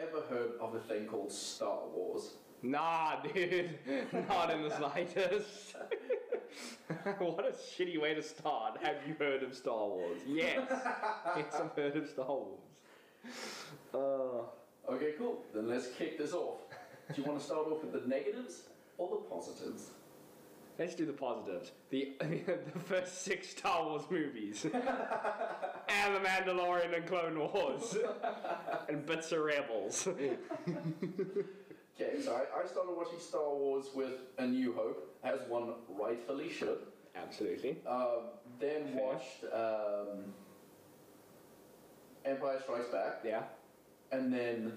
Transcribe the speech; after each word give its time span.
ever 0.00 0.22
heard 0.28 0.52
of 0.60 0.74
a 0.74 0.80
thing 0.80 1.06
called 1.06 1.32
Star 1.32 1.80
Wars? 1.94 2.34
Nah, 2.62 3.20
dude, 3.22 3.78
not 4.28 4.50
in 4.50 4.62
the 4.62 4.76
slightest. 4.76 5.76
what 7.18 7.46
a 7.46 7.52
shitty 7.52 8.00
way 8.00 8.14
to 8.14 8.22
start. 8.22 8.78
Have 8.82 8.96
you 9.06 9.14
heard 9.18 9.42
of 9.42 9.54
Star 9.54 9.86
Wars? 9.86 10.20
Yes. 10.26 10.66
yes, 11.36 11.54
I've 11.54 11.72
heard 11.72 11.96
of 11.96 12.08
Star 12.08 12.26
Wars. 12.26 12.60
Uh, 13.94 14.48
Okay, 14.90 15.12
cool. 15.18 15.44
Then 15.54 15.68
let's 15.68 15.88
kick 15.88 16.16
this 16.16 16.32
off. 16.32 16.60
Do 17.14 17.20
you 17.20 17.28
want 17.28 17.38
to 17.38 17.44
start 17.44 17.66
off 17.66 17.82
with 17.82 17.92
the 17.92 18.08
negatives 18.08 18.62
or 18.96 19.10
the 19.10 19.16
positives? 19.16 19.90
Let's 20.78 20.94
do 20.94 21.04
the 21.06 21.12
positives. 21.12 21.72
The 21.90 22.12
the 22.20 22.78
first 22.86 23.22
six 23.22 23.48
Star 23.50 23.84
Wars 23.84 24.02
movies, 24.10 24.64
and 24.64 26.14
The 26.14 26.20
Mandalorian 26.20 26.94
and 26.96 27.06
Clone 27.06 27.38
Wars, 27.38 27.96
and 28.88 29.04
bits 29.06 29.32
of 29.32 29.40
Rebels. 29.40 30.06
Okay, 32.00 32.20
so 32.22 32.32
I, 32.32 32.62
I 32.62 32.66
started 32.66 32.92
watching 32.96 33.18
Star 33.18 33.52
Wars 33.54 33.86
with 33.94 34.12
A 34.38 34.46
New 34.46 34.72
Hope, 34.72 35.16
as 35.24 35.40
one 35.48 35.74
rightfully 35.88 36.48
should. 36.50 36.78
Absolutely. 37.16 37.78
Um, 37.88 38.28
then 38.60 38.92
Fair. 38.94 39.02
watched 39.04 39.44
um, 39.52 40.24
Empire 42.24 42.60
Strikes 42.62 42.88
Back, 42.88 43.20
Yeah. 43.24 43.42
and 44.12 44.32
then 44.32 44.74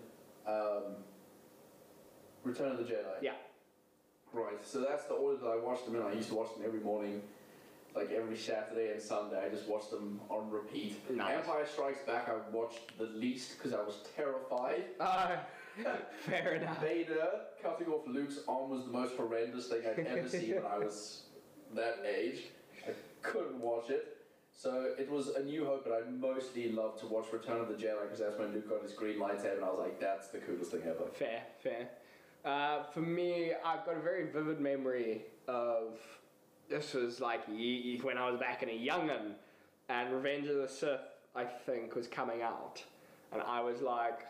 um, 0.47 0.95
Return 2.43 2.71
of 2.71 2.77
the 2.79 2.83
Jedi. 2.83 3.21
Yeah. 3.21 3.33
Right, 4.33 4.65
so 4.65 4.79
that's 4.81 5.05
the 5.05 5.13
order 5.13 5.37
that 5.37 5.47
I 5.47 5.57
watched 5.57 5.85
them 5.85 5.95
in. 5.95 6.01
I 6.01 6.13
used 6.13 6.29
to 6.29 6.35
watch 6.35 6.53
them 6.55 6.63
every 6.65 6.79
morning, 6.79 7.21
like 7.95 8.11
every 8.11 8.37
Saturday 8.37 8.91
and 8.91 9.01
Sunday. 9.01 9.43
I 9.45 9.49
just 9.49 9.67
watched 9.67 9.91
them 9.91 10.21
on 10.29 10.49
repeat. 10.49 11.09
Nice. 11.11 11.39
Empire 11.39 11.65
Strikes 11.65 12.01
Back, 12.07 12.29
I 12.29 12.55
watched 12.55 12.97
the 12.97 13.05
least 13.05 13.57
because 13.57 13.73
I 13.73 13.81
was 13.83 13.95
terrified. 14.15 14.85
Uh, 14.99 15.35
fair 16.21 16.55
enough. 16.55 16.79
Vader 16.81 17.41
cutting 17.61 17.87
off 17.87 18.07
Luke's 18.07 18.39
arm 18.47 18.69
was 18.69 18.85
the 18.85 18.91
most 18.91 19.15
horrendous 19.15 19.67
thing 19.67 19.81
I'd 19.85 20.05
ever 20.05 20.29
seen 20.29 20.55
when 20.55 20.65
I 20.65 20.77
was 20.77 21.23
that 21.75 21.97
age. 22.05 22.43
I 22.87 22.91
couldn't 23.21 23.59
watch 23.59 23.89
it. 23.89 24.17
So 24.53 24.93
it 24.97 25.09
was 25.09 25.29
A 25.29 25.43
New 25.43 25.65
Hope, 25.65 25.85
but 25.85 25.93
I 25.93 26.09
mostly 26.09 26.71
loved 26.71 26.99
to 26.99 27.07
watch 27.07 27.25
Return 27.33 27.61
of 27.61 27.67
the 27.67 27.73
Jedi 27.73 28.03
because 28.03 28.19
that's 28.19 28.37
when 28.37 28.53
Luke 28.53 28.69
got 28.69 28.83
his 28.83 28.93
green 28.93 29.17
lightsaber, 29.17 29.55
and 29.55 29.65
I 29.65 29.69
was 29.69 29.79
like, 29.79 29.99
that's 29.99 30.27
the 30.27 30.37
coolest 30.37 30.71
thing 30.71 30.81
ever. 30.83 31.09
Fair, 31.13 31.41
fair. 31.63 31.89
Uh, 32.43 32.83
for 32.93 33.01
me, 33.01 33.51
I've 33.63 33.85
got 33.85 33.97
a 33.97 33.99
very 33.99 34.25
vivid 34.31 34.59
memory 34.59 35.21
of 35.47 35.99
this 36.69 36.93
was 36.93 37.19
like 37.19 37.47
when 37.47 38.17
I 38.17 38.29
was 38.29 38.39
back 38.39 38.63
in 38.63 38.69
a 38.69 38.73
young'un, 38.73 39.35
and 39.89 40.13
Revenge 40.13 40.47
of 40.47 40.55
the 40.55 40.67
Sith, 40.67 41.01
I 41.35 41.43
think, 41.43 41.95
was 41.95 42.07
coming 42.07 42.41
out, 42.41 42.83
and 43.31 43.41
I 43.41 43.61
was 43.61 43.81
like, 43.81 44.25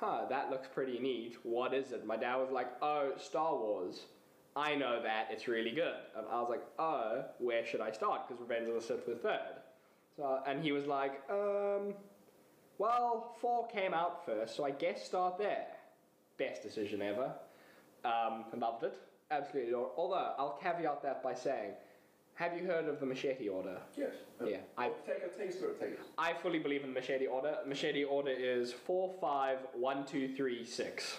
"Huh, 0.00 0.26
that 0.28 0.50
looks 0.50 0.68
pretty 0.68 0.98
neat. 0.98 1.36
What 1.44 1.72
is 1.72 1.92
it?" 1.92 2.04
My 2.04 2.16
dad 2.16 2.36
was 2.36 2.50
like, 2.50 2.68
"Oh, 2.82 3.12
Star 3.16 3.54
Wars." 3.54 4.06
I 4.56 4.74
know 4.74 5.02
that 5.02 5.28
it's 5.30 5.48
really 5.48 5.72
good, 5.72 5.96
and 6.16 6.26
I 6.30 6.40
was 6.40 6.50
like, 6.50 6.64
"Oh, 6.78 7.24
where 7.38 7.64
should 7.64 7.80
I 7.80 7.92
start?" 7.92 8.28
Because 8.28 8.40
Revenge 8.40 8.68
of 8.68 8.74
the 8.74 8.80
Sith 8.80 9.06
was 9.08 9.18
third. 9.18 9.62
So, 10.16 10.40
and 10.46 10.62
he 10.62 10.72
was 10.72 10.86
like, 10.86 11.22
um, 11.28 11.94
well, 12.78 13.34
four 13.40 13.66
came 13.66 13.92
out 13.94 14.24
first, 14.24 14.54
so 14.54 14.64
I 14.64 14.70
guess 14.70 15.04
start 15.04 15.38
there. 15.38 15.66
Best 16.38 16.62
decision 16.62 17.02
ever. 17.02 17.34
Um, 18.04 18.44
loved 18.56 18.84
it. 18.84 18.94
Absolutely. 19.30 19.74
Although, 19.74 20.34
I'll 20.38 20.58
caveat 20.62 21.02
that 21.02 21.22
by 21.22 21.34
saying, 21.34 21.72
have 22.34 22.56
you 22.58 22.66
heard 22.66 22.86
of 22.86 23.00
the 23.00 23.06
Machete 23.06 23.48
Order? 23.48 23.78
Yes. 23.96 24.10
Yeah, 24.44 24.58
I- 24.76 24.90
take 25.06 25.22
a 25.24 25.28
taste 25.28 25.58
of 25.62 25.70
it. 25.70 25.80
Take 25.80 25.90
it. 25.92 26.00
I 26.18 26.34
fully 26.34 26.58
believe 26.58 26.82
in 26.82 26.92
the 26.92 27.00
Machete 27.00 27.26
Order. 27.26 27.58
Machete 27.66 28.04
Order 28.04 28.32
is 28.32 28.72
4, 28.72 29.14
5, 29.20 29.58
1, 29.72 30.04
2, 30.06 30.34
3, 30.34 30.64
6. 30.64 31.16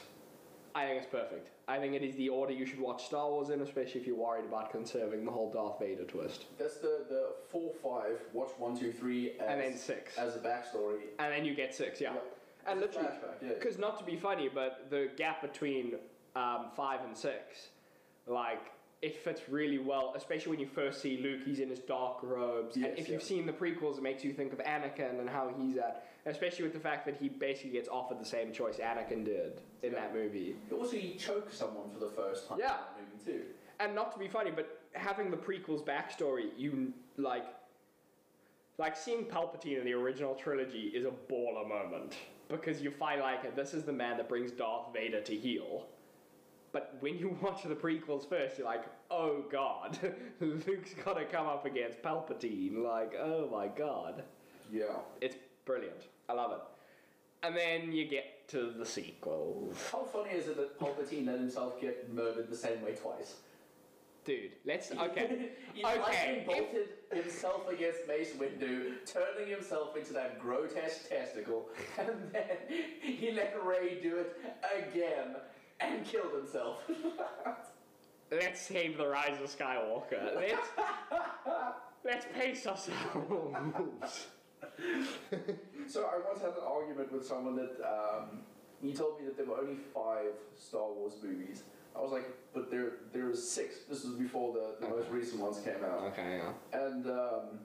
I 0.75 0.85
think 0.87 0.97
it's 1.03 1.09
perfect. 1.09 1.51
I 1.69 1.79
think 1.79 1.93
it 1.95 2.03
is 2.03 2.15
the 2.17 2.27
order 2.27 2.51
you 2.51 2.65
should 2.65 2.81
watch 2.81 3.05
Star 3.05 3.29
Wars 3.29 3.49
in, 3.49 3.61
especially 3.61 4.01
if 4.01 4.05
you're 4.05 4.17
worried 4.17 4.43
about 4.43 4.71
conserving 4.71 5.23
the 5.23 5.31
whole 5.31 5.49
Darth 5.49 5.79
Vader 5.79 6.03
twist. 6.03 6.45
That's 6.59 6.75
the 6.79 7.05
the 7.07 7.29
four 7.49 7.71
five. 7.81 8.19
Watch 8.33 8.51
one 8.57 8.77
two 8.77 8.91
three, 8.91 9.31
as, 9.39 9.47
And 9.47 9.61
then 9.61 9.77
six. 9.77 10.17
as 10.17 10.35
a 10.35 10.39
backstory. 10.39 10.99
And 11.17 11.31
then 11.31 11.45
you 11.45 11.55
get 11.55 11.73
6, 11.73 12.01
yeah. 12.01 12.13
Yeah. 12.13 12.19
And 12.69 12.81
literally, 12.81 13.07
flashback, 13.07 13.41
yeah. 13.41 13.49
because 13.53 13.77
not 13.79 13.97
to 13.99 14.03
be 14.03 14.17
funny, 14.17 14.49
but 14.53 14.87
the 14.89 15.09
gap 15.15 15.41
between 15.41 15.93
um, 16.35 16.67
five 16.75 17.01
and 17.05 17.15
six, 17.17 17.69
like 18.27 18.71
it 19.01 19.23
fits 19.23 19.41
really 19.49 19.77
well, 19.77 20.13
especially 20.15 20.51
when 20.51 20.59
you 20.59 20.67
first 20.67 21.01
see 21.01 21.17
Luke. 21.17 21.41
He's 21.45 21.59
in 21.59 21.69
his 21.69 21.79
dark 21.79 22.17
robes, 22.23 22.75
Yes, 22.75 22.89
and 22.89 22.99
if 22.99 23.07
yeah. 23.07 23.13
you've 23.13 23.23
seen 23.23 23.45
the 23.45 23.53
prequels, 23.53 23.97
it 23.97 24.03
makes 24.03 24.23
you 24.23 24.33
think 24.33 24.51
of 24.53 24.59
Anakin 24.59 25.19
and 25.19 25.29
how 25.29 25.53
he's 25.59 25.77
at. 25.77 26.07
Especially 26.27 26.63
with 26.63 26.73
the 26.73 26.79
fact 26.79 27.05
that 27.05 27.15
he 27.17 27.29
basically 27.29 27.69
gets 27.71 27.87
offered 27.87 28.19
the 28.19 28.25
same 28.25 28.51
choice 28.51 28.77
Anakin 28.77 29.23
did 29.23 29.61
in 29.83 29.91
Yeah. 29.93 29.99
that 29.99 30.13
movie. 30.15 30.55
Also, 30.71 30.97
he 30.97 31.13
chokes 31.15 31.55
someone 31.55 31.91
for 31.91 31.99
the 31.99 32.09
first 32.09 32.47
time 32.49 32.57
Yeah. 32.59 32.77
in 32.97 33.05
the 33.05 33.11
movie 33.27 33.39
too. 33.43 33.45
And 33.79 33.93
not 33.93 34.11
to 34.13 34.17
be 34.17 34.27
funny, 34.27 34.49
but 34.49 34.81
having 34.93 35.29
the 35.29 35.37
prequels 35.37 35.85
backstory, 35.85 36.49
you 36.57 36.93
like, 37.17 37.45
like 38.79 38.97
seeing 38.97 39.25
Palpatine 39.25 39.77
in 39.77 39.85
the 39.85 39.93
original 39.93 40.33
trilogy 40.33 40.87
is 40.95 41.05
a 41.05 41.11
baller 41.31 41.67
moment 41.67 42.15
because 42.49 42.81
you 42.81 42.89
find 42.89 43.21
like 43.21 43.55
this 43.55 43.73
is 43.75 43.83
the 43.83 43.93
man 43.93 44.17
that 44.17 44.27
brings 44.27 44.51
Darth 44.51 44.91
Vader 44.93 45.21
to 45.21 45.35
heel. 45.35 45.85
But 46.75 46.97
when 46.99 47.17
you 47.17 47.37
watch 47.41 47.63
the 47.63 47.73
prequels 47.73 48.27
first, 48.27 48.57
you're 48.57 48.67
like, 48.67 48.83
oh 49.09 49.45
god, 49.49 49.97
Luke's 50.41 50.93
got 51.05 51.13
to 51.13 51.23
come 51.23 51.47
up 51.47 51.65
against 51.65 52.01
Palpatine. 52.01 52.83
Like, 52.83 53.13
oh 53.17 53.47
my 53.49 53.67
god, 53.69 54.23
Yeah. 54.69 54.97
it's 55.21 55.37
brilliant. 55.63 56.01
I 56.27 56.33
love 56.33 56.51
it. 56.51 56.59
And 57.47 57.55
then 57.55 57.93
you 57.93 58.05
get 58.09 58.45
to 58.49 58.71
the 58.77 58.85
sequels. 58.85 59.77
How 59.89 60.03
funny 60.03 60.31
is 60.31 60.49
it 60.49 60.57
that 60.57 60.77
Palpatine 60.77 61.27
let 61.27 61.39
himself 61.39 61.79
get 61.79 62.13
murdered 62.13 62.49
the 62.49 62.57
same 62.57 62.81
way 62.83 62.91
twice? 62.91 63.35
Dude, 64.25 64.51
let's 64.65 64.91
okay. 65.05 65.51
he 65.73 65.81
Okay, 65.85 65.99
lightning 66.01 66.35
if- 66.41 66.45
bolted 66.47 66.89
himself 67.13 67.69
against 67.69 67.99
Mace 68.05 68.33
Windu, 68.33 68.95
turning 69.05 69.49
himself 69.49 69.95
into 69.95 70.11
that 70.11 70.41
grotesque 70.41 71.07
testicle, 71.07 71.69
and 71.97 72.09
then 72.33 72.57
he 72.99 73.31
let 73.31 73.55
Rey 73.63 73.99
do 74.03 74.17
it 74.17 74.37
again 74.75 75.35
and 75.79 76.05
killed 76.05 76.33
himself. 76.33 76.77
Let's 78.31 78.61
save 78.61 78.97
the 78.97 79.07
rise 79.07 79.39
of 79.41 79.55
Skywalker. 79.55 80.35
Let's 80.35 80.67
let's 82.05 82.25
pace 82.33 82.65
ourselves. 82.65 82.95
so 85.87 86.05
I 86.05 86.19
once 86.27 86.41
had 86.41 86.49
an 86.49 86.63
argument 86.67 87.11
with 87.11 87.25
someone 87.25 87.55
that 87.55 87.75
um, 87.87 88.41
he 88.81 88.93
told 88.93 89.19
me 89.19 89.25
that 89.25 89.37
there 89.37 89.45
were 89.45 89.59
only 89.59 89.77
five 89.93 90.33
Star 90.57 90.91
Wars 90.91 91.13
movies. 91.23 91.63
I 91.95 92.01
was 92.01 92.11
like, 92.11 92.25
but 92.53 92.71
there 92.71 92.93
there 93.13 93.25
was 93.25 93.47
six. 93.47 93.83
This 93.89 94.03
was 94.03 94.15
before 94.15 94.53
the, 94.53 94.85
the 94.85 94.91
most 94.91 95.09
recent 95.09 95.41
ones 95.41 95.59
came 95.59 95.83
out. 95.83 96.01
Okay, 96.11 96.41
yeah. 96.41 96.79
And 96.79 97.07
um, 97.07 97.59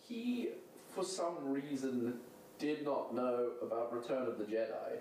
he, 0.00 0.48
for 0.94 1.04
some 1.04 1.36
reason, 1.44 2.14
did 2.58 2.84
not 2.84 3.14
know 3.14 3.52
about 3.62 3.94
Return 3.94 4.26
of 4.26 4.38
the 4.38 4.44
Jedi, 4.44 4.98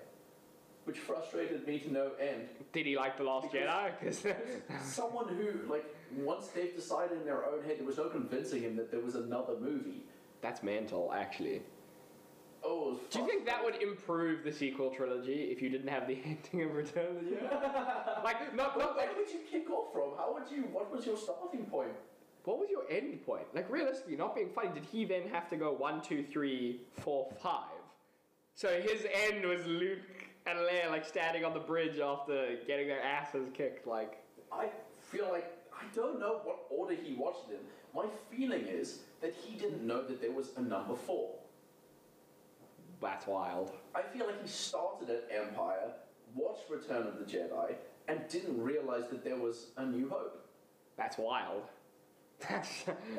which 0.88 1.00
frustrated 1.00 1.68
me 1.68 1.80
to 1.80 1.92
no 1.92 2.12
end. 2.18 2.48
Did 2.72 2.86
he 2.86 2.96
like 2.96 3.18
the 3.18 3.24
Last 3.24 3.52
Because- 3.52 3.68
Jedi? 3.68 4.00
Because 4.00 4.82
Someone 4.84 5.28
who, 5.28 5.70
like, 5.70 5.84
once 6.16 6.48
they've 6.48 6.74
decided 6.74 7.18
in 7.18 7.26
their 7.26 7.46
own 7.46 7.62
head, 7.66 7.78
there 7.78 7.86
was 7.86 7.98
no 7.98 8.08
convincing 8.08 8.62
him 8.62 8.78
that 8.78 8.90
there 8.90 9.02
was 9.02 9.16
another 9.16 9.56
movie. 9.60 10.06
that's 10.42 10.64
mental, 10.64 11.12
actually. 11.14 11.62
Oh, 12.64 12.88
it 12.88 12.92
was 12.92 13.00
Do 13.12 13.20
you 13.20 13.28
think 13.28 13.46
that 13.48 13.62
would 13.64 13.82
improve 13.84 14.46
the 14.46 14.52
sequel 14.52 14.90
trilogy 14.92 15.50
if 15.52 15.62
you 15.62 15.70
didn't 15.70 15.90
have 15.90 16.08
the 16.08 16.18
ending 16.26 16.70
of 16.70 16.74
Return 16.74 17.18
of 17.18 17.26
the 17.26 17.32
Jedi? 17.36 18.24
like, 18.24 18.56
not, 18.56 18.78
Well, 18.78 18.88
not 18.88 18.96
where 18.96 19.08
like, 19.08 19.18
would 19.18 19.30
you 19.30 19.40
kick 19.52 19.70
off 19.70 19.92
from? 19.92 20.12
How 20.18 20.34
would 20.34 20.50
you? 20.50 20.64
What 20.72 20.90
was 20.96 21.06
your 21.06 21.18
starting 21.18 21.66
point? 21.66 21.92
what 22.46 22.60
was 22.60 22.70
your 22.70 22.90
end 22.90 23.26
point? 23.26 23.44
Like, 23.54 23.70
realistically, 23.70 24.16
not 24.16 24.34
being 24.34 24.48
funny, 24.56 24.70
did 24.74 24.86
he 24.86 25.04
then 25.04 25.28
have 25.34 25.50
to 25.50 25.58
go 25.58 25.74
one, 25.74 26.02
two, 26.02 26.24
three, 26.32 26.80
four, 27.02 27.28
five? 27.44 27.66
So 28.56 28.70
his 28.80 29.06
end 29.28 29.46
was 29.46 29.66
Luke 29.68 30.00
and 30.48 30.60
Leia 30.60 30.90
like 30.90 31.06
standing 31.06 31.44
on 31.44 31.54
the 31.54 31.60
bridge 31.60 32.00
after 32.00 32.56
getting 32.66 32.88
their 32.88 33.04
asses 33.04 33.50
kicked. 33.54 33.86
Like, 33.86 34.24
I 34.52 34.70
feel 35.12 35.28
like 35.32 35.52
I 35.74 35.84
don't 35.94 36.20
know 36.20 36.42
what 36.44 36.60
order 36.70 36.96
he 36.96 37.14
watched 37.14 37.50
it 37.50 37.56
in. 37.56 37.60
My 37.94 38.06
feeling 38.32 38.66
is 38.66 39.00
that 39.22 39.34
he 39.34 39.58
didn't 39.58 39.86
know 39.86 40.04
that 40.04 40.22
there 40.22 40.32
was 40.32 40.52
a 40.58 40.62
number 40.62 40.96
four. 40.96 41.36
that's 43.02 43.28
wild. 43.28 43.72
I 43.94 44.02
feel 44.02 44.26
like 44.26 44.42
he 44.42 44.48
started 44.48 45.10
at 45.10 45.28
Empire, 45.32 45.92
watched 46.36 46.70
Return 46.70 47.08
of 47.08 47.20
the 47.20 47.26
Jedi, 47.26 47.76
and 48.08 48.20
didn't 48.30 48.62
realize 48.62 49.08
that 49.10 49.24
there 49.24 49.36
was 49.36 49.68
a 49.78 49.86
New 49.86 50.10
Hope. 50.10 50.46
That's 50.98 51.18
wild. 51.18 51.64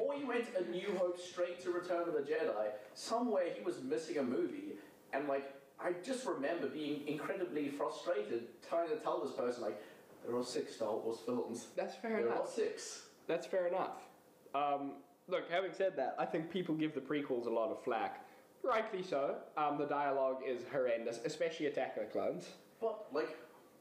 Or 0.01 0.15
he 0.15 0.25
went 0.25 0.45
a 0.57 0.71
New 0.71 0.97
Hope 0.97 1.21
straight 1.21 1.61
to 1.65 1.71
Return 1.73 2.09
of 2.09 2.15
the 2.15 2.21
Jedi. 2.21 2.71
Somewhere 2.95 3.47
he 3.53 3.63
was 3.65 3.83
missing 3.83 4.19
a 4.19 4.23
movie, 4.23 4.75
and 5.13 5.27
like 5.29 5.53
I 5.81 5.93
just 6.05 6.27
remember 6.27 6.67
being 6.69 7.07
incredibly 7.07 7.69
frustrated 7.69 8.45
trying 8.69 8.89
to 8.89 8.97
tell 8.97 9.21
this 9.25 9.33
person 9.33 9.63
like 9.63 9.81
there 10.27 10.37
are 10.37 10.45
six 10.45 10.75
Star 10.75 10.97
Wars 10.97 11.19
films. 11.25 11.69
that's 11.77 11.95
fair 11.97 12.11
There 12.19 12.29
are 12.31 12.33
enough. 12.33 12.53
six. 12.53 13.03
That's 13.29 13.47
fair 13.47 13.69
enough. 13.69 14.09
Um, 14.55 14.93
look, 15.29 15.45
having 15.51 15.73
said 15.73 15.97
that, 15.97 16.17
I 16.19 16.25
think 16.25 16.51
people 16.51 16.75
give 16.75 16.95
the 16.95 17.01
prequels 17.01 17.47
a 17.47 17.51
lot 17.51 17.71
of 17.71 17.83
flack, 17.85 18.25
rightly 18.65 19.03
so. 19.03 19.37
Um, 19.57 19.79
the 19.79 19.85
dialogue 19.87 20.39
is 20.47 20.63
horrendous, 20.73 21.21
especially 21.25 21.67
Attack 21.67 21.97
of 21.97 22.05
the 22.07 22.11
Clones. 22.11 22.49
But 22.81 23.07
like, 23.13 23.37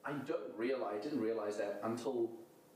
I 0.05 0.11
don't 0.11 0.41
realize, 0.55 0.95
I 0.99 1.03
didn't 1.03 1.21
realize 1.21 1.57
that 1.57 1.79
until 1.83 2.29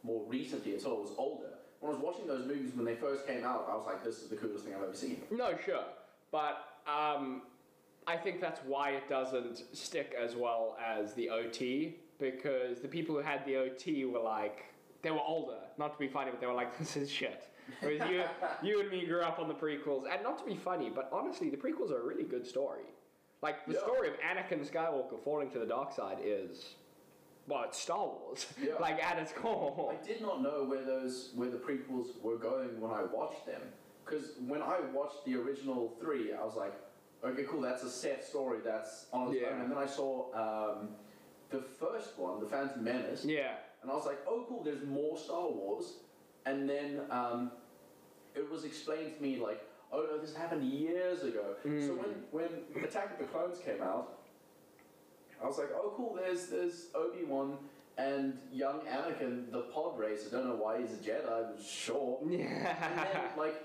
more 0.03 0.23
recently, 0.27 0.73
until 0.73 0.97
I 0.97 0.99
was 1.01 1.11
older. 1.17 1.49
When 1.79 1.91
I 1.91 1.95
was 1.95 2.03
watching 2.03 2.27
those 2.27 2.45
movies 2.47 2.71
when 2.75 2.85
they 2.85 2.95
first 2.95 3.27
came 3.27 3.43
out, 3.43 3.67
I 3.69 3.75
was 3.75 3.85
like, 3.85 4.03
this 4.03 4.21
is 4.21 4.29
the 4.29 4.35
coolest 4.35 4.65
thing 4.65 4.73
I've 4.75 4.83
ever 4.83 4.95
seen. 4.95 5.21
No, 5.31 5.55
sure, 5.63 5.83
but 6.31 6.65
um, 6.87 7.43
I 8.07 8.17
think 8.17 8.41
that's 8.41 8.59
why 8.65 8.91
it 8.91 9.07
doesn't 9.07 9.63
stick 9.75 10.15
as 10.19 10.35
well 10.35 10.77
as 10.83 11.13
the 11.13 11.29
OT 11.29 11.97
because 12.19 12.79
the 12.81 12.87
people 12.87 13.15
who 13.15 13.21
had 13.21 13.45
the 13.45 13.57
OT 13.57 14.05
were 14.05 14.19
like 14.19 14.65
they 15.01 15.11
were 15.11 15.19
older, 15.25 15.57
not 15.79 15.93
to 15.93 15.99
be 15.99 16.07
funny, 16.07 16.29
but 16.31 16.39
they 16.39 16.45
were 16.47 16.53
like, 16.53 16.77
this 16.79 16.95
is 16.95 17.09
shit. 17.09 17.47
Whereas 17.79 18.07
you, 18.09 18.23
you 18.63 18.81
and 18.81 18.89
me 18.91 19.05
grew 19.05 19.21
up 19.21 19.39
on 19.39 19.47
the 19.47 19.53
prequels, 19.53 20.03
and 20.11 20.21
not 20.23 20.37
to 20.39 20.45
be 20.45 20.55
funny, 20.55 20.91
but 20.93 21.09
honestly, 21.11 21.49
the 21.49 21.57
prequels 21.57 21.91
are 21.91 22.01
a 22.01 22.05
really 22.05 22.23
good 22.23 22.45
story. 22.45 22.83
Like 23.41 23.65
the 23.65 23.73
Yeah. 23.73 23.79
story 23.79 24.07
of 24.09 24.13
Anakin 24.19 24.63
Skywalker 24.69 25.19
falling 25.23 25.49
to 25.51 25.59
the 25.59 25.65
dark 25.65 25.91
side 25.91 26.19
is, 26.23 26.75
well, 27.47 27.63
it's 27.63 27.79
Star 27.79 28.05
Wars. 28.05 28.45
Yeah. 28.61 28.73
like 28.79 29.03
at 29.03 29.17
its 29.17 29.31
core. 29.33 29.91
I 29.99 30.05
did 30.05 30.21
not 30.21 30.43
know 30.43 30.63
where 30.65 30.83
those 30.85 31.31
where 31.33 31.49
the 31.49 31.57
prequels 31.57 32.21
were 32.21 32.37
going 32.37 32.79
when 32.79 32.91
I 32.91 33.03
watched 33.11 33.47
them. 33.47 33.61
Because 34.05 34.33
when 34.45 34.61
I 34.61 34.79
watched 34.93 35.25
the 35.25 35.35
original 35.35 35.95
three, 35.99 36.33
I 36.33 36.43
was 36.43 36.55
like, 36.55 36.73
okay, 37.23 37.43
cool, 37.49 37.61
that's 37.61 37.83
a 37.83 37.89
set 37.89 38.23
story, 38.23 38.59
that's 38.63 39.07
on 39.13 39.31
its 39.31 39.41
Yeah. 39.41 39.49
own. 39.49 39.61
And 39.61 39.71
then 39.71 39.77
I 39.77 39.85
saw 39.85 40.31
um, 40.33 40.89
the 41.49 41.61
first 41.61 42.17
one, 42.17 42.39
The 42.39 42.47
Phantom 42.47 42.83
Menace, 42.83 43.25
Yeah. 43.25 43.55
and 43.81 43.91
I 43.91 43.93
was 43.95 44.05
like, 44.05 44.19
oh, 44.27 44.45
cool, 44.47 44.63
there's 44.63 44.83
more 44.83 45.17
Star 45.17 45.49
Wars. 45.49 45.97
And 46.45 46.67
then 46.69 47.01
um, 47.11 47.51
it 48.35 48.49
was 48.49 48.63
explained 48.63 49.15
to 49.15 49.21
me 49.21 49.37
like, 49.37 49.61
oh 49.93 50.07
no, 50.09 50.17
this 50.19 50.33
happened 50.35 50.63
years 50.63 51.23
ago. 51.23 51.55
So 51.63 51.69
Mm. 51.69 51.97
when 52.31 52.51
when 52.73 52.83
Attack 52.83 53.11
of 53.13 53.17
the 53.19 53.25
Clones 53.25 53.59
came 53.59 53.81
out, 53.83 54.19
I 55.41 55.45
was 55.45 55.57
like, 55.57 55.69
oh 55.75 55.93
cool, 55.95 56.15
there's 56.15 56.47
there's 56.47 56.87
Obi 56.95 57.25
Wan 57.25 57.57
and 57.97 58.39
young 58.51 58.79
Anakin, 58.81 59.51
the 59.51 59.63
pod 59.73 59.99
racer. 59.99 60.29
Don't 60.31 60.47
know 60.47 60.55
why 60.55 60.79
he's 60.81 60.93
a 60.93 60.97
Jedi, 60.97 61.55
but 61.55 61.61
sure. 61.63 62.19
And 62.23 62.31
then 62.31 62.39
Yeah. 62.39 63.29
like, 63.37 63.61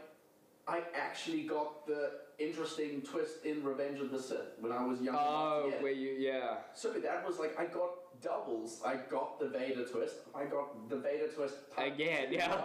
I 0.68 0.82
actually 0.94 1.42
got 1.42 1.86
the 1.86 2.12
interesting 2.38 3.02
twist 3.02 3.44
in 3.44 3.62
Revenge 3.62 4.00
of 4.00 4.10
the 4.10 4.20
Sith 4.20 4.58
when 4.58 4.72
I 4.72 4.84
was 4.84 5.00
young. 5.00 5.16
oh, 5.18 5.70
to 5.70 5.82
where 5.82 5.92
you, 5.92 6.16
yeah. 6.18 6.56
So 6.74 6.92
that 6.92 7.26
was 7.26 7.38
like 7.38 7.58
I 7.58 7.66
got 7.66 7.90
doubles. 8.20 8.82
I 8.84 8.96
got 8.96 9.38
the 9.38 9.48
Vader 9.48 9.84
twist. 9.84 10.16
I 10.34 10.44
got 10.44 10.88
the 10.88 10.96
Vader 10.96 11.28
twist 11.28 11.56
Again, 11.78 12.32
yeah. 12.32 12.62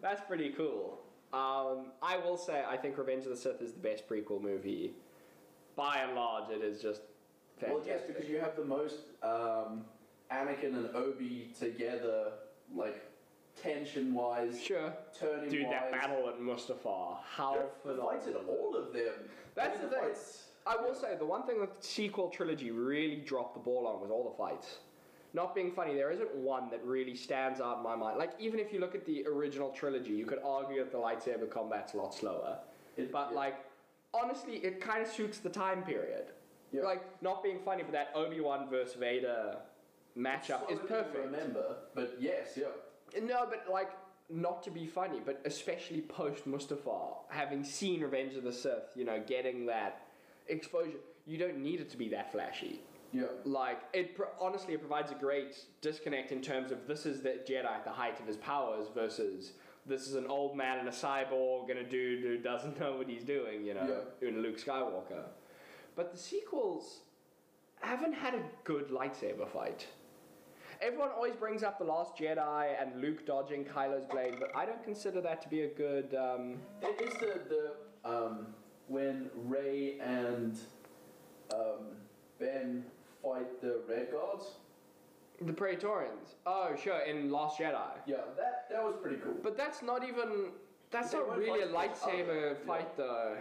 That's 0.00 0.22
pretty 0.26 0.50
cool. 0.50 0.98
Um, 1.32 1.92
I 2.02 2.18
will 2.22 2.36
say, 2.36 2.62
I 2.68 2.76
think 2.76 2.98
Revenge 2.98 3.24
of 3.24 3.30
the 3.30 3.36
Sith 3.36 3.62
is 3.62 3.72
the 3.72 3.80
best 3.80 4.06
prequel 4.08 4.40
movie. 4.40 4.92
By 5.76 6.02
and 6.06 6.14
large, 6.14 6.50
it 6.50 6.62
is 6.62 6.82
just 6.82 7.00
Well, 7.62 7.80
yes, 7.86 8.02
because 8.06 8.28
you 8.28 8.38
have 8.38 8.56
the 8.56 8.64
most 8.64 8.96
um, 9.22 9.86
Anakin 10.30 10.76
and 10.76 10.94
Obi 10.94 11.50
together, 11.58 12.32
like 12.74 13.00
tension-wise, 13.62 14.60
Sure. 14.62 14.92
turning 15.18 15.50
Dude, 15.50 15.66
wise. 15.66 15.72
that 15.72 15.92
battle 15.92 16.28
at 16.28 16.38
Mustafar, 16.38 17.18
how 17.24 17.68
The 17.84 17.94
fights 17.96 18.26
in 18.26 18.34
all 18.34 18.74
of 18.76 18.92
them. 18.92 19.30
That's 19.54 19.76
I 19.78 19.80
mean, 19.80 19.90
the 19.90 19.96
thing. 19.96 20.04
fights- 20.08 20.48
I 20.66 20.76
will 20.76 20.88
yeah. 20.88 20.94
say, 20.94 21.16
the 21.16 21.26
one 21.26 21.42
thing 21.44 21.60
that 21.60 21.80
the 21.80 21.86
sequel 21.86 22.28
trilogy 22.30 22.70
really 22.70 23.16
dropped 23.16 23.54
the 23.54 23.60
ball 23.60 23.86
on 23.86 24.00
was 24.00 24.10
all 24.10 24.24
the 24.30 24.36
fights. 24.36 24.78
Not 25.34 25.54
being 25.54 25.72
funny, 25.72 25.94
there 25.94 26.10
isn't 26.10 26.34
one 26.34 26.68
that 26.70 26.84
really 26.84 27.14
stands 27.16 27.60
out 27.60 27.78
in 27.78 27.82
my 27.82 27.96
mind. 27.96 28.18
Like, 28.18 28.32
even 28.38 28.60
if 28.60 28.72
you 28.72 28.78
look 28.80 28.94
at 28.94 29.04
the 29.06 29.26
original 29.26 29.70
trilogy, 29.70 30.10
you 30.12 30.26
could 30.26 30.40
argue 30.44 30.78
that 30.84 30.92
the 30.92 30.98
lightsaber 30.98 31.48
combat's 31.50 31.94
a 31.94 31.96
lot 31.96 32.14
slower. 32.14 32.58
It- 32.96 33.10
But, 33.10 33.30
yeah. 33.30 33.36
like, 33.36 33.54
honestly, 34.14 34.56
it 34.58 34.80
kind 34.80 35.00
of 35.02 35.08
suits 35.08 35.38
the 35.38 35.48
time 35.50 35.82
period. 35.84 36.32
Yeah. 36.70 36.82
Like, 36.82 37.02
not 37.22 37.42
being 37.42 37.58
funny, 37.60 37.82
but 37.82 37.92
that 37.92 38.12
Obi 38.14 38.40
Wan 38.40 38.68
versus 38.68 38.94
Vader 38.94 39.56
matchup 40.16 40.70
is 40.70 40.78
Slowly 40.78 40.88
perfect. 40.88 41.16
Remember, 41.24 41.76
but 41.94 42.16
yes, 42.20 42.56
yeah. 42.56 42.66
No, 43.20 43.46
but 43.48 43.70
like 43.70 43.90
not 44.30 44.62
to 44.64 44.70
be 44.70 44.86
funny, 44.86 45.20
but 45.24 45.40
especially 45.44 46.00
post 46.00 46.46
Mustafar, 46.46 47.14
having 47.28 47.64
seen 47.64 48.00
Revenge 48.00 48.34
of 48.34 48.44
the 48.44 48.52
Sith, 48.52 48.92
you 48.94 49.04
know, 49.04 49.22
getting 49.26 49.66
that 49.66 50.06
exposure, 50.48 50.98
you 51.26 51.38
don't 51.38 51.58
need 51.58 51.80
it 51.80 51.90
to 51.90 51.96
be 51.96 52.08
that 52.08 52.32
flashy. 52.32 52.80
Yeah. 53.12 53.24
Like 53.44 53.82
it 53.92 54.16
pro- 54.16 54.30
honestly, 54.40 54.74
it 54.74 54.80
provides 54.80 55.12
a 55.12 55.14
great 55.14 55.56
disconnect 55.82 56.32
in 56.32 56.40
terms 56.40 56.72
of 56.72 56.86
this 56.86 57.04
is 57.04 57.20
the 57.20 57.40
Jedi 57.46 57.66
at 57.66 57.84
the 57.84 57.90
height 57.90 58.18
of 58.20 58.26
his 58.26 58.38
powers 58.38 58.86
versus 58.94 59.52
this 59.84 60.06
is 60.06 60.14
an 60.14 60.26
old 60.26 60.56
man 60.56 60.78
and 60.78 60.88
a 60.88 60.92
cyborg 60.92 61.70
and 61.70 61.78
a 61.80 61.84
dude 61.84 62.22
who 62.22 62.38
doesn't 62.38 62.80
know 62.80 62.96
what 62.96 63.08
he's 63.08 63.24
doing, 63.24 63.64
you 63.64 63.74
know, 63.74 64.04
in 64.22 64.42
Luke 64.42 64.58
Skywalker. 64.58 65.24
But 65.94 66.10
the 66.10 66.18
sequels 66.18 67.00
haven't 67.80 68.14
had 68.14 68.34
a 68.34 68.42
good 68.64 68.88
lightsaber 68.88 69.46
fight. 69.48 69.86
Everyone 70.82 71.10
always 71.14 71.36
brings 71.36 71.62
up 71.62 71.78
the 71.78 71.84
Last 71.84 72.16
Jedi 72.16 72.74
and 72.80 73.00
Luke 73.00 73.24
dodging 73.24 73.64
Kylo's 73.64 74.04
blade, 74.10 74.34
but 74.40 74.50
I 74.56 74.66
don't 74.66 74.82
consider 74.82 75.20
that 75.20 75.40
to 75.42 75.48
be 75.48 75.62
a 75.62 75.68
good. 75.68 76.12
Um, 76.14 76.58
It 76.82 77.00
is 77.00 77.14
the 77.14 77.40
the 77.48 78.10
um, 78.10 78.48
when 78.88 79.30
Rey 79.44 80.00
and 80.00 80.58
um, 81.54 81.94
Ben 82.40 82.84
fight 83.22 83.60
the 83.60 83.80
Red 83.88 84.10
Guards. 84.10 84.56
the 85.40 85.52
Praetorians. 85.52 86.34
Oh, 86.46 86.74
sure, 86.82 86.98
in 87.00 87.30
Last 87.30 87.60
Jedi. 87.60 87.92
Yeah, 88.06 88.16
that 88.36 88.66
that 88.68 88.82
was 88.82 88.96
pretty 89.00 89.18
cool. 89.22 89.36
But 89.40 89.56
that's 89.56 89.82
not 89.82 90.02
even. 90.02 90.50
That's 90.90 91.12
They 91.12 91.18
not 91.18 91.38
really 91.38 91.62
a 91.62 91.68
lightsaber 91.68 92.28
other, 92.52 92.56
fight, 92.66 92.88
yeah. 92.98 93.04
though. 93.04 93.36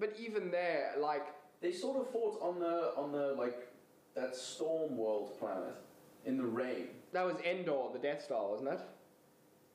But 0.00 0.14
even 0.18 0.50
there, 0.50 0.94
like. 0.98 1.26
They 1.60 1.70
sort 1.70 1.96
of 2.00 2.10
fought 2.10 2.40
on 2.42 2.58
the 2.58 2.92
on 2.96 3.12
the 3.12 3.34
like 3.38 3.68
that 4.16 4.34
storm 4.34 4.96
world 4.96 5.38
planet 5.38 5.76
in 6.26 6.36
the 6.36 6.44
rain. 6.44 6.88
That 7.12 7.26
was 7.26 7.36
Endor, 7.44 7.88
the 7.92 7.98
Death 7.98 8.22
Star, 8.24 8.48
wasn't 8.50 8.70
it? 8.70 8.80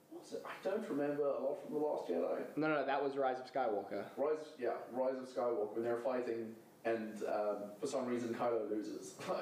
What's 0.10 0.32
it? 0.32 0.44
I 0.46 0.52
don't 0.68 0.88
remember 0.90 1.24
a 1.24 1.40
lot 1.44 1.62
from 1.64 1.74
the 1.74 1.80
Last 1.80 2.08
Jedi. 2.10 2.40
No, 2.56 2.68
no, 2.70 2.86
that 2.86 3.04
was 3.04 3.16
Rise 3.18 3.38
of 3.40 3.52
Skywalker. 3.52 4.06
Rise, 4.18 4.54
yeah, 4.60 4.70
Rise 4.92 5.18
of 5.18 5.28
Skywalker 5.28 5.74
when 5.76 5.84
they're 5.84 6.00
fighting, 6.00 6.56
and 6.86 7.22
um, 7.32 7.58
for 7.80 7.88
some 7.88 8.06
reason 8.06 8.34
Kylo 8.34 8.70
loses. 8.70 9.16
I, 9.30 9.34
I, 9.34 9.36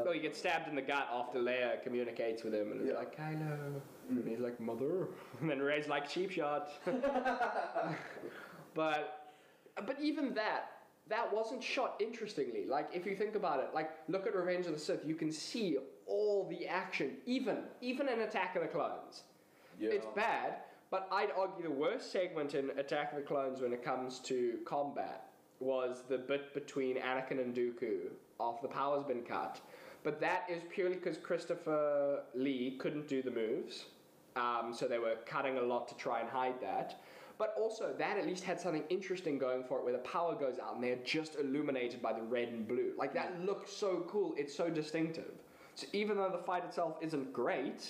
I, 0.00 0.04
Oh, 0.06 0.12
he 0.12 0.20
gets 0.20 0.38
stabbed 0.38 0.68
in 0.68 0.74
the 0.76 0.82
gut 0.82 1.08
after 1.12 1.38
Leia 1.40 1.82
communicates 1.82 2.44
with 2.44 2.54
him, 2.54 2.70
and 2.72 2.80
it's 2.80 2.90
Yeah. 2.90 2.98
like, 2.98 3.16
Kylo. 3.18 3.80
Mm. 4.10 4.18
And 4.22 4.28
he's 4.28 4.38
like, 4.40 4.58
Mother. 4.60 5.08
And 5.40 5.50
then 5.50 5.58
Rey's 5.60 5.88
like, 5.88 6.08
cheap 6.08 6.30
shot. 6.30 6.70
but, 8.74 9.32
but 9.86 10.00
even 10.00 10.34
that, 10.34 10.70
that 11.08 11.32
wasn't 11.32 11.62
shot 11.62 11.96
interestingly. 12.00 12.64
Like, 12.66 12.88
if 12.92 13.04
you 13.06 13.16
think 13.16 13.34
about 13.34 13.60
it, 13.60 13.70
like, 13.74 13.90
look 14.08 14.26
at 14.26 14.34
Revenge 14.34 14.66
of 14.66 14.72
the 14.72 14.78
Sith, 14.78 15.04
you 15.04 15.14
can 15.14 15.30
see 15.32 15.76
all 16.06 16.46
the 16.48 16.66
action, 16.66 17.16
even, 17.26 17.58
even 17.80 18.08
in 18.08 18.20
Attack 18.20 18.56
of 18.56 18.62
the 18.62 18.68
Clones. 18.68 19.22
yeah. 19.78 19.90
It's 19.90 20.06
bad, 20.14 20.58
but 20.90 21.08
I'd 21.10 21.30
argue 21.36 21.64
the 21.64 21.70
worst 21.70 22.12
segment 22.12 22.54
in 22.54 22.70
Attack 22.78 23.12
of 23.12 23.18
the 23.18 23.24
Clones 23.24 23.60
when 23.60 23.72
it 23.72 23.84
comes 23.84 24.18
to 24.20 24.58
combat 24.64 25.28
was 25.58 26.02
the 26.08 26.18
bit 26.18 26.52
between 26.54 26.96
Anakin 26.96 27.40
and 27.40 27.54
Dooku 27.54 28.10
after 28.40 28.66
the 28.66 28.72
power's 28.72 29.04
been 29.04 29.22
cut. 29.22 29.60
But 30.04 30.20
that 30.20 30.44
is 30.48 30.62
purely 30.70 30.96
because 30.96 31.16
Christopher 31.16 32.22
Lee 32.34 32.76
couldn't 32.78 33.08
do 33.08 33.22
the 33.22 33.30
moves, 33.30 33.86
um, 34.36 34.72
so 34.72 34.86
they 34.86 34.98
were 34.98 35.16
cutting 35.26 35.58
a 35.58 35.62
lot 35.62 35.88
to 35.88 35.96
try 35.96 36.20
and 36.20 36.28
hide 36.28 36.60
that. 36.60 37.00
But 37.38 37.54
also, 37.58 37.94
that 37.98 38.16
at 38.16 38.26
least 38.26 38.44
had 38.44 38.60
something 38.60 38.84
interesting 38.88 39.38
going 39.38 39.64
for 39.64 39.78
it 39.78 39.84
where 39.84 39.92
the 39.92 39.98
power 40.00 40.34
goes 40.34 40.58
out 40.58 40.74
and 40.76 40.84
they're 40.84 40.96
just 41.04 41.36
illuminated 41.36 42.00
by 42.00 42.12
the 42.12 42.22
red 42.22 42.48
and 42.48 42.66
blue. 42.66 42.92
Like, 42.96 43.12
that 43.14 43.44
looks 43.44 43.72
so 43.72 44.06
cool, 44.08 44.34
it's 44.38 44.54
so 44.56 44.70
distinctive. 44.70 45.32
So, 45.76 45.86
even 45.92 46.16
though 46.16 46.30
the 46.30 46.38
fight 46.38 46.64
itself 46.64 46.96
isn't 47.02 47.32
great, 47.32 47.88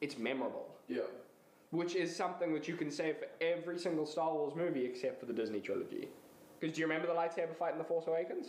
it's 0.00 0.18
memorable 0.18 0.68
yeah. 0.88 1.02
which 1.70 1.94
is 1.94 2.14
something 2.14 2.52
that 2.54 2.66
you 2.66 2.74
can 2.74 2.90
say 2.90 3.14
for 3.14 3.26
every 3.44 3.78
single 3.78 4.06
Star 4.06 4.32
Wars 4.32 4.54
movie 4.56 4.84
except 4.84 5.20
for 5.20 5.26
the 5.26 5.32
Disney 5.32 5.60
trilogy. 5.60 6.08
Because 6.58 6.74
do 6.74 6.80
you 6.80 6.88
remember 6.88 7.06
the 7.06 7.14
lightsaber 7.14 7.56
fight 7.56 7.72
in 7.72 7.78
The 7.78 7.84
Force 7.84 8.06
Awakens? 8.08 8.48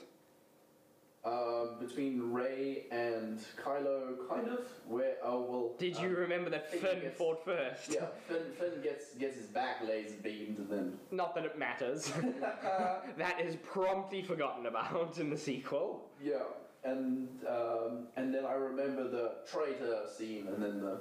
Um, 1.25 1.71
between 1.81 2.31
Rey 2.31 2.85
and 2.91 3.39
Kylo, 3.61 4.15
kind 4.29 4.47
of. 4.47 4.61
Where 4.87 5.15
oh 5.21 5.41
well. 5.41 5.71
Did 5.77 5.97
you 5.97 6.07
um, 6.07 6.15
remember 6.15 6.49
that 6.49 6.71
think 6.71 6.81
Finn 6.81 6.97
it's- 6.99 7.17
fought 7.17 7.43
first? 7.43 7.93
Yeah, 7.93 8.05
Finn, 8.25 8.43
Finn 8.57 8.81
gets 8.81 9.15
gets 9.15 9.35
his 9.35 9.47
back 9.47 9.85
laser 9.85 10.15
beamed 10.23 10.65
then. 10.69 10.97
Not 11.11 11.35
that 11.35 11.43
it 11.43 11.59
matters. 11.59 12.09
that 13.17 13.41
is 13.41 13.57
promptly 13.57 14.21
forgotten 14.23 14.65
about 14.67 15.17
in 15.19 15.29
the 15.29 15.37
sequel. 15.37 16.05
Yeah, 16.23 16.37
and 16.83 17.27
um, 17.47 18.07
and 18.15 18.33
then 18.33 18.45
I 18.45 18.53
remember 18.53 19.07
the 19.09 19.31
traitor 19.51 20.03
scene, 20.15 20.47
and 20.47 20.61
then 20.61 20.81
the 20.81 20.97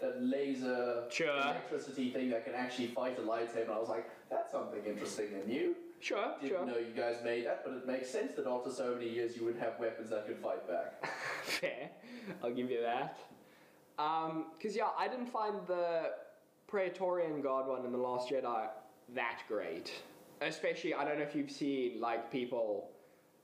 that 0.00 0.20
laser 0.22 1.04
Sure. 1.10 1.30
electricity 1.30 2.10
thing 2.10 2.28
that 2.30 2.44
can 2.44 2.54
actually 2.54 2.88
fight 2.88 3.18
a 3.18 3.22
lightsaber. 3.22 3.70
I 3.70 3.78
was 3.78 3.88
like, 3.88 4.10
that's 4.30 4.50
something 4.50 4.84
interesting 4.84 5.28
and 5.34 5.46
new. 5.46 5.76
Sure, 6.00 6.34
Didn't 6.40 6.56
sure. 6.56 6.66
know 6.66 6.76
you 6.78 6.92
guys 6.96 7.18
made 7.22 7.46
that, 7.46 7.62
but 7.64 7.74
it 7.74 7.86
makes 7.86 8.10
sense 8.10 8.34
that 8.34 8.44
after 8.48 8.72
so 8.72 8.92
many 8.96 9.08
years 9.08 9.36
you 9.36 9.44
would 9.44 9.56
have 9.58 9.78
weapons 9.78 10.10
that 10.10 10.26
could 10.26 10.38
fight 10.38 10.66
back. 10.68 11.08
Fair. 11.44 11.90
I'll 12.42 12.50
give 12.52 12.68
you 12.72 12.80
that. 12.80 13.20
Because, 13.96 14.74
yeah, 14.74 14.88
I 14.98 15.06
didn't 15.06 15.28
find 15.28 15.64
the 15.68 16.10
Praetorian 16.66 17.40
Guard 17.40 17.68
one 17.68 17.84
in 17.84 17.92
The 17.92 17.98
Last 17.98 18.28
Jedi 18.28 18.66
that 19.14 19.42
great. 19.46 19.92
Especially, 20.40 20.92
I 20.94 21.04
don't 21.04 21.18
know 21.18 21.24
if 21.24 21.36
you've 21.36 21.50
seen 21.52 22.00
like 22.00 22.32
people 22.32 22.90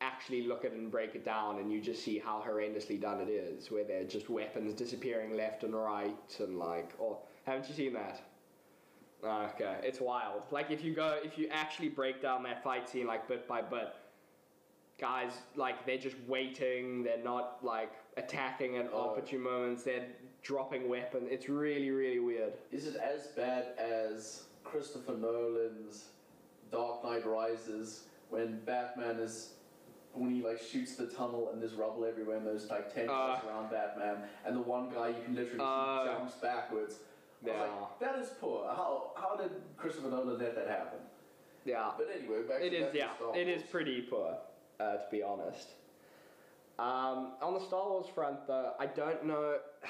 actually 0.01 0.43
look 0.47 0.65
at 0.65 0.73
it 0.73 0.79
and 0.79 0.91
break 0.91 1.15
it 1.15 1.25
down, 1.25 1.59
and 1.59 1.73
you 1.73 1.81
just 1.81 2.05
see 2.05 2.19
how 2.19 2.43
horrendously 2.47 3.01
done 3.01 3.21
it 3.21 3.29
is, 3.29 3.71
where 3.71 3.85
they're 3.85 4.05
just 4.05 4.31
weapons 4.31 4.75
disappearing 4.75 5.37
left 5.37 5.65
and 5.65 5.75
right, 5.75 6.37
and 6.39 6.59
like, 6.59 6.93
oh, 7.01 7.19
haven't 7.45 7.69
you 7.69 7.75
seen 7.75 7.93
that? 7.95 8.21
Okay, 9.25 9.79
it's 9.83 10.01
wild. 10.01 10.43
Like 10.53 10.71
if 10.71 10.85
you 10.85 10.95
go, 10.95 11.19
if 11.25 11.37
you 11.37 11.49
actually 11.51 11.89
break 11.89 12.23
down 12.23 12.45
that 12.45 12.63
fight 12.63 12.89
scene 12.89 13.07
like 13.07 13.27
bit 13.27 13.49
by 13.49 13.61
bit, 13.61 13.93
guys 15.01 15.33
like 15.57 15.85
they're 15.85 15.99
just 15.99 16.17
waiting. 16.29 17.03
They're 17.03 17.25
not 17.25 17.59
like 17.65 17.93
attacking 18.17 18.77
at 18.77 18.89
Oh. 18.93 19.11
opportune 19.11 19.41
moments. 19.43 19.83
They're 19.83 20.07
dropping 20.43 20.89
weapons. 20.89 21.29
It's 21.33 21.49
really, 21.49 21.91
really 21.91 22.21
weird. 22.21 22.53
Is 22.71 22.87
it 22.87 22.95
as 22.95 23.27
bad 23.29 23.77
as 23.77 24.45
Christopher 24.63 25.17
Nolan's 25.17 26.11
Dark 26.71 27.03
Knight 27.03 27.27
Rises 27.27 28.05
when 28.31 28.61
Batman 28.61 29.17
is 29.17 29.55
when 30.19 30.31
he 30.35 30.43
like 30.43 30.61
shoots 30.61 30.97
the 30.97 31.07
tunnel 31.07 31.51
and 31.53 31.61
there's 31.63 31.75
rubble 31.75 32.05
everywhere 32.05 32.37
and 32.37 32.47
there's 32.47 32.69
like 32.71 32.93
tentacles 32.93 33.41
Uh. 33.45 33.49
around 33.49 33.71
Batman 33.71 34.17
and 34.45 34.57
the 34.57 34.61
one 34.63 34.91
guy 34.91 35.09
you 35.09 35.23
can 35.25 35.35
literally 35.35 35.61
Uh. 35.63 36.05
see 36.05 36.11
jumps 36.19 36.35
backwards. 36.37 36.95
I 37.43 37.47
was 37.47 37.55
Yeah. 37.55 37.63
like, 37.63 37.99
that 38.01 38.19
is 38.19 38.31
poor. 38.41 38.67
How 38.67 39.13
how 39.17 39.37
did 39.37 39.51
Christopher 39.77 40.09
Nolan 40.09 40.39
let 40.39 40.55
that 40.57 40.67
happen? 40.69 40.99
Yeah. 41.65 41.93
But 41.97 42.09
anyway, 42.17 42.43
back 42.43 42.61
It 42.63 42.71
to 42.71 42.77
is, 42.77 42.93
to 42.93 42.99
yeah. 42.99 43.15
Star 43.17 43.37
It 43.37 43.49
is 43.49 43.61
Wars. 43.63 43.71
pretty 43.71 44.03
poor, 44.03 44.39
uh, 44.81 44.97
to 44.97 45.07
be 45.11 45.23
honest. 45.23 45.69
Um, 46.79 47.33
on 47.43 47.55
the 47.55 47.61
Star 47.61 47.89
Wars 47.89 48.07
front, 48.15 48.47
though, 48.47 48.73
I 48.79 48.87
don't 48.87 49.25
know. 49.25 49.59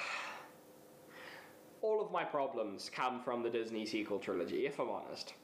All 1.83 2.01
of 2.05 2.11
my 2.11 2.25
problems 2.25 2.91
come 2.93 3.21
from 3.23 3.43
the 3.43 3.51
Disney 3.51 3.87
sequel 3.87 4.19
trilogy, 4.19 4.67
if 4.67 4.81
I'm 4.81 4.91
honest. 4.91 5.35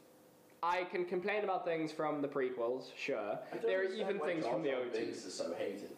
I 0.65 0.85
can 0.85 1.05
complain 1.05 1.45
about 1.45 1.67
things 1.67 1.93
from 1.93 2.23
the 2.23 2.29
prequels, 2.29 2.85
sure. 2.97 3.39
There 3.63 3.81
are 3.81 3.85
even 3.85 4.19
things 4.19 4.45
Jar 4.45 4.55
from 4.55 4.63
the 4.63 4.73
OT. 4.73 4.99
Binks 4.99 5.27
is 5.27 5.35
so 5.35 5.55
hated. 5.59 5.91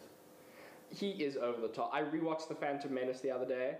He 0.93 1.11
is 1.11 1.37
over 1.37 1.61
the 1.61 1.69
top. 1.69 1.89
I 1.93 2.01
rewatched 2.01 2.49
The 2.49 2.55
Phantom 2.55 2.93
Menace 2.93 3.21
the 3.21 3.31
other 3.31 3.45
day. 3.45 3.77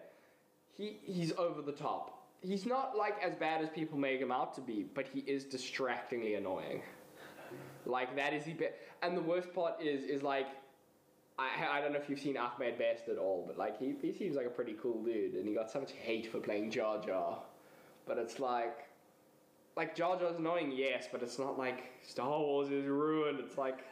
He 0.77 0.98
he's 1.03 1.34
over 1.34 1.62
the 1.62 1.74
top. 1.74 2.25
He's 2.41 2.65
not 2.65 2.96
like 2.96 3.15
as 3.22 3.36
bad 3.36 3.62
as 3.62 3.70
people 3.70 3.98
make 3.98 4.22
him 4.22 4.32
out 4.32 4.56
to 4.56 4.62
be, 4.62 4.86
but 4.94 5.08
he 5.08 5.20
is 5.22 5.44
distractingly 5.44 6.36
annoying. 6.36 6.82
Like 7.86 8.15
that 8.15 8.34
is 8.34 8.46
the 8.46 8.53
best. 8.53 8.74
And 9.01 9.17
the 9.17 9.22
worst 9.22 9.53
part 9.53 9.82
is 9.82 10.03
is 10.03 10.22
like 10.24 10.48
I, 11.39 11.50
I 11.77 11.82
don't 11.82 11.91
know 11.91 12.00
if 12.00 12.10
you've 12.10 12.20
seen 12.20 12.38
Ahmed 12.38 12.77
Best 12.77 13.10
at 13.10 13.17
all, 13.17 13.44
but 13.46 13.58
like 13.58 13.77
he, 13.77 13.94
he 14.01 14.13
seems 14.13 14.36
like 14.36 14.46
a 14.46 14.50
pretty 14.50 14.75
cool 14.82 15.03
dude, 15.03 15.34
and 15.34 15.48
he 15.48 15.53
got 15.53 15.70
so 15.70 15.79
much 15.79 15.91
hate 15.91 16.32
for 16.32 16.39
playing 16.39 16.72
Jar 16.72 17.00
Jar. 17.00 17.39
But 18.08 18.17
it's 18.17 18.39
like, 18.39 18.87
like 19.77 19.96
Jar 19.96 20.19
Jar's 20.19 20.38
annoying, 20.38 20.74
yes, 20.75 21.07
but 21.12 21.22
it's 21.22 21.38
not 21.39 21.57
like 21.57 21.91
Star 22.01 22.39
Wars 22.39 22.69
is 22.69 22.86
ruined. 22.88 23.39
It's 23.39 23.57
like 23.57 23.86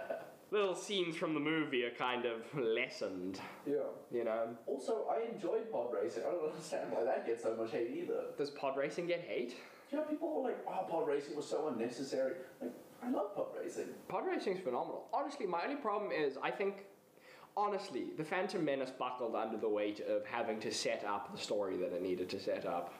little 0.50 0.74
scenes 0.74 1.16
from 1.16 1.32
the 1.32 1.40
movie 1.40 1.84
are 1.84 1.90
kind 1.92 2.26
of 2.26 2.42
lessened, 2.60 3.40
Yeah. 3.64 3.76
you 4.10 4.24
know. 4.24 4.48
Also, 4.66 5.06
I 5.08 5.32
enjoyed 5.32 5.70
pod 5.70 5.88
racing. 5.94 6.24
I 6.26 6.32
don't 6.32 6.50
understand 6.50 6.90
why 6.92 7.04
that 7.04 7.24
gets 7.24 7.44
so 7.44 7.54
much 7.54 7.70
hate 7.70 7.90
either. 7.96 8.24
Does 8.36 8.50
pod 8.50 8.76
racing 8.76 9.06
get 9.06 9.20
hate? 9.20 9.54
You 9.92 9.98
know, 9.98 10.04
people 10.04 10.34
were 10.42 10.48
like, 10.50 10.58
"Oh, 10.66 10.84
pod 10.90 11.06
racing 11.06 11.36
was 11.36 11.46
so 11.48 11.68
unnecessary." 11.68 12.34
Like, 12.60 12.72
I 13.02 13.08
love 13.10 13.34
pod 13.34 13.46
racing. 13.56 13.86
Pod 14.08 14.26
racing 14.26 14.54
is 14.56 14.60
phenomenal. 14.60 15.06
Honestly, 15.14 15.46
my 15.46 15.62
only 15.62 15.76
problem 15.76 16.10
is 16.10 16.36
I 16.42 16.50
think, 16.50 16.84
honestly, 17.56 18.08
the 18.16 18.24
Phantom 18.24 18.62
Menace 18.64 18.90
buckled 18.90 19.36
under 19.36 19.56
the 19.56 19.68
weight 19.68 20.00
of 20.00 20.26
having 20.26 20.58
to 20.60 20.72
set 20.72 21.04
up 21.04 21.32
the 21.32 21.40
story 21.40 21.76
that 21.76 21.92
it 21.92 22.02
needed 22.02 22.28
to 22.30 22.40
set 22.40 22.66
up. 22.66 22.92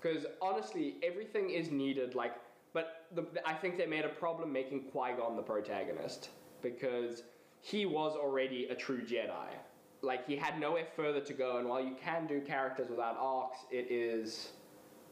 Because 0.00 0.26
honestly, 0.40 0.96
everything 1.02 1.50
is 1.50 1.70
needed. 1.70 2.14
Like, 2.14 2.34
but 2.72 3.06
the, 3.14 3.26
I 3.44 3.54
think 3.54 3.76
they 3.76 3.86
made 3.86 4.04
a 4.04 4.08
problem 4.10 4.52
making 4.52 4.84
Qui 4.84 5.12
Gon 5.18 5.36
the 5.36 5.42
protagonist 5.42 6.30
because 6.62 7.22
he 7.60 7.86
was 7.86 8.16
already 8.16 8.66
a 8.66 8.74
true 8.74 9.02
Jedi. 9.02 9.48
Like 10.02 10.26
he 10.26 10.36
had 10.36 10.58
nowhere 10.58 10.86
further 10.96 11.20
to 11.20 11.32
go, 11.34 11.58
and 11.58 11.68
while 11.68 11.82
you 11.84 11.94
can 12.02 12.26
do 12.26 12.40
characters 12.40 12.88
without 12.88 13.16
arcs, 13.18 13.58
it 13.70 13.90
is 13.90 14.50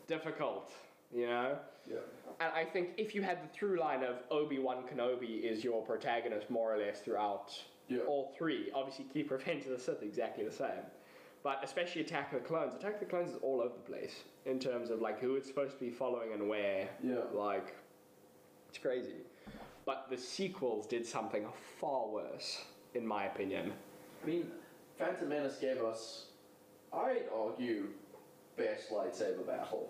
difficult. 0.07 0.73
You 1.15 1.27
know. 1.27 1.59
Yeah. 1.91 1.97
And 2.41 2.53
I 2.55 2.65
think 2.65 2.91
if 2.97 3.15
you 3.15 3.23
had 3.23 3.43
the 3.43 3.49
through 3.49 3.81
line 3.81 4.03
of 4.03 4.17
Obi 4.31 4.59
Wan 4.59 4.85
Kenobi 4.87 5.43
is 5.43 5.65
your 5.65 5.83
protagonist 5.83 6.51
more 6.51 6.75
or 6.75 6.79
less 6.79 7.01
throughout 7.01 7.53
Yeah. 7.89 8.01
all 8.03 8.35
three, 8.37 8.71
obviously 8.75 9.07
keep 9.13 9.31
Revenge 9.31 9.65
of 9.65 9.71
the 9.71 9.79
Sith 9.79 10.03
exactly 10.03 10.45
the 10.45 10.53
same. 10.53 10.85
But 11.43 11.61
especially 11.63 12.03
Attack 12.03 12.33
of 12.33 12.43
the 12.43 12.49
Clones. 12.49 12.75
Attack 12.75 12.95
of 12.95 13.01
the 13.01 13.07
Clones 13.07 13.31
is 13.31 13.39
all 13.43 13.61
over 13.61 13.75
the 13.75 13.91
place 13.91 14.15
in 14.45 14.59
terms 14.59 14.91
of 14.91 15.01
like 15.01 15.21
who 15.21 15.37
it's 15.37 15.47
supposed 15.47 15.73
to 15.79 15.81
be 15.81 15.91
following 15.91 16.33
and 16.33 16.49
where. 16.49 16.89
Yeah. 17.03 17.17
Like, 17.33 17.75
it's 18.69 18.79
crazy. 18.79 19.25
But 19.87 20.07
the 20.11 20.19
sequels 20.19 20.87
did 20.87 21.07
something 21.07 21.47
far 21.81 22.09
worse, 22.09 22.65
in 22.95 23.07
my 23.07 23.25
opinion. 23.25 23.73
I 24.23 24.27
mean, 24.27 24.51
Phantom 24.99 25.29
Menace 25.29 25.57
gave 25.59 25.79
us, 25.79 26.27
I'd 26.93 27.23
argue, 27.35 27.87
best 28.57 28.91
lightsaber 28.91 29.47
battle 29.47 29.89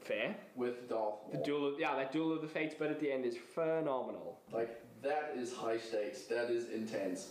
Fair. 0.00 0.34
with 0.56 0.88
Darth 0.88 1.14
The 1.30 1.38
duel 1.38 1.68
of, 1.68 1.78
yeah, 1.78 1.94
that 1.94 2.10
duel 2.10 2.32
of 2.32 2.40
the 2.40 2.48
fates 2.48 2.74
but 2.76 2.90
at 2.90 2.98
the 2.98 3.12
end 3.12 3.24
is 3.26 3.36
phenomenal. 3.54 4.38
Like 4.50 4.82
that 5.02 5.34
is 5.36 5.52
high 5.52 5.78
stakes. 5.78 6.22
That 6.22 6.50
is 6.50 6.70
intense. 6.70 7.28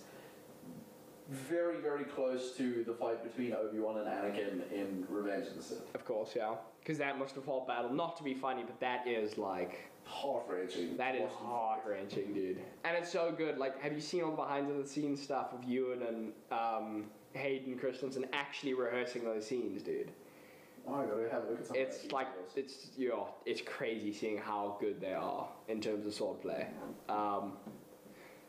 Very, 1.30 1.78
very 1.78 2.04
close 2.04 2.52
to 2.58 2.84
the 2.84 2.94
fight 2.94 3.24
between 3.24 3.54
Obi 3.54 3.80
Wan 3.80 3.98
and 3.98 4.08
Anakin 4.08 4.72
in 4.72 5.06
Revenge 5.10 5.48
of 5.48 5.56
the 5.58 5.64
Sith. 5.64 5.96
Of 5.96 6.06
course, 6.06 6.34
yeah. 6.36 6.54
Because 6.80 7.00
that 7.00 7.18
must 7.18 7.34
have 7.36 7.46
fought 7.46 7.68
battle. 7.68 7.92
Not 7.92 8.16
to 8.18 8.24
be 8.24 8.36
funny, 8.36 8.64
but 8.64 8.80
that 8.80 9.08
is 9.08 9.38
like 9.38 9.90
Heart 10.04 10.44
wrenching. 10.48 10.96
that 10.98 11.16
is 11.16 11.32
heart 11.32 11.80
wrenching, 11.88 12.32
dude. 12.32 12.60
And 12.84 12.96
it's 12.96 13.12
so 13.12 13.32
good. 13.36 13.58
Like, 13.58 13.82
have 13.82 13.92
you 13.94 14.00
seen 14.00 14.22
all 14.22 14.30
the 14.30 14.36
behind 14.38 14.70
the 14.84 14.88
scenes 14.88 15.20
stuff 15.20 15.48
of 15.52 15.64
Ewan 15.64 16.04
and 16.04 16.32
um, 16.52 17.06
Hayden 17.34 17.76
Christensen 17.80 18.28
actually 18.32 18.76
rehearsing 18.76 19.24
those 19.24 19.48
scenes, 19.48 19.82
dude? 19.82 20.12
Oh, 20.88 20.94
I 20.94 21.06
gotta 21.08 21.28
have 21.32 21.46
a 21.46 21.50
look 21.50 21.60
at 21.62 21.66
some 21.66 21.76
It's 21.76 22.12
like 22.12 22.28
details. 22.46 22.52
it's 22.56 22.88
you 22.96 23.10
know, 23.10 23.30
it's 23.48 23.62
crazy 23.62 24.14
seeing 24.14 24.38
how 24.38 24.78
good 24.80 25.02
they 25.02 25.14
are 25.14 25.48
in 25.70 25.82
terms 25.82 26.06
of 26.06 26.14
swordplay. 26.14 26.68
Um, 27.10 27.54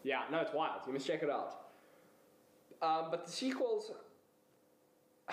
yeah, 0.04 0.24
no, 0.30 0.40
it's 0.40 0.52
wild. 0.52 0.82
You 0.86 0.92
must 0.92 1.06
check 1.06 1.22
it 1.22 1.30
out. 1.30 1.65
Um, 2.82 3.06
but 3.10 3.26
the 3.26 3.32
sequels, 3.32 3.90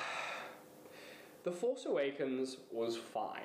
The 1.43 1.51
Force 1.51 1.85
Awakens 1.85 2.57
was 2.71 2.95
fine. 2.95 3.41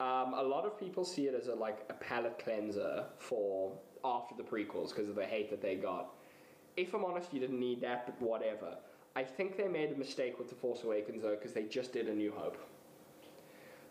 Um, 0.00 0.34
a 0.34 0.42
lot 0.42 0.64
of 0.64 0.78
people 0.78 1.04
see 1.04 1.26
it 1.26 1.34
as 1.34 1.48
a 1.48 1.54
like 1.54 1.84
a 1.88 1.94
palate 1.94 2.38
cleanser 2.38 3.04
for 3.18 3.72
after 4.04 4.34
the 4.36 4.42
prequels 4.42 4.90
because 4.90 5.08
of 5.08 5.14
the 5.14 5.24
hate 5.24 5.50
that 5.50 5.62
they 5.62 5.76
got. 5.76 6.14
If 6.76 6.94
I'm 6.94 7.04
honest, 7.04 7.32
you 7.32 7.40
didn't 7.40 7.60
need 7.60 7.80
that, 7.82 8.06
but 8.06 8.20
whatever. 8.20 8.76
I 9.16 9.22
think 9.22 9.56
they 9.56 9.68
made 9.68 9.92
a 9.92 9.96
mistake 9.96 10.38
with 10.38 10.48
The 10.48 10.56
Force 10.56 10.82
Awakens 10.82 11.22
though 11.22 11.36
because 11.36 11.52
they 11.52 11.64
just 11.64 11.92
did 11.92 12.08
A 12.08 12.14
New 12.14 12.32
Hope. 12.32 12.58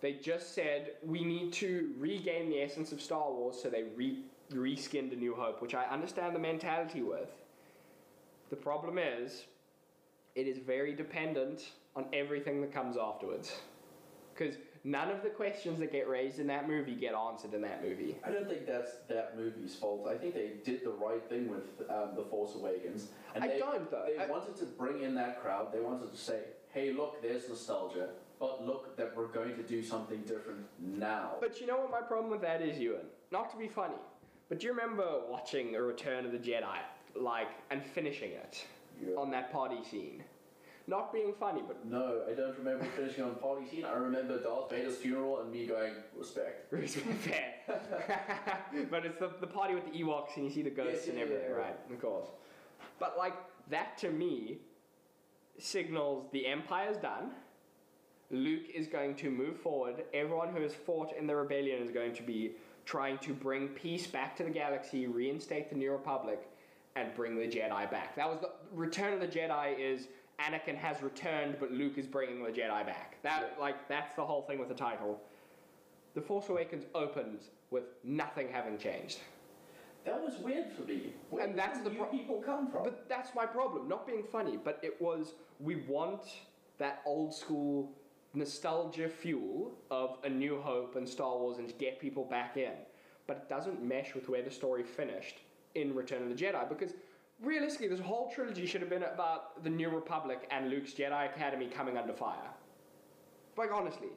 They 0.02 0.14
just 0.14 0.54
said 0.54 0.92
we 1.06 1.24
need 1.24 1.54
to 1.54 1.94
regain 1.98 2.50
the 2.50 2.62
essence 2.62 2.92
of 2.92 3.02
Star 3.02 3.32
Wars, 3.32 3.58
so 3.62 3.70
they 3.70 3.84
re 3.96 4.20
reskinned 4.52 5.14
A 5.14 5.16
New 5.16 5.34
Hope, 5.34 5.62
which 5.62 5.74
I 5.74 5.86
understand 5.86 6.36
the 6.36 6.40
mentality 6.40 7.02
with. 7.02 7.30
The 8.54 8.62
problem 8.62 9.00
is, 9.00 9.46
it 10.36 10.46
is 10.46 10.60
very 10.60 10.94
dependent 10.94 11.72
on 11.96 12.06
everything 12.14 12.62
that 12.62 12.72
comes 12.72 12.98
afterwards. 12.98 13.52
Because 14.32 14.58
none 14.84 15.10
of 15.10 15.24
the 15.24 15.30
questions 15.30 15.80
that 15.80 15.92
get 15.92 16.08
raised 16.08 16.38
in 16.38 16.46
that 16.46 16.68
movie 16.68 16.94
get 16.94 17.16
answered 17.16 17.56
in 17.56 17.64
that 17.64 17.84
movie. 17.84 18.16
I 18.24 18.30
don't 18.30 18.48
think 18.48 18.68
that's 18.68 18.92
that 19.10 19.36
movie's 19.36 19.74
fault. 19.74 20.08
I 20.08 20.16
think 20.16 20.36
they 20.36 20.52
did 20.64 20.86
the 20.86 20.92
right 20.92 21.28
thing 21.28 21.50
with 21.50 21.90
um, 21.90 22.10
The 22.16 22.22
Force 22.26 22.54
Awakens. 22.54 23.08
I 23.36 23.48
they, 23.48 23.58
don't, 23.58 23.90
though. 23.90 24.06
They 24.16 24.24
I- 24.24 24.28
wanted 24.28 24.56
to 24.58 24.66
bring 24.66 25.02
in 25.02 25.16
that 25.16 25.42
crowd. 25.42 25.74
They 25.74 25.80
wanted 25.80 26.12
to 26.12 26.18
say, 26.18 26.42
hey, 26.70 26.92
look, 26.92 27.24
there's 27.24 27.50
nostalgia, 27.50 28.10
but 28.40 28.64
look 28.64 28.96
that 28.98 29.18
we're 29.18 29.30
going 29.30 29.56
to 29.56 29.64
do 29.64 29.82
something 29.82 30.22
different 30.28 30.68
now. 30.80 31.38
But 31.42 31.60
you 31.60 31.66
know 31.66 31.78
what 31.78 31.90
my 31.90 32.02
problem 32.02 32.30
with 32.30 32.42
that 32.42 32.62
is, 32.62 32.78
Ewan? 32.78 33.08
Not 33.32 33.50
to 33.50 33.58
be 33.58 33.68
funny, 33.68 33.98
but 34.48 34.60
do 34.60 34.68
you 34.68 34.74
remember 34.74 35.22
watching 35.28 35.74
A 35.76 35.82
Return 35.82 36.24
of 36.28 36.32
the 36.32 36.38
Jedi, 36.38 36.78
like, 37.16 37.48
and 37.70 37.84
finishing 37.84 38.32
it 38.32 38.66
Yeah. 39.02 39.16
on 39.16 39.32
that 39.32 39.52
party 39.52 39.84
scene? 39.84 40.24
Not 40.86 41.14
being 41.14 41.34
funny, 41.40 41.62
but 41.66 41.86
No, 41.86 42.24
I 42.30 42.34
don't 42.34 42.58
remember 42.58 42.84
finishing 42.84 43.24
on 43.24 43.36
party 43.36 43.66
scene. 43.70 43.86
I 43.86 43.94
remember 43.94 44.38
Darth 44.42 44.70
Vader's 44.70 44.98
funeral 44.98 45.40
and 45.40 45.50
me 45.52 45.66
going, 45.66 45.94
respect. 46.18 46.70
fair. 47.22 47.54
but 48.92 49.06
it's 49.06 49.18
the, 49.20 49.32
the 49.40 49.48
party 49.48 49.76
with 49.76 49.86
the 49.86 49.92
Ewoks 50.04 50.36
and 50.36 50.44
you 50.46 50.52
see 50.52 50.62
the 50.62 50.70
ghosts 50.70 51.06
Yes, 51.06 51.08
and 51.08 51.18
yeah, 51.18 51.24
everything, 51.24 51.50
yeah. 51.52 51.56
right? 51.56 51.76
Of 51.90 52.02
course. 52.02 52.28
But 53.00 53.18
like 53.18 53.34
that 53.70 53.98
to 54.00 54.10
me 54.12 54.58
signals 55.58 56.26
the 56.34 56.46
Empire's 56.48 56.98
done. 56.98 57.32
Luke 58.32 58.64
is 58.74 58.88
going 58.88 59.16
to 59.18 59.30
move 59.30 59.58
forward. 59.60 60.04
Everyone 60.14 60.50
who 60.54 60.62
has 60.64 60.74
fought 60.74 61.14
in 61.18 61.28
the 61.28 61.36
rebellion 61.36 61.82
is 61.82 61.92
going 61.92 62.14
to 62.16 62.24
be 62.24 62.54
trying 62.86 63.18
to 63.20 63.34
bring 63.34 63.68
peace 63.70 64.08
back 64.08 64.36
to 64.38 64.44
the 64.44 64.50
galaxy, 64.50 65.08
reinstate 65.08 65.70
the 65.70 65.76
New 65.76 65.92
Republic, 65.92 66.50
and 66.96 67.14
bring 67.16 67.36
the 67.36 67.48
Jedi 67.48 67.90
back. 67.90 68.16
That 68.16 68.30
was 68.30 68.40
the 68.40 68.50
Return 68.72 69.14
of 69.14 69.20
the 69.20 69.28
Jedi 69.28 69.78
is 69.80 70.08
Anakin 70.40 70.76
has 70.76 71.02
returned, 71.02 71.58
but 71.60 71.72
Luke 71.72 71.98
is 71.98 72.08
bringing 72.08 72.44
the 72.44 72.50
Jedi 72.52 72.86
back. 72.86 73.22
That 73.24 73.52
Yeah. 73.54 73.62
like 73.62 73.88
that's 73.88 74.16
the 74.16 74.26
whole 74.26 74.44
thing 74.44 74.60
with 74.60 74.70
the 74.70 74.76
title. 74.76 75.22
The 76.14 76.22
Force 76.22 76.50
Awakens 76.50 76.86
opens 76.94 77.50
with 77.72 77.86
nothing 78.04 78.50
having 78.50 78.78
changed. 78.78 79.20
That 80.06 80.22
was 80.22 80.38
weird 80.40 80.72
for 80.74 80.84
me. 80.84 81.14
Where 81.30 81.46
And 81.46 81.58
that's 81.58 81.80
the 81.80 81.90
pro- 81.90 82.06
people 82.08 82.42
come 82.42 82.70
from? 82.70 82.84
But 82.84 83.08
that's 83.08 83.34
my 83.34 83.46
problem. 83.46 83.88
Not 83.88 84.06
being 84.06 84.24
funny, 84.24 84.58
but 84.58 84.80
it 84.84 85.02
was 85.02 85.34
we 85.60 85.78
want 85.88 86.22
that 86.78 87.02
old 87.06 87.34
school 87.34 87.92
nostalgia 88.34 89.08
fuel 89.08 89.72
of 89.92 90.18
A 90.24 90.30
New 90.30 90.60
Hope 90.60 90.96
and 90.96 91.08
Star 91.08 91.38
Wars 91.38 91.58
and 91.60 91.68
to 91.70 91.74
get 91.76 92.00
people 92.00 92.26
back 92.26 92.58
in. 92.58 92.74
But 93.28 93.38
it 93.38 93.50
doesn't 93.50 93.82
mesh 93.82 94.14
with 94.14 94.28
where 94.28 94.42
the 94.42 94.52
story 94.52 94.84
finished 94.84 95.40
in 95.76 95.94
Return 95.96 96.24
of 96.24 96.30
the 96.30 96.36
Jedi 96.36 96.68
because 96.70 96.94
realistically, 97.42 97.88
this 97.88 98.00
whole 98.00 98.32
trilogy 98.34 98.66
should 98.66 98.82
have 98.82 98.90
been 98.90 99.04
about 99.04 99.64
the 99.64 99.70
New 99.70 99.90
Republic 99.90 100.48
and 100.52 100.70
Luke's 100.70 100.94
Jedi 100.94 101.26
Academy 101.34 101.68
coming 101.68 101.98
under 101.98 102.14
fire. 102.14 102.50
Like, 103.58 103.72
honestly. 103.72 104.10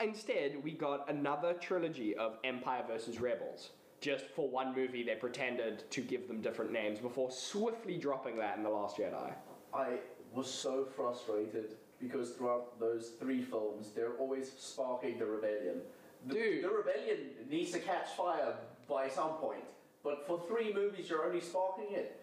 Instead, 0.00 0.62
we 0.64 0.72
got 0.72 1.08
another 1.08 1.52
trilogy 1.54 2.16
of 2.16 2.38
Empire 2.44 2.82
versus 2.88 3.20
Rebels. 3.20 3.70
Just 4.00 4.24
for 4.34 4.48
one 4.48 4.74
movie, 4.74 5.04
they 5.04 5.14
pretended 5.14 5.88
to 5.90 6.00
give 6.00 6.26
them 6.26 6.40
different 6.40 6.72
names 6.72 6.98
before 6.98 7.30
swiftly 7.30 7.98
dropping 7.98 8.36
that 8.36 8.56
in 8.56 8.64
The 8.64 8.68
Last 8.68 8.96
Jedi. 8.96 9.32
I 9.72 9.98
was 10.34 10.52
so 10.52 10.84
frustrated 10.96 11.76
because 12.00 12.30
throughout 12.30 12.80
those 12.80 13.12
three 13.20 13.42
films, 13.42 13.90
they're 13.94 14.14
always 14.18 14.50
sparking 14.58 15.18
the 15.18 15.26
rebellion. 15.26 15.82
The, 16.26 16.34
Dude. 16.34 16.64
the 16.64 16.68
rebellion 16.68 17.18
needs 17.48 17.70
to 17.72 17.78
catch 17.78 18.08
fire 18.16 18.54
by 18.88 19.08
some 19.08 19.30
point, 19.34 19.62
but 20.02 20.26
for 20.26 20.42
three 20.48 20.72
movies, 20.72 21.08
you're 21.08 21.24
only 21.24 21.40
sparking 21.40 21.88
it. 21.90 22.20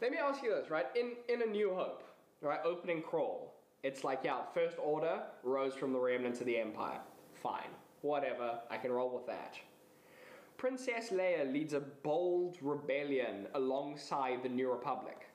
Let 0.00 0.10
me 0.10 0.18
ask 0.18 0.42
you 0.42 0.50
this, 0.54 0.70
right? 0.70 0.86
In 0.94 1.12
in 1.28 1.42
A 1.42 1.46
New 1.46 1.74
Hope, 1.74 2.02
right, 2.40 2.60
opening 2.64 3.02
crawl, 3.02 3.56
it's 3.82 4.02
like, 4.02 4.20
yeah, 4.24 4.40
First 4.52 4.78
Order 4.82 5.20
rose 5.44 5.74
from 5.74 5.92
the 5.92 5.98
remnants 5.98 6.40
of 6.40 6.46
the 6.46 6.58
Empire. 6.58 6.98
Fine. 7.34 7.70
Whatever, 8.02 8.58
I 8.68 8.78
can 8.78 8.90
roll 8.90 9.10
with 9.10 9.26
that. 9.26 9.54
Princess 10.56 11.10
Leia 11.10 11.52
leads 11.52 11.72
a 11.72 11.80
bold 11.80 12.56
rebellion 12.60 13.46
alongside 13.54 14.42
the 14.42 14.48
New 14.48 14.72
Republic. 14.72 15.28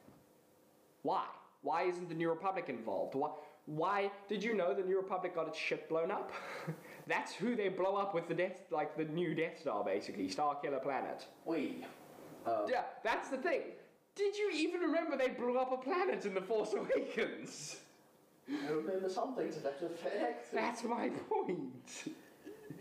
Why? 1.03 1.25
Why 1.62 1.83
isn't 1.83 2.10
the 2.10 2.15
New 2.15 2.29
Republic 2.29 2.65
involved? 2.67 3.15
Why, 3.15 3.29
why 3.67 4.12
did 4.27 4.43
you 4.43 4.53
know 4.53 4.74
the 4.74 4.83
New 4.83 4.98
Republic 4.98 5.36
got 5.36 5.48
its 5.48 5.57
ship 5.57 5.88
blown 5.88 6.12
up? 6.12 6.31
That's 7.08 7.34
who 7.34 7.55
they 7.55 7.70
blow 7.70 7.96
up 7.96 8.13
with 8.13 8.27
the 8.27 8.34
Death, 8.34 8.58
like 8.72 8.96
the 8.98 9.05
new 9.05 9.34
Death 9.34 9.60
Star, 9.62 9.84
basically, 9.84 10.29
Star 10.29 10.55
Killer 10.55 10.79
Planet. 10.79 11.25
We. 11.46 11.86
Um, 12.46 12.65
Yeah, 12.70 12.84
that's 13.03 13.29
the 13.29 13.38
thing. 13.38 13.62
Did 14.15 14.36
you 14.38 14.51
even 14.53 14.81
remember 14.81 15.17
they 15.17 15.29
blew 15.29 15.58
up 15.58 15.72
a 15.72 15.77
planet 15.77 16.25
in 16.25 16.34
The 16.34 16.41
Force 16.41 16.74
Awakens? 16.74 17.77
I 18.50 18.72
remember 18.72 19.10
something 19.10 19.51
to 19.51 19.60
that 19.62 19.81
effect. 19.81 20.51
That's 20.53 20.84
my 20.84 21.10
point. 21.29 22.13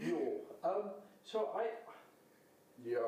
Yo, 0.03 0.39
um, 0.65 0.91
so 1.25 1.51
I, 1.57 1.67
yeah, 2.85 2.99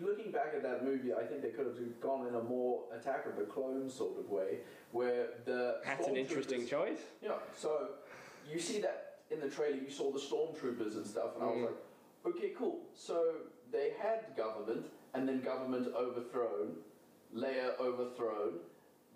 looking 0.00 0.30
back 0.30 0.52
at 0.54 0.62
that 0.62 0.84
movie, 0.84 1.12
I 1.12 1.24
think 1.24 1.42
they 1.42 1.48
could 1.48 1.66
have 1.66 2.00
gone 2.00 2.26
in 2.28 2.34
a 2.34 2.42
more 2.42 2.82
Attack 2.94 3.26
of 3.26 3.36
the 3.36 3.44
Clones 3.44 3.94
sort 3.94 4.18
of 4.18 4.30
way, 4.30 4.58
where 4.92 5.28
the 5.44 5.78
That's 5.84 6.06
an 6.06 6.16
interesting 6.16 6.66
choice. 6.66 7.00
Yeah, 7.22 7.32
so 7.56 7.88
you 8.52 8.60
see 8.60 8.80
that 8.82 9.13
in 9.34 9.40
the 9.40 9.54
trailer, 9.54 9.76
you 9.76 9.90
saw 9.90 10.10
the 10.12 10.18
stormtroopers 10.18 10.94
and 10.96 11.06
stuff, 11.06 11.34
and 11.34 11.42
I 11.44 11.46
was 11.46 11.56
Mm. 11.58 11.64
like, 11.66 12.34
okay, 12.36 12.50
cool. 12.56 12.80
So 12.94 13.36
they 13.70 13.90
had 13.98 14.34
government, 14.36 14.86
and 15.14 15.28
then 15.28 15.40
government 15.40 15.94
overthrown, 15.94 16.76
Leia 17.34 17.78
overthrown, 17.80 18.60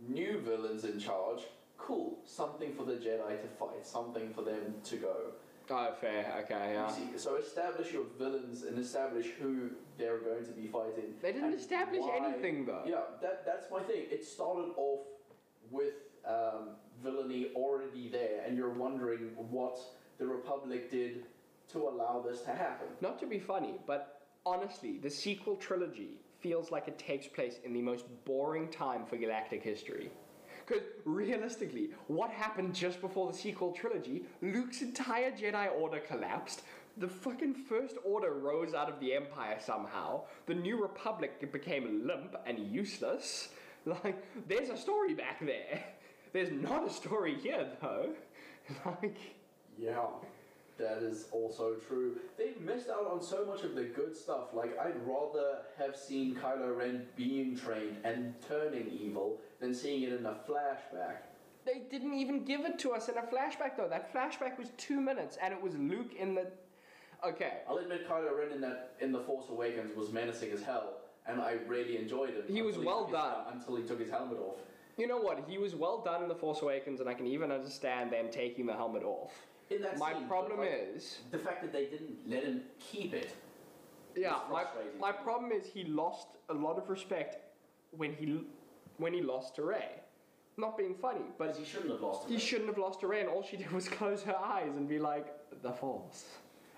new 0.09 0.39
villains 0.41 0.85
in 0.85 0.99
charge. 0.99 1.47
Cool, 1.77 2.19
something 2.25 2.75
for 2.75 2.83
the 2.85 2.95
Jedi 2.95 3.41
to 3.41 3.49
fight, 3.49 3.87
something 3.87 4.33
for 4.35 4.43
them 4.43 4.75
to 4.85 4.97
go. 4.97 5.17
Oh, 5.71 5.93
fair. 6.01 6.35
Okay, 6.45 6.73
yeah. 6.73 6.89
See, 6.89 7.17
so 7.17 7.37
establish 7.37 7.93
your 7.93 8.05
villains 8.19 8.63
and 8.65 8.79
establish 8.79 9.27
who 9.41 9.71
they're 9.99 10.19
going 10.19 10.45
to 10.47 10.53
be 10.53 10.67
fighting. 10.67 11.15
They 11.23 11.33
didn't 11.33 11.51
and 11.53 11.55
establish 11.61 12.03
anything 12.17 12.65
though. 12.65 12.83
Yeah, 12.87 13.03
that, 13.21 13.45
that's 13.47 13.71
my 13.71 13.81
thing. 13.83 14.07
It 14.11 14.25
started 14.25 14.73
off 14.77 15.07
with 15.71 15.93
um, 16.27 16.71
villainy 17.03 17.53
already 17.55 18.09
there, 18.09 18.43
and 18.47 18.57
you're 18.57 18.73
wondering 18.73 19.31
what 19.37 19.79
the 20.19 20.27
Republic 20.27 20.91
did 20.91 21.25
to 21.73 21.89
allow 21.89 22.25
this 22.27 22.41
to 22.43 22.51
happen. 22.51 22.89
Not 23.01 23.19
to 23.21 23.27
be 23.27 23.39
funny, 23.39 23.75
but 23.87 24.23
honestly, 24.45 24.99
the 24.99 25.11
sequel 25.11 25.57
trilogy 25.57 26.21
feels 26.41 26.71
like 26.71 26.89
it 26.89 26.99
takes 26.99 27.27
place 27.27 27.57
in 27.65 27.73
the 27.73 27.83
most 27.83 28.05
boring 28.25 28.69
time 28.69 29.05
for 29.05 29.17
galactic 29.17 29.63
history. 29.63 30.11
Because 30.67 30.83
realistically, 31.05 31.91
what 32.09 32.31
happened 32.31 32.75
just 32.75 33.01
before 33.01 33.31
the 33.31 33.37
sequel 33.37 33.73
trilogy? 33.73 34.25
Luke's 34.43 34.83
entire 34.83 35.31
Jedi 35.31 35.73
Order 35.79 36.01
collapsed. 36.01 36.63
The 36.99 37.09
fucking 37.09 37.55
First 37.55 37.97
Order 38.05 38.35
rose 38.35 38.75
out 38.75 38.89
of 38.89 39.01
the 39.01 39.15
Empire 39.15 39.59
somehow. 39.65 40.23
The 40.47 40.55
New 40.55 40.81
Republic 40.81 41.53
became 41.53 42.07
limp 42.07 42.37
and 42.47 42.59
useless. 42.59 43.51
Like, 44.05 44.23
there's 44.49 44.69
a 44.69 44.77
story 44.77 45.15
back 45.15 45.41
there. 45.41 45.83
There's 46.35 46.51
not 46.51 46.87
a 46.87 46.91
story 46.91 47.37
here, 47.37 47.69
though. 47.81 48.11
Like, 48.85 49.17
Yeah, 49.81 50.07
that 50.79 51.03
is 51.03 51.27
also 51.33 51.75
true. 51.75 52.17
They've 52.37 52.61
missed 52.61 52.89
out 52.89 53.07
on 53.11 53.23
so 53.23 53.45
much 53.45 53.63
of 53.63 53.75
the 53.75 53.85
good 53.85 54.17
stuff. 54.17 54.53
Like, 54.53 54.79
I'd 54.79 54.95
rather 55.07 55.59
have 55.79 55.97
seen 55.97 56.35
Kylo 56.35 56.77
Ren 56.77 57.07
being 57.17 57.57
trained 57.57 57.97
and 58.05 58.35
turning 58.47 58.89
evil 58.89 59.39
than 59.61 59.75
seeing 59.75 60.03
it 60.03 60.13
in 60.13 60.27
a 60.27 60.37
flashback. 60.49 61.19
They 61.65 61.83
didn't 61.91 62.15
even 62.15 62.45
give 62.45 62.63
it 62.63 62.79
to 62.81 62.93
us 62.93 63.09
in 63.09 63.17
a 63.19 63.23
flashback 63.23 63.77
though. 63.77 63.89
That 63.89 64.13
flashback 64.15 64.59
was 64.59 64.71
two 64.79 65.01
minutes, 65.01 65.37
and 65.43 65.53
it 65.53 65.61
was 65.61 65.75
Luke 65.77 66.15
in 66.19 66.35
the. 66.35 66.47
Okay, 67.27 67.59
I'll 67.69 67.79
admit 67.79 68.09
Kylo 68.09 68.39
Ren 68.39 68.53
in 68.53 68.61
that 68.63 68.95
in 69.01 69.13
the 69.13 69.21
Force 69.21 69.47
Awakens 69.51 69.95
was 69.95 70.11
menacing 70.11 70.51
as 70.53 70.63
hell, 70.63 71.01
and 71.27 71.41
I 71.41 71.57
really 71.67 71.99
enjoyed 71.99 72.31
it. 72.31 72.45
He 72.49 72.63
was 72.63 72.79
well 72.79 73.05
his- 73.07 73.13
done. 73.13 73.45
until 73.53 73.77
he 73.77 73.83
took 73.83 74.01
his 74.01 74.09
helmet 74.11 74.39
off. 74.39 74.61
you 74.97 75.07
know 75.07 75.19
what? 75.19 75.45
He 75.47 75.59
was 75.59 75.75
well 75.75 76.01
done 76.01 76.23
in 76.23 76.29
the 76.29 76.35
Force 76.35 76.63
Awakens, 76.63 77.01
and 77.01 77.09
I 77.09 77.15
can 77.15 77.27
even 77.27 77.53
understand 77.53 78.11
them 78.13 78.31
taking 78.31 78.65
the 78.65 78.73
helmet 78.75 79.03
off. 79.03 79.33
In 79.71 79.83
that 79.83 79.99
My 79.99 80.15
scene, 80.15 80.27
problem 80.29 80.61
like, 80.61 80.71
is, 80.97 81.19
the 81.31 81.39
fact 81.39 81.63
that 81.63 81.73
they 81.73 81.85
didn't 81.87 82.17
let 82.27 82.43
him 82.45 82.63
keep 82.79 83.13
it. 83.13 83.33
yeah, 84.17 84.39
my 84.51 84.65
my 84.99 85.13
problem 85.13 85.53
is 85.53 85.67
he 85.67 85.85
lost 85.85 86.29
a 86.49 86.55
lot 86.55 86.79
of 86.79 86.89
respect 86.89 87.37
when 87.91 88.13
he 88.15 88.41
when 88.97 89.13
he 89.13 89.21
lost 89.23 89.55
to 89.57 89.63
Rey. 89.63 89.91
Not 90.57 90.77
being 90.77 90.95
funny, 90.95 91.21
But 91.39 91.57
he 91.57 91.65
shouldn't 91.65 91.91
have 91.93 92.01
lost 92.01 92.29
he 92.29 92.35
it. 92.37 92.41
shouldn't 92.41 92.69
have 92.69 92.79
lost 92.79 93.01
to 93.01 93.07
Rey, 93.07 93.21
and 93.21 93.29
all 93.29 93.43
she 93.43 93.57
did 93.57 93.71
was 93.71 93.89
close 93.99 94.23
her 94.23 94.37
eyes 94.37 94.75
and 94.77 94.89
be 94.89 94.99
like, 94.99 95.27
"The 95.63 95.73
Force," 95.73 96.25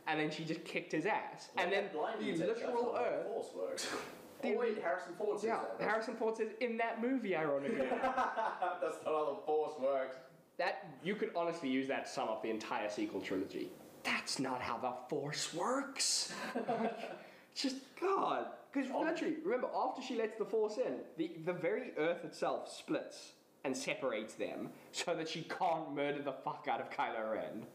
and 0.07 0.18
then 0.20 0.31
she 0.31 0.44
just 0.44 0.64
kicked 0.64 0.92
his 0.92 1.07
ass, 1.07 1.48
Like 1.57 1.64
and 1.66 1.72
then 1.72 1.85
the 1.92 2.24
dude 2.24 2.38
"That's 2.40 2.61
literal 2.61 2.94
how 2.94 3.03
the 3.05 3.24
Force 3.24 3.46
works. 3.57 3.88
The- 4.42 4.55
oh 4.55 4.59
wait, 4.59 4.79
Harrison 4.83 5.12
Ford 5.18 5.38
says 5.38 5.48
Yeah, 5.48 5.61
that. 5.79 5.87
Harrison 5.87 6.16
Ford 6.16 6.35
says 6.35 6.48
in 6.61 6.79
that 6.79 7.03
movie, 7.03 7.37
ironically. 7.37 7.76
That's 7.90 8.00
not 8.03 9.05
how 9.05 9.35
the 9.35 9.46
Force 9.46 9.74
works. 9.79 10.16
That 10.61 10.87
you 11.03 11.14
could 11.14 11.31
honestly 11.35 11.70
use 11.70 11.88
that 11.88 12.05
to 12.05 12.11
sum 12.12 12.29
up 12.29 12.42
the 12.42 12.51
entire 12.51 12.90
sequel 12.90 13.23
trilogy. 13.23 13.70
That's 14.05 14.38
not 14.38 14.61
how 14.61 14.77
the 14.77 14.92
Force 15.09 15.55
works. 15.55 16.35
Just 17.55 17.77
God, 17.99 18.44
because 18.70 18.90
literally, 18.90 19.37
remember, 19.42 19.68
after 19.75 20.03
she 20.03 20.16
lets 20.16 20.37
the 20.37 20.44
Force 20.44 20.77
in, 20.77 20.96
the 21.16 21.31
the 21.46 21.55
very 21.55 21.92
Earth 21.96 22.25
itself 22.27 22.70
splits 22.70 23.33
and 23.64 23.75
separates 23.75 24.35
them 24.35 24.68
so 24.92 25.14
that 25.14 25.31
she 25.31 25.42
can't 25.42 25.94
murder 25.94 26.20
the 26.23 26.33
fuck 26.33 26.66
out 26.70 26.81
of 26.81 26.90
Kylo 26.90 27.33
Ren. 27.33 27.66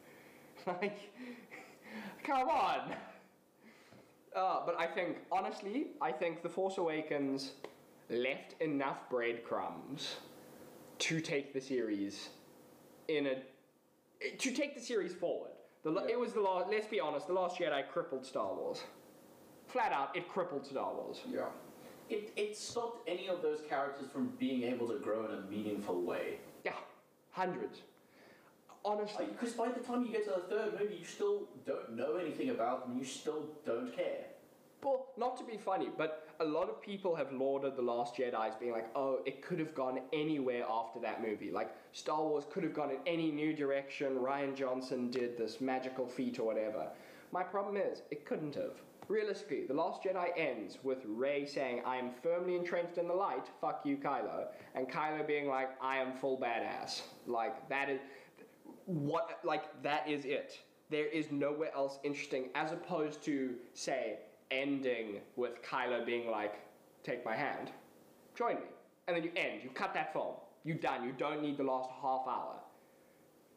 Like, 0.65 0.98
come 2.24 2.48
on. 2.48 2.93
Uh, 4.36 4.62
but 4.65 4.80
I 4.80 4.88
think, 4.88 5.17
honestly, 5.32 5.88
I 6.02 6.12
think 6.12 6.41
The 6.41 6.50
Force 6.50 6.78
Awakens 6.78 7.52
left 8.10 8.56
enough 8.62 9.10
breadcrumbs 9.10 10.15
to 11.00 11.19
take 11.19 11.54
the 11.54 11.62
series 11.62 12.30
in 13.08 13.28
a 13.28 13.36
to 14.38 14.52
take 14.52 14.76
the 14.76 14.82
series 14.82 15.13
forward. 15.13 15.52
The, 15.84 15.91
la- 15.91 16.04
Yeah. 16.04 16.13
It 16.13 16.20
was 16.20 16.34
the 16.34 16.41
last. 16.41 16.70
Let's 16.70 16.88
be 16.88 17.00
honest. 17.00 17.28
The 17.28 17.34
Last 17.34 17.58
Jedi 17.60 17.88
crippled 17.89 18.26
Star 18.26 18.54
Wars. 18.54 18.82
Flat 19.68 19.91
out, 19.91 20.15
it 20.15 20.28
crippled 20.30 20.65
Star 20.65 20.94
Wars. 20.94 21.22
Yeah. 21.32 21.46
It, 22.10 22.32
it 22.36 22.56
stopped 22.56 23.08
any 23.10 23.28
of 23.28 23.41
those 23.41 23.60
characters 23.68 24.08
from 24.12 24.32
being 24.39 24.63
able 24.63 24.88
to 24.89 25.00
grow 25.00 25.26
in 25.26 25.32
a 25.32 25.41
meaningful 25.50 26.02
way. 26.02 26.38
Yeah, 26.63 26.74
hundreds. 27.32 27.82
Honestly, 28.84 29.26
Because 29.26 29.54
by 29.54 29.70
the 29.70 29.80
time 29.80 30.06
you 30.06 30.12
get 30.12 30.26
to 30.26 30.30
the 30.39 30.56
third 30.56 30.80
movie, 30.80 30.98
you 31.00 31.06
still 31.06 31.48
don't 31.65 31.96
know 31.96 32.18
anything 32.18 32.52
about 32.52 32.88
them. 32.88 32.96
You 33.00 33.04
still 33.04 33.48
don't 33.65 33.96
care. 33.96 34.26
Well, 34.84 35.08
not 35.18 35.36
to 35.38 35.44
be 35.44 35.58
funny, 35.58 35.89
but 35.98 36.25
a 36.39 36.45
lot 36.45 36.69
of 36.69 36.82
people 36.82 37.15
have 37.15 37.32
lauded 37.32 37.76
The 37.76 37.82
Last 37.82 38.15
Jedi 38.15 38.48
as 38.48 38.56
being 38.56 38.71
like, 38.71 38.89
oh, 38.95 39.19
it 39.26 39.41
could 39.41 39.60
have 39.60 39.74
gone 39.74 40.00
anywhere 40.13 40.65
after 40.69 41.00
that 41.00 41.21
movie. 41.21 41.52
Like, 41.52 41.76
Star 41.91 42.21
Wars 42.21 42.45
could 42.52 42.63
have 42.63 42.74
gone 42.74 42.91
in 42.91 42.98
any 43.06 43.32
new 43.32 43.54
direction. 43.54 44.15
Rian 44.15 44.56
Johnson 44.56 45.10
did 45.10 45.38
this 45.38 45.62
magical 45.62 46.08
feat 46.08 46.39
or 46.39 46.43
whatever. 46.45 46.88
My 47.32 47.43
problem 47.43 47.78
is, 47.78 48.02
it 48.12 48.26
couldn't 48.26 48.56
have. 48.56 48.82
Realistically, 49.08 49.65
The 49.67 49.74
Last 49.74 50.04
Jedi 50.04 50.30
ends 50.36 50.80
with 50.84 51.00
Rey 51.06 51.45
saying, 51.45 51.82
I 51.86 51.98
am 51.98 52.12
firmly 52.24 52.56
entrenched 52.56 52.98
in 52.98 53.08
the 53.08 53.13
light, 53.13 53.45
fuck 53.62 53.82
you, 53.86 53.98
Kylo. 53.98 54.48
And 54.74 54.89
Kylo 54.89 55.26
being 55.28 55.48
like, 55.48 55.69
I 55.82 55.98
am 55.98 56.13
full 56.13 56.39
badass. 56.39 57.02
Like, 57.28 57.69
that 57.69 57.89
is. 57.89 58.00
What. 58.86 59.39
Like, 59.43 59.82
that 59.84 60.10
is 60.10 60.26
it. 60.26 60.60
there 60.89 61.08
is 61.08 61.32
nowhere 61.32 61.74
else 61.76 62.00
interesting 62.04 62.50
as 62.56 62.71
opposed 62.71 63.24
to, 63.24 63.56
say, 63.74 64.19
ending 64.52 65.22
with 65.36 65.62
Kylo 65.64 66.06
being 66.06 66.30
like, 66.30 66.56
take 67.04 67.24
my 67.26 67.36
hand, 67.36 67.72
join 68.36 68.56
me. 68.56 68.62
And 69.08 69.16
then 69.16 69.24
you 69.24 69.32
end, 69.36 69.62
you 69.64 69.70
cut 69.70 69.94
that 69.94 70.14
film, 70.14 70.36
you're 70.64 70.78
done, 70.78 71.04
you 71.04 71.14
don't 71.18 71.42
need 71.42 71.58
the 71.58 71.64
last 71.64 71.90
half 72.02 72.28
hour. 72.28 72.56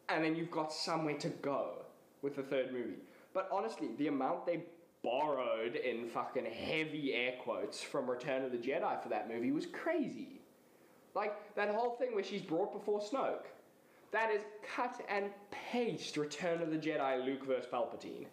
And 0.08 0.24
then 0.24 0.36
you've 0.36 0.50
got 0.50 0.72
somewhere 0.72 1.16
to 1.18 1.28
go 1.28 1.84
with 2.22 2.36
the 2.36 2.42
third 2.42 2.72
movie. 2.72 2.98
But 3.34 3.48
honestly, 3.52 3.90
the 3.98 4.08
amount 4.08 4.46
they 4.46 4.64
borrowed 5.02 5.76
in 5.76 6.08
fucking 6.08 6.46
heavy 6.46 7.14
air 7.14 7.34
quotes 7.42 7.82
from 7.82 8.10
Return 8.10 8.44
of 8.44 8.52
the 8.52 8.58
Jedi 8.58 9.02
for 9.02 9.08
that 9.08 9.28
movie 9.28 9.52
was 9.52 9.66
crazy. 9.66 10.40
Like 11.14 11.54
that 11.54 11.74
whole 11.74 11.96
thing 11.96 12.14
where 12.14 12.24
she's 12.24 12.42
brought 12.42 12.72
before 12.72 13.00
Snoke. 13.00 13.46
That 14.10 14.30
is 14.30 14.42
cut 14.74 15.00
and 15.08 15.30
paste 15.50 16.16
Return 16.16 16.62
of 16.62 16.70
the 16.70 16.78
Jedi 16.78 17.24
Luke 17.24 17.44
versus 17.46 17.68
Palpatine. 17.70 18.26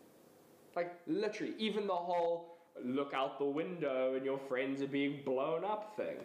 Like 0.76 0.94
literally, 1.08 1.54
even 1.58 1.88
the 1.88 1.94
whole 1.96 2.58
look 2.84 3.14
out 3.14 3.40
the 3.40 3.46
window 3.46 4.16
and 4.16 4.26
your 4.26 4.38
friends 4.38 4.82
are 4.82 4.88
being 4.88 5.20
blown 5.24 5.64
up 5.64 5.96
thing. 5.96 6.18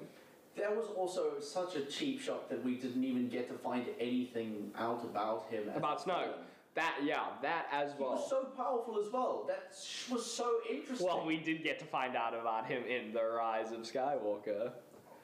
There 0.56 0.70
was 0.70 0.86
also 0.96 1.38
such 1.38 1.76
a 1.76 1.82
cheap 1.82 2.20
shot 2.20 2.50
that 2.50 2.62
we 2.64 2.74
didn't 2.74 3.04
even 3.04 3.28
get 3.28 3.48
to 3.48 3.54
find 3.54 3.86
anything 4.00 4.72
out 4.76 5.04
about 5.04 5.46
him. 5.48 5.68
About 5.74 6.04
a 6.04 6.08
Snoke. 6.08 6.32
That 6.74 6.96
yeah, 7.04 7.26
that 7.42 7.66
as 7.72 7.92
well. 7.98 8.10
He 8.10 8.16
was 8.16 8.30
so 8.30 8.44
powerful 8.56 8.98
as 9.04 9.12
well. 9.12 9.44
That 9.48 9.68
was 10.12 10.26
so 10.26 10.58
interesting. 10.68 11.06
well, 11.06 11.24
we 11.24 11.36
did 11.36 11.62
get 11.62 11.78
to 11.80 11.84
find 11.84 12.16
out 12.16 12.34
about 12.34 12.66
him 12.66 12.82
in 12.84 13.12
The 13.12 13.22
Rise 13.24 13.72
of 13.72 13.80
Skywalker. 13.80 14.72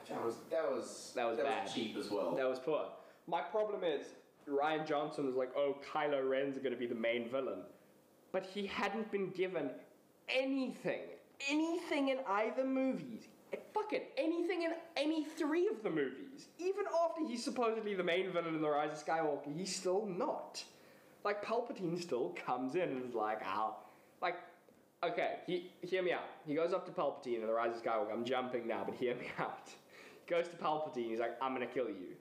That 0.08 0.24
was 0.24 0.36
that 0.50 0.70
was 0.70 1.12
That 1.16 1.26
was 1.26 1.38
bad. 1.38 1.72
cheap 1.72 1.96
as 1.96 2.10
well. 2.10 2.34
That 2.36 2.48
was 2.48 2.58
poor. 2.60 2.86
My 3.26 3.42
problem 3.42 3.82
is 3.82 4.06
Rian 4.48 4.86
Johnson 4.86 5.26
was 5.26 5.34
like, 5.34 5.50
"Oh, 5.56 5.76
Kylo 5.92 6.28
Ren's 6.28 6.58
going 6.58 6.72
to 6.72 6.78
be 6.78 6.86
the 6.86 6.94
main 6.94 7.28
villain," 7.28 7.62
but 8.36 8.44
he 8.44 8.66
hadn't 8.66 9.10
been 9.10 9.30
given 9.30 9.70
anything, 10.28 11.00
anything 11.48 12.08
in 12.10 12.18
either 12.28 12.66
movies. 12.66 13.28
Eh, 13.50 13.56
Fuck 13.72 13.94
it, 13.94 14.12
anything 14.18 14.60
in 14.64 14.72
any 14.94 15.24
three 15.24 15.68
of 15.68 15.82
the 15.82 15.88
movies. 15.88 16.48
Even 16.58 16.84
after 17.02 17.26
he's 17.26 17.42
supposedly 17.42 17.94
the 17.94 18.04
main 18.04 18.30
villain 18.30 18.54
in 18.54 18.60
The 18.60 18.68
Rise 18.68 18.90
of 18.92 19.02
Skywalker, 19.02 19.56
he's 19.56 19.74
still 19.74 20.04
not. 20.04 20.62
Like 21.24 21.42
Palpatine 21.42 21.98
still 21.98 22.36
comes 22.44 22.74
in 22.74 22.90
and 22.90 23.08
is 23.08 23.14
like, 23.14 23.40
"Ow," 23.42 23.74
like. 24.20 24.36
Okay, 25.02 25.36
he, 25.46 25.70
hear 25.80 26.02
me 26.02 26.12
out. 26.12 26.28
He 26.46 26.54
goes 26.54 26.74
up 26.74 26.84
to 26.84 26.92
Palpatine 26.92 27.40
in 27.40 27.46
The 27.46 27.54
Rise 27.54 27.74
of 27.74 27.82
Skywalker. 27.82 28.12
I'm 28.12 28.24
jumping 28.26 28.68
now, 28.68 28.84
but 28.84 28.96
hear 28.96 29.14
me 29.14 29.28
out. 29.38 29.68
He 30.26 30.30
goes 30.30 30.46
to 30.48 30.56
Palpatine. 30.56 31.08
He's 31.08 31.20
like, 31.20 31.38
I'm 31.40 31.54
gonna 31.54 31.64
kill 31.64 31.88
you. 31.88 32.16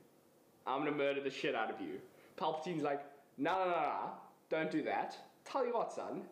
I'm 0.65 0.79
gonna 0.79 0.95
murder 0.95 1.21
the 1.21 1.29
shit 1.29 1.55
out 1.55 1.69
of 1.69 1.81
you. 1.81 1.99
Palpatine's 2.37 2.83
like, 2.83 3.01
no, 3.37 3.51
no, 3.59 3.65
no, 3.65 3.81
no, 3.81 4.09
don't 4.49 4.71
do 4.71 4.81
that. 4.83 5.17
Tell 5.45 5.65
you 5.65 5.73
what, 5.73 5.93
son, 5.93 6.23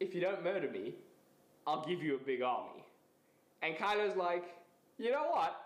if 0.00 0.14
you 0.14 0.20
don't 0.20 0.42
murder 0.42 0.68
me, 0.68 0.94
I'll 1.66 1.84
give 1.86 2.02
you 2.02 2.16
a 2.16 2.18
big 2.18 2.42
army. 2.42 2.84
And 3.62 3.76
Kylo's 3.76 4.16
like, 4.16 4.44
you 4.98 5.10
know 5.10 5.28
what? 5.30 5.56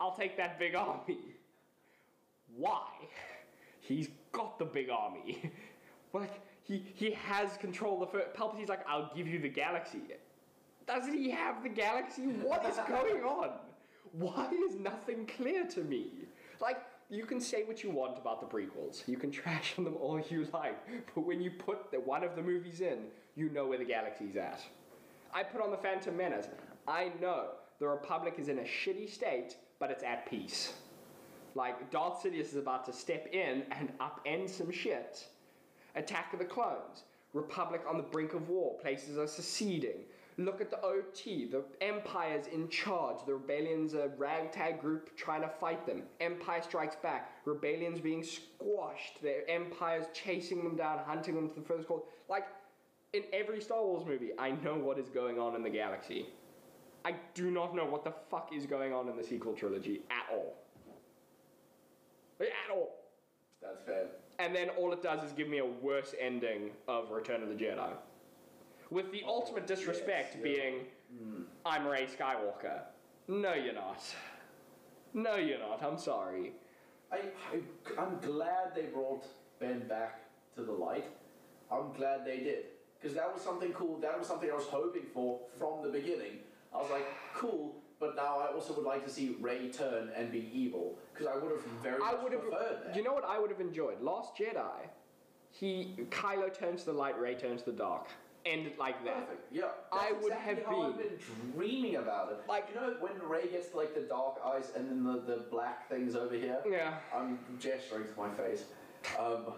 I'll 0.00 0.16
take 0.16 0.36
that 0.38 0.58
big 0.58 0.74
army. 0.74 1.18
Why? 2.56 2.86
He's 3.80 4.08
got 4.32 4.58
the 4.58 4.64
big 4.64 4.88
army. 4.90 5.52
like, 6.12 6.40
he, 6.62 6.82
he 6.94 7.12
has 7.12 7.56
control 7.58 8.02
of 8.02 8.10
the 8.10 8.18
first. 8.18 8.34
Palpatine's 8.34 8.68
like, 8.68 8.84
I'll 8.88 9.12
give 9.14 9.28
you 9.28 9.38
the 9.38 9.48
galaxy. 9.48 10.00
Doesn't 10.86 11.14
he 11.14 11.30
have 11.30 11.62
the 11.62 11.68
galaxy? 11.68 12.22
What 12.22 12.64
is 12.64 12.76
going 12.88 13.22
on? 13.22 13.50
Why 14.12 14.50
is 14.68 14.76
nothing 14.76 15.26
clear 15.26 15.66
to 15.66 15.80
me? 15.82 16.06
Like, 16.60 16.78
you 17.10 17.24
can 17.24 17.40
say 17.40 17.64
what 17.64 17.82
you 17.82 17.90
want 17.90 18.18
about 18.18 18.40
the 18.40 18.46
prequels. 18.46 19.06
You 19.06 19.16
can 19.16 19.30
trash 19.42 19.74
on 19.78 19.84
them 19.84 19.96
all 20.00 20.20
you 20.20 20.46
like. 20.52 20.76
But 21.14 21.26
when 21.26 21.40
you 21.40 21.50
put 21.50 21.90
the, 21.90 22.00
one 22.00 22.24
of 22.24 22.36
the 22.36 22.42
movies 22.42 22.80
in, 22.80 23.04
you 23.34 23.48
know 23.50 23.66
where 23.66 23.78
the 23.78 23.84
galaxy's 23.84 24.36
at. 24.36 24.60
I 25.32 25.42
put 25.42 25.60
on 25.60 25.70
the 25.70 25.76
Phantom 25.76 26.16
Menace. 26.16 26.48
I 26.88 27.12
know 27.20 27.48
the 27.78 27.86
Republic 27.86 28.34
is 28.38 28.48
in 28.48 28.58
a 28.58 28.62
shitty 28.62 29.10
state, 29.10 29.56
but 29.78 29.90
it's 29.90 30.02
at 30.02 30.28
peace. 30.28 30.72
Like, 31.54 31.90
Darth 31.90 32.22
Sidious 32.22 32.48
is 32.48 32.56
about 32.56 32.84
to 32.86 32.92
step 32.92 33.28
in 33.32 33.62
and 33.70 33.90
upend 33.98 34.48
some 34.48 34.70
shit. 34.70 35.26
Attack 35.94 36.32
of 36.32 36.38
the 36.38 36.44
Clones. 36.44 37.04
Republic 37.32 37.82
on 37.88 37.96
the 37.96 38.02
brink 38.02 38.34
of 38.34 38.48
war. 38.48 38.78
Places 38.78 39.18
are 39.18 39.26
seceding. 39.26 40.04
Look 40.38 40.60
at 40.60 40.70
the 40.70 40.80
OT. 40.82 41.46
The 41.46 41.64
Empire's 41.80 42.46
in 42.48 42.68
charge. 42.68 43.24
The 43.24 43.34
Rebellion's 43.34 43.94
a 43.94 44.10
ragtag 44.18 44.80
group 44.80 45.16
trying 45.16 45.40
to 45.40 45.48
fight 45.48 45.86
them. 45.86 46.02
Empire 46.20 46.60
strikes 46.62 46.96
back. 46.96 47.32
Rebellion's 47.46 48.00
being 48.00 48.22
squashed. 48.22 49.22
The 49.22 49.48
Empire's 49.48 50.06
chasing 50.12 50.62
them 50.62 50.76
down, 50.76 50.98
hunting 51.06 51.34
them 51.34 51.48
to 51.48 51.54
the 51.54 51.66
first 51.66 51.88
call. 51.88 52.06
Like, 52.28 52.46
in 53.14 53.22
every 53.32 53.62
Star 53.62 53.82
Wars 53.82 54.04
movie, 54.06 54.30
I 54.38 54.50
know 54.50 54.74
what 54.74 54.98
is 54.98 55.08
going 55.08 55.38
on 55.38 55.54
in 55.54 55.62
the 55.62 55.70
galaxy. 55.70 56.26
I 57.06 57.14
do 57.34 57.50
not 57.50 57.74
know 57.74 57.86
what 57.86 58.04
the 58.04 58.12
fuck 58.30 58.50
is 58.54 58.66
going 58.66 58.92
on 58.92 59.08
in 59.08 59.16
the 59.16 59.24
sequel 59.24 59.54
trilogy 59.54 60.02
at 60.10 60.26
all. 60.30 60.54
Like, 62.38 62.50
At 62.68 62.74
all. 62.74 62.90
That's 63.62 63.80
fair. 63.86 64.08
And 64.38 64.54
then 64.54 64.68
all 64.70 64.92
it 64.92 65.02
does 65.02 65.24
is 65.24 65.32
give 65.32 65.48
me 65.48 65.58
a 65.58 65.64
worse 65.64 66.14
ending 66.20 66.72
of 66.88 67.10
Return 67.10 67.42
of 67.42 67.48
the 67.48 67.54
Jedi. 67.54 67.90
With 68.90 69.10
the 69.10 69.22
ultimate 69.26 69.66
disrespect 69.66 70.36
yes, 70.36 70.36
yeah. 70.36 70.42
being, 70.42 70.74
hmm. 71.18 71.42
I'm 71.64 71.86
Rey 71.86 72.06
Skywalker. 72.06 72.82
No, 73.28 73.54
you're 73.54 73.74
not. 73.74 74.02
No, 75.12 75.36
you're 75.36 75.58
not. 75.58 75.82
I'm 75.82 75.98
sorry. 75.98 76.52
I, 77.10 77.16
I 77.16 78.00
I'm 78.00 78.18
glad 78.20 78.74
they 78.74 78.82
brought 78.82 79.24
Ben 79.58 79.86
back 79.88 80.20
to 80.54 80.62
the 80.62 80.72
light. 80.72 81.06
I'm 81.70 81.92
glad 81.96 82.24
they 82.24 82.38
did 82.38 82.66
because 83.00 83.16
that 83.16 83.32
was 83.32 83.42
something 83.42 83.72
cool. 83.72 83.98
That 83.98 84.18
was 84.18 84.28
something 84.28 84.50
I 84.50 84.54
was 84.54 84.66
hoping 84.66 85.04
for 85.12 85.40
from 85.58 85.82
the 85.82 85.88
beginning. 85.88 86.38
I 86.72 86.78
was 86.78 86.90
like, 86.90 87.06
cool, 87.34 87.74
but 87.98 88.14
now 88.14 88.38
I 88.38 88.52
also 88.52 88.74
would 88.74 88.84
like 88.84 89.04
to 89.04 89.10
see 89.10 89.36
Rey 89.40 89.68
turn 89.70 90.10
and 90.16 90.30
be 90.30 90.50
evil 90.52 90.98
because 91.12 91.26
I 91.26 91.36
would 91.36 91.50
have 91.50 91.62
very 91.82 92.00
I 92.02 92.12
much 92.12 92.22
would 92.22 92.32
have. 92.32 92.42
preferred 92.42 92.78
that. 92.86 92.96
You 92.96 93.02
know 93.02 93.12
what 93.14 93.24
I 93.24 93.38
would 93.40 93.50
have 93.50 93.60
enjoyed? 93.60 94.00
Last 94.00 94.36
Jedi. 94.36 94.88
He 95.50 95.94
Kylo 96.10 96.52
turns 96.56 96.80
to 96.80 96.92
the 96.92 96.98
light, 96.98 97.18
Rey 97.18 97.34
turns 97.34 97.62
to 97.62 97.70
the 97.70 97.76
dark. 97.78 98.08
Ended 98.46 98.78
like 98.78 99.04
that. 99.04 99.26
Perfect. 99.26 99.52
Yeah. 99.52 99.64
I 99.92 100.12
would 100.12 100.32
exactly 100.32 100.54
have 100.54 100.64
how 100.66 100.82
I've 100.82 100.98
been. 100.98 101.08
been 101.08 101.52
dreaming 101.54 101.96
about 101.96 102.30
it. 102.32 102.38
Like- 102.48 102.68
you 102.72 102.80
know 102.80 102.94
when 103.00 103.12
Rey 103.28 103.48
gets 103.48 103.74
like 103.74 103.94
the 103.94 104.02
dark 104.02 104.36
eyes 104.44 104.70
and 104.76 104.88
then 104.88 105.02
the, 105.04 105.20
the 105.20 105.42
black 105.50 105.88
things 105.88 106.14
over 106.14 106.34
here. 106.34 106.58
Yeah. 106.70 106.98
I'm 107.14 107.38
gesturing 107.58 108.04
to 108.04 108.16
my 108.16 108.30
face. 108.34 108.64
Um, 109.18 109.54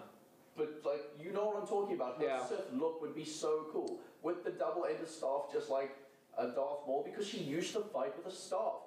but 0.57 0.81
like 0.85 1.03
you 1.22 1.33
know 1.33 1.46
what 1.46 1.57
I'm 1.61 1.66
talking 1.68 1.94
about. 1.96 2.18
Her 2.18 2.24
Yeah. 2.24 2.46
Sith 2.46 2.72
look 2.72 3.03
would 3.03 3.14
be 3.14 3.24
so 3.24 3.66
cool 3.72 4.01
with 4.22 4.42
the 4.42 4.51
double-ended 4.51 5.09
staff, 5.09 5.42
just 5.53 5.68
like 5.70 5.94
a 6.38 6.46
Darth 6.46 6.87
Maul, 6.87 7.03
because 7.05 7.27
she 7.27 7.38
used 7.38 7.72
to 7.74 7.81
fight 7.81 8.16
with 8.16 8.33
a 8.33 8.37
staff. 8.37 8.81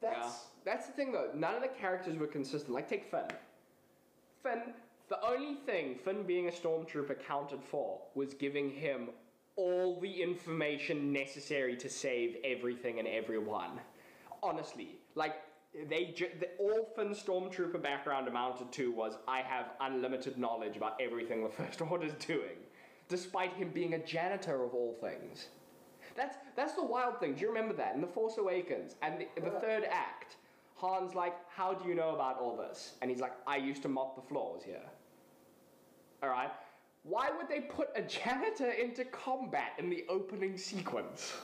That's 0.00 0.16
Yeah. 0.18 0.30
That's 0.64 0.86
the 0.86 0.92
thing 0.92 1.12
though. 1.12 1.30
None 1.34 1.54
of 1.54 1.62
the 1.62 1.68
characters 1.68 2.18
were 2.18 2.26
consistent. 2.26 2.72
Like 2.74 2.88
take 2.88 3.10
Finn. 3.10 3.28
Finn. 4.42 4.74
The 5.08 5.24
only 5.26 5.54
thing 5.54 5.94
Finn 5.94 6.24
being 6.24 6.48
a 6.48 6.50
stormtrooper 6.50 7.24
counted 7.26 7.64
for 7.64 8.00
was 8.14 8.34
giving 8.34 8.70
him 8.70 9.08
all 9.56 9.98
the 10.00 10.22
information 10.22 11.12
necessary 11.12 11.76
to 11.76 11.88
save 11.88 12.36
everything 12.44 12.98
and 12.98 13.08
everyone. 13.08 13.80
Honestly, 14.42 14.98
like 15.14 15.36
they 15.88 16.12
ju- 16.14 16.30
the, 16.38 16.48
all 16.58 16.92
Finn 16.94 17.14
stormtrooper 17.14 17.82
background 17.82 18.28
amounted 18.28 18.70
to 18.72 18.92
was 18.92 19.14
I 19.26 19.40
have 19.40 19.72
unlimited 19.80 20.36
knowledge 20.36 20.76
about 20.76 21.00
everything 21.00 21.42
the 21.42 21.48
First 21.64 21.80
Order's 21.80 22.12
doing, 22.26 22.58
despite 23.08 23.54
him 23.54 23.70
being 23.70 23.94
a 23.94 24.04
janitor 24.04 24.62
of 24.62 24.74
all 24.74 24.94
things. 25.00 25.48
That's 26.16 26.36
that's 26.54 26.74
the 26.74 26.84
wild 26.84 27.18
thing. 27.18 27.34
Do 27.34 27.40
you 27.40 27.48
remember 27.48 27.74
that 27.74 27.94
in 27.94 28.02
the 28.02 28.06
Force 28.06 28.36
Awakens 28.36 28.96
and 29.00 29.20
the, 29.20 29.40
the 29.40 29.58
third 29.60 29.84
act? 29.90 30.36
Han's 30.80 31.14
like, 31.14 31.34
"How 31.48 31.72
do 31.74 31.88
you 31.88 31.94
know 31.94 32.14
about 32.14 32.38
all 32.38 32.56
this?" 32.56 32.94
And 33.00 33.10
he's 33.10 33.20
like, 33.20 33.32
"I 33.46 33.56
used 33.56 33.82
to 33.82 33.88
mop 33.88 34.14
the 34.14 34.22
floors 34.22 34.62
here." 34.62 34.82
All 36.22 36.28
right. 36.28 36.50
Why 37.04 37.30
would 37.30 37.48
they 37.48 37.60
put 37.60 37.90
a 37.94 38.02
janitor 38.02 38.70
into 38.70 39.04
combat 39.04 39.72
in 39.78 39.88
the 39.88 40.04
opening 40.08 40.56
sequence? 40.56 41.34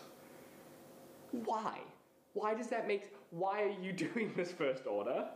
Why? 1.31 1.79
Why 2.35 2.55
does 2.55 2.69
that 2.69 2.87
make? 2.87 3.15
Why 3.31 3.63
are 3.63 3.83
you 3.83 3.93
doing 4.07 4.33
this 4.37 4.53
First 4.53 4.87
Order? 4.87 5.27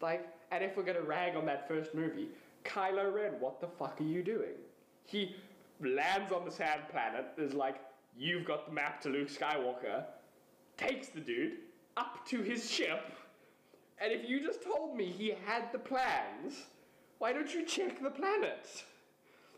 Like, 0.00 0.26
and 0.50 0.64
if 0.64 0.76
we're 0.76 0.82
gonna 0.82 1.02
rag 1.02 1.36
on 1.36 1.44
that 1.46 1.68
first 1.68 1.94
movie, 1.94 2.28
Kylo 2.64 3.14
Ren, 3.14 3.32
what 3.38 3.60
the 3.60 3.66
fuck 3.66 4.00
are 4.00 4.04
you 4.04 4.22
doing? 4.22 4.56
He 5.04 5.36
lands 5.80 6.32
on 6.32 6.44
the 6.44 6.50
sand 6.50 6.82
planet, 6.90 7.26
is 7.36 7.54
like, 7.54 7.76
you've 8.18 8.44
got 8.44 8.66
the 8.66 8.72
map 8.72 9.00
to 9.02 9.08
Luke 9.08 9.28
Skywalker, 9.28 10.04
takes 10.76 11.08
the 11.08 11.20
dude 11.20 11.58
up 11.96 12.26
to 12.28 12.42
his 12.42 12.70
ship, 12.70 13.12
and 13.98 14.12
if 14.12 14.28
you 14.28 14.40
just 14.40 14.62
told 14.62 14.96
me 14.96 15.06
he 15.06 15.34
had 15.44 15.70
the 15.72 15.78
plans, 15.78 16.64
why 17.20 17.34
don't 17.34 17.52
you 17.54 17.64
check 17.64 18.02
the 18.02 18.10
planet? 18.10 18.66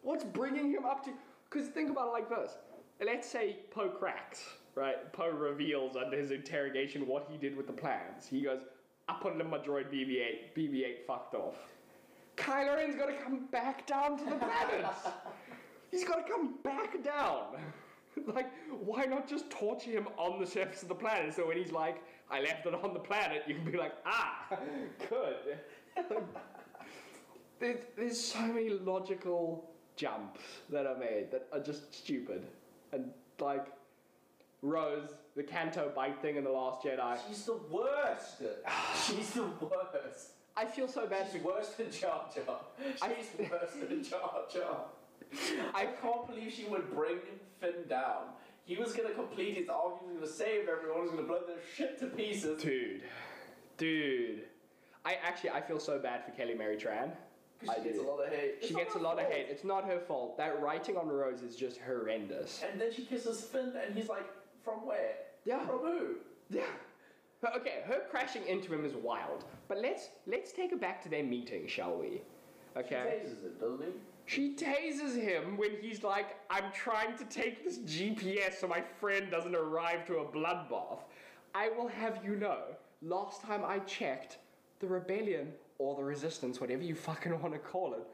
What's 0.03 0.25
bringing 0.25 0.73
him 0.73 0.85
up 0.85 1.05
to? 1.05 1.13
Because 1.49 1.69
think 1.69 1.91
about 1.91 2.09
it 2.09 2.11
like 2.11 2.29
this. 2.29 2.57
Let's 3.05 3.29
say 3.29 3.59
Poe 3.71 3.89
cracks, 3.89 4.43
right? 4.75 5.13
Poe 5.13 5.31
reveals 5.31 5.97
under 5.97 6.19
his 6.19 6.33
interrogation 6.33 7.07
what 7.07 7.29
he 7.31 7.39
did 7.39 7.57
with 7.57 7.69
the 7.69 7.73
plans. 7.73 8.27
He 8.29 8.43
goes, 8.43 8.63
I 9.09 9.17
put 9.21 9.35
it 9.37 9.41
in 9.41 9.49
my 9.49 9.59
droid 9.59 9.93
BB-8. 9.93 10.57
BB-8 10.57 11.07
fucked 11.07 11.37
off. 11.37 11.55
Kylo 12.37 12.77
Ren's 12.77 12.97
got 12.97 13.07
to 13.07 13.15
come 13.15 13.47
back 13.53 13.87
down 13.87 14.19
to 14.19 14.25
the 14.25 14.37
planet. 14.37 14.87
He's 15.93 16.05
got 16.05 16.27
to 16.27 16.33
come 16.33 16.55
back 16.65 17.03
down. 17.05 17.59
like, 18.35 18.51
why 18.71 19.05
not 19.05 19.29
just 19.29 19.51
torture 19.51 19.91
him 19.91 20.09
on 20.17 20.41
the 20.41 20.47
surface 20.47 20.83
of 20.83 20.89
the 20.89 20.95
planet? 20.97 21.33
So 21.35 21.47
when 21.47 21.57
he's 21.57 21.73
like, 21.73 22.03
I 22.29 22.41
left 22.41 22.67
it 22.67 22.75
on 22.75 22.93
the 22.93 23.01
planet, 23.01 23.43
you 23.47 23.55
can 23.55 23.71
be 23.71 23.79
like, 23.79 23.93
ah, 24.05 24.47
good. 25.09 25.59
There's, 27.63 27.79
there's 27.97 28.21
so 28.21 28.41
many 28.41 28.71
logical 28.71 29.71
jumps 29.95 30.41
that 30.71 30.85
are 30.85 30.97
made 30.99 31.31
that 31.31 31.47
are 31.53 31.61
just 31.61 31.95
stupid. 31.95 32.43
And 32.93 33.13
like, 33.39 33.67
Rose, 34.63 35.11
the 35.37 35.45
Canto 35.45 35.93
Bight 35.95 36.21
thing 36.21 36.35
in 36.35 36.43
The 36.43 36.51
Last 36.51 36.85
Jedi. 36.85 37.17
She's 37.29 37.45
the 37.45 37.61
worst. 37.71 38.43
She's 39.07 39.31
the 39.31 39.45
worst. 39.61 40.31
I 40.57 40.65
feel 40.65 40.89
so 40.89 41.07
bad 41.07 41.29
She's 41.33 41.41
for 41.41 41.49
worse 41.49 41.69
than 41.71 41.93
Jar 41.93 42.25
Jar. 42.35 42.61
I- 43.01 43.15
She's 43.15 43.49
worse 43.49 43.71
than 43.89 44.03
Jar 44.11 44.41
Jar. 44.53 44.87
I 45.73 45.85
can't 46.03 46.27
believe 46.27 46.53
she 46.53 46.65
would 46.65 46.93
bring 46.93 47.19
Finn 47.61 47.85
down. 47.89 48.25
He 48.65 48.77
was 48.77 48.93
gonna 48.93 49.15
complete 49.15 49.57
his 49.57 49.69
arc, 49.69 50.01
he 50.01 50.07
was 50.09 50.15
gonna 50.17 50.27
save 50.27 50.69
everyone, 50.69 50.97
he 50.97 51.03
was 51.03 51.11
gonna 51.13 51.23
blow 51.29 51.43
their 51.47 51.57
shit 51.77 51.99
to 52.01 52.07
pieces. 52.07 52.61
Dude, 52.61 53.03
dude. 53.77 54.43
I 55.05 55.17
actually 55.25 55.51
I 55.51 55.61
feel 55.61 55.79
so 55.79 55.99
bad 56.01 56.25
for 56.25 56.33
Kelly 56.33 56.55
Marie 56.55 56.77
Tran. 56.77 57.13
Because 57.63 57.77
I 57.77 57.79
she 57.83 57.85
gets 57.89 57.99
do. 57.99 58.09
a 58.09 58.11
lot 58.11 58.27
of 58.27 58.33
hate. 58.33 58.55
It's 58.59 58.67
She 58.69 58.75
not 58.75 58.83
gets 58.83 58.95
a 58.95 58.99
her 58.99 59.05
lot 59.05 59.13
of 59.19 59.25
fault. 59.25 59.33
hate. 59.33 59.47
It's 59.51 59.65
not 59.65 59.85
her 59.85 60.01
fault. 60.01 60.37
That 60.37 60.61
writing 60.63 60.97
on 60.97 61.09
Rose 61.09 61.43
is 61.43 61.57
just 61.57 61.79
horrendous. 61.79 62.63
And 62.71 62.81
then 62.81 62.93
she 62.93 63.05
kisses 63.05 63.43
Finn, 63.45 63.73
and 63.87 63.95
he's 63.97 64.09
like, 64.09 64.27
"From 64.65 64.85
where? 64.87 65.15
Yeah. 65.45 65.65
From 65.67 65.79
who?" 65.79 66.17
Yeah. 66.51 66.63
Okay, 67.57 67.83
her 67.87 68.03
crashing 68.11 68.47
into 68.47 68.73
him 68.73 68.85
is 68.85 68.95
wild. 68.95 69.45
But 69.69 69.79
let's 69.79 70.11
let's 70.27 70.53
take 70.53 70.71
it 70.73 70.81
back 70.81 71.03
to 71.03 71.09
their 71.09 71.25
meeting, 71.25 71.67
shall 71.67 71.97
we? 71.97 72.23
Okay. 72.77 72.89
She 72.89 72.95
Okay. 72.95 73.21
tases 73.25 73.45
it, 73.45 73.61
doesn't 73.61 73.83
he? 73.83 73.93
She 74.27 74.55
tases 74.55 75.21
him 75.21 75.57
when 75.57 75.73
he's 75.81 76.05
like, 76.05 76.37
I'm 76.49 76.71
trying 76.73 77.17
to 77.19 77.25
take 77.25 77.65
this 77.65 77.79
GPS 77.79 78.55
so 78.61 78.69
my 78.69 78.81
friend 79.01 79.29
doesn't 79.31 79.55
arrive 79.57 80.07
to 80.07 80.19
a 80.19 80.25
bloodbath. 80.25 81.01
I 81.55 81.69
will 81.71 81.89
have 81.89 82.25
you 82.25 82.37
know, 82.37 82.61
last 83.03 83.43
time 83.43 83.65
I 83.65 83.81
checked, 83.81 84.39
the 84.79 84.87
rebellion, 84.87 85.53
or 85.83 85.97
the 85.97 86.05
resistance, 86.05 86.61
whatever 86.61 86.83
you 86.83 86.95
fucking 86.95 87.41
want 87.41 87.53
to 87.53 87.59
call 87.59 87.95
it, 87.95 88.07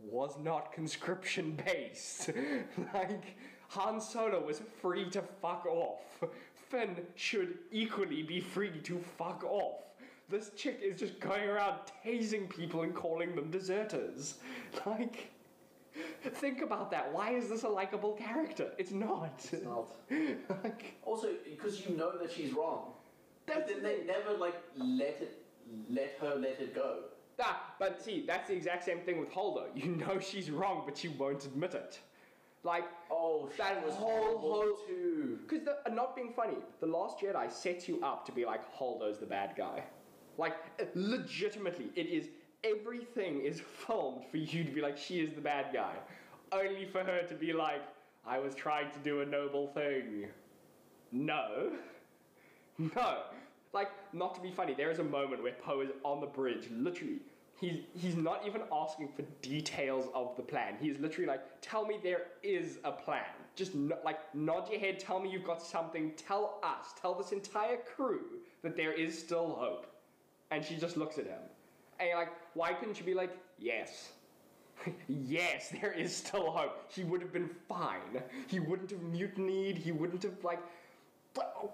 was 0.00 0.36
not 0.42 0.72
conscription 0.72 1.56
based. 1.64 2.30
like, 2.94 3.36
Han 3.68 4.00
Solo 4.00 4.44
was 4.44 4.60
free 4.80 5.08
to 5.10 5.22
fuck 5.40 5.64
off. 5.66 6.24
Finn 6.68 6.96
should 7.14 7.58
equally 7.70 8.22
be 8.22 8.40
free 8.40 8.80
to 8.82 8.98
fuck 9.16 9.44
off. 9.44 9.82
This 10.28 10.50
chick 10.56 10.80
is 10.82 10.98
just 10.98 11.20
going 11.20 11.48
around 11.48 11.78
tasing 12.04 12.48
people 12.48 12.82
and 12.82 12.94
calling 12.94 13.36
them 13.36 13.50
deserters. 13.50 14.38
Like, 14.86 15.30
think 16.36 16.62
about 16.62 16.90
that. 16.90 17.12
Why 17.12 17.32
is 17.32 17.50
this 17.50 17.64
a 17.64 17.68
likable 17.68 18.12
character? 18.12 18.72
It's 18.78 18.90
not. 18.92 19.46
It's 19.52 19.62
not. 19.62 19.94
like, 20.64 20.96
Also, 21.02 21.28
because 21.44 21.86
you 21.86 21.94
know 21.94 22.16
that 22.18 22.32
she's 22.32 22.52
wrong. 22.54 22.92
But 23.46 23.68
then 23.68 23.82
they 23.82 24.04
never 24.06 24.32
like 24.38 24.54
let 24.78 25.20
it, 25.20 25.42
let 25.90 26.16
her 26.20 26.34
let 26.36 26.58
it 26.60 26.74
go. 26.74 27.00
Ah, 27.40 27.74
but 27.78 28.02
see, 28.02 28.24
that's 28.26 28.48
the 28.48 28.54
exact 28.54 28.84
same 28.84 29.00
thing 29.00 29.18
with 29.20 29.30
Holdo. 29.32 29.64
You 29.74 29.96
know 30.06 30.18
she's 30.20 30.50
wrong, 30.50 30.82
but 30.84 30.96
she 30.96 31.08
won't 31.08 31.44
admit 31.44 31.74
it. 31.74 31.98
Like, 32.64 32.84
Oh, 33.10 33.48
That 33.58 33.84
was 33.84 33.94
whole- 33.94 34.38
whole- 34.38 34.76
too. 34.86 35.38
Because 35.48 35.66
uh, 35.66 35.90
not 35.92 36.14
being 36.14 36.32
funny, 36.32 36.56
The 36.80 36.86
Last 36.86 37.18
Jedi 37.18 37.50
sets 37.50 37.88
you 37.88 38.00
up 38.02 38.24
to 38.26 38.32
be 38.32 38.44
like, 38.44 38.60
Holdo's 38.72 39.18
the 39.18 39.26
bad 39.26 39.54
guy. 39.56 39.82
Like, 40.38 40.54
uh, 40.80 40.84
legitimately, 40.94 41.86
it 41.96 42.06
is 42.06 42.28
everything 42.64 43.40
is 43.44 43.60
filmed 43.84 44.22
for 44.30 44.36
you 44.36 44.62
to 44.62 44.70
be 44.70 44.80
like, 44.80 44.96
she 44.96 45.18
is 45.20 45.32
the 45.32 45.40
bad 45.40 45.72
guy. 45.74 45.94
Only 46.52 46.86
for 46.86 47.02
her 47.02 47.22
to 47.28 47.34
be 47.34 47.52
like, 47.52 47.82
I 48.24 48.38
was 48.38 48.54
trying 48.54 48.92
to 48.92 48.98
do 49.00 49.22
a 49.22 49.26
noble 49.26 49.66
thing. 49.68 50.26
No. 51.10 51.72
No. 52.78 53.24
Like, 53.72 53.90
not 54.12 54.34
to 54.34 54.40
be 54.40 54.50
funny, 54.50 54.74
there 54.74 54.90
is 54.90 54.98
a 54.98 55.04
moment 55.04 55.42
where 55.42 55.52
Poe 55.52 55.80
is 55.80 55.90
on 56.04 56.20
the 56.20 56.26
bridge, 56.26 56.68
literally. 56.70 57.20
He's, 57.58 57.78
he's 57.94 58.16
not 58.16 58.42
even 58.46 58.62
asking 58.72 59.08
for 59.14 59.22
details 59.40 60.08
of 60.14 60.36
the 60.36 60.42
plan. 60.42 60.74
He's 60.80 60.98
literally 60.98 61.26
like, 61.26 61.40
tell 61.60 61.86
me 61.86 61.98
there 62.02 62.22
is 62.42 62.78
a 62.84 62.92
plan. 62.92 63.24
Just 63.54 63.74
no, 63.74 63.96
like, 64.04 64.18
nod 64.34 64.68
your 64.70 64.80
head, 64.80 64.98
tell 64.98 65.20
me 65.20 65.30
you've 65.30 65.44
got 65.44 65.62
something, 65.62 66.12
tell 66.16 66.58
us, 66.62 66.92
tell 67.00 67.14
this 67.14 67.32
entire 67.32 67.78
crew 67.96 68.22
that 68.62 68.76
there 68.76 68.92
is 68.92 69.18
still 69.18 69.54
hope. 69.58 69.86
And 70.50 70.64
she 70.64 70.76
just 70.76 70.96
looks 70.96 71.18
at 71.18 71.26
him. 71.26 71.40
And 71.98 72.08
you're 72.08 72.18
like, 72.18 72.32
why 72.54 72.72
couldn't 72.72 72.98
you 72.98 73.06
be 73.06 73.14
like, 73.14 73.30
yes? 73.58 74.10
yes, 75.08 75.70
there 75.80 75.92
is 75.92 76.14
still 76.14 76.50
hope. 76.50 76.90
He 76.92 77.04
would 77.04 77.22
have 77.22 77.32
been 77.32 77.50
fine. 77.68 78.22
He 78.48 78.58
wouldn't 78.58 78.90
have 78.90 79.00
mutinied. 79.00 79.78
He 79.78 79.92
wouldn't 79.92 80.24
have, 80.24 80.42
like, 80.42 80.60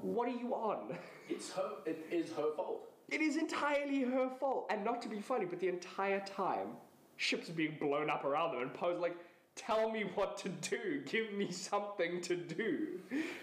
what 0.00 0.28
are 0.28 0.38
you 0.38 0.54
on? 0.54 0.96
It's 1.28 1.50
her. 1.52 1.70
It 1.86 2.06
is 2.10 2.30
her 2.30 2.54
fault. 2.56 2.88
It 3.10 3.20
is 3.20 3.36
entirely 3.36 4.02
her 4.02 4.30
fault. 4.38 4.66
And 4.70 4.84
not 4.84 5.00
to 5.02 5.08
be 5.08 5.20
funny, 5.20 5.46
but 5.46 5.60
the 5.60 5.68
entire 5.68 6.20
time, 6.20 6.68
ships 7.16 7.48
are 7.48 7.54
being 7.54 7.76
blown 7.80 8.10
up 8.10 8.24
around 8.24 8.52
them, 8.52 8.62
and 8.62 8.74
Poe's 8.74 9.00
like, 9.00 9.16
tell 9.56 9.90
me 9.90 10.04
what 10.14 10.38
to 10.38 10.48
do. 10.48 11.02
Give 11.06 11.32
me 11.32 11.50
something 11.50 12.20
to 12.22 12.36
do. 12.36 13.00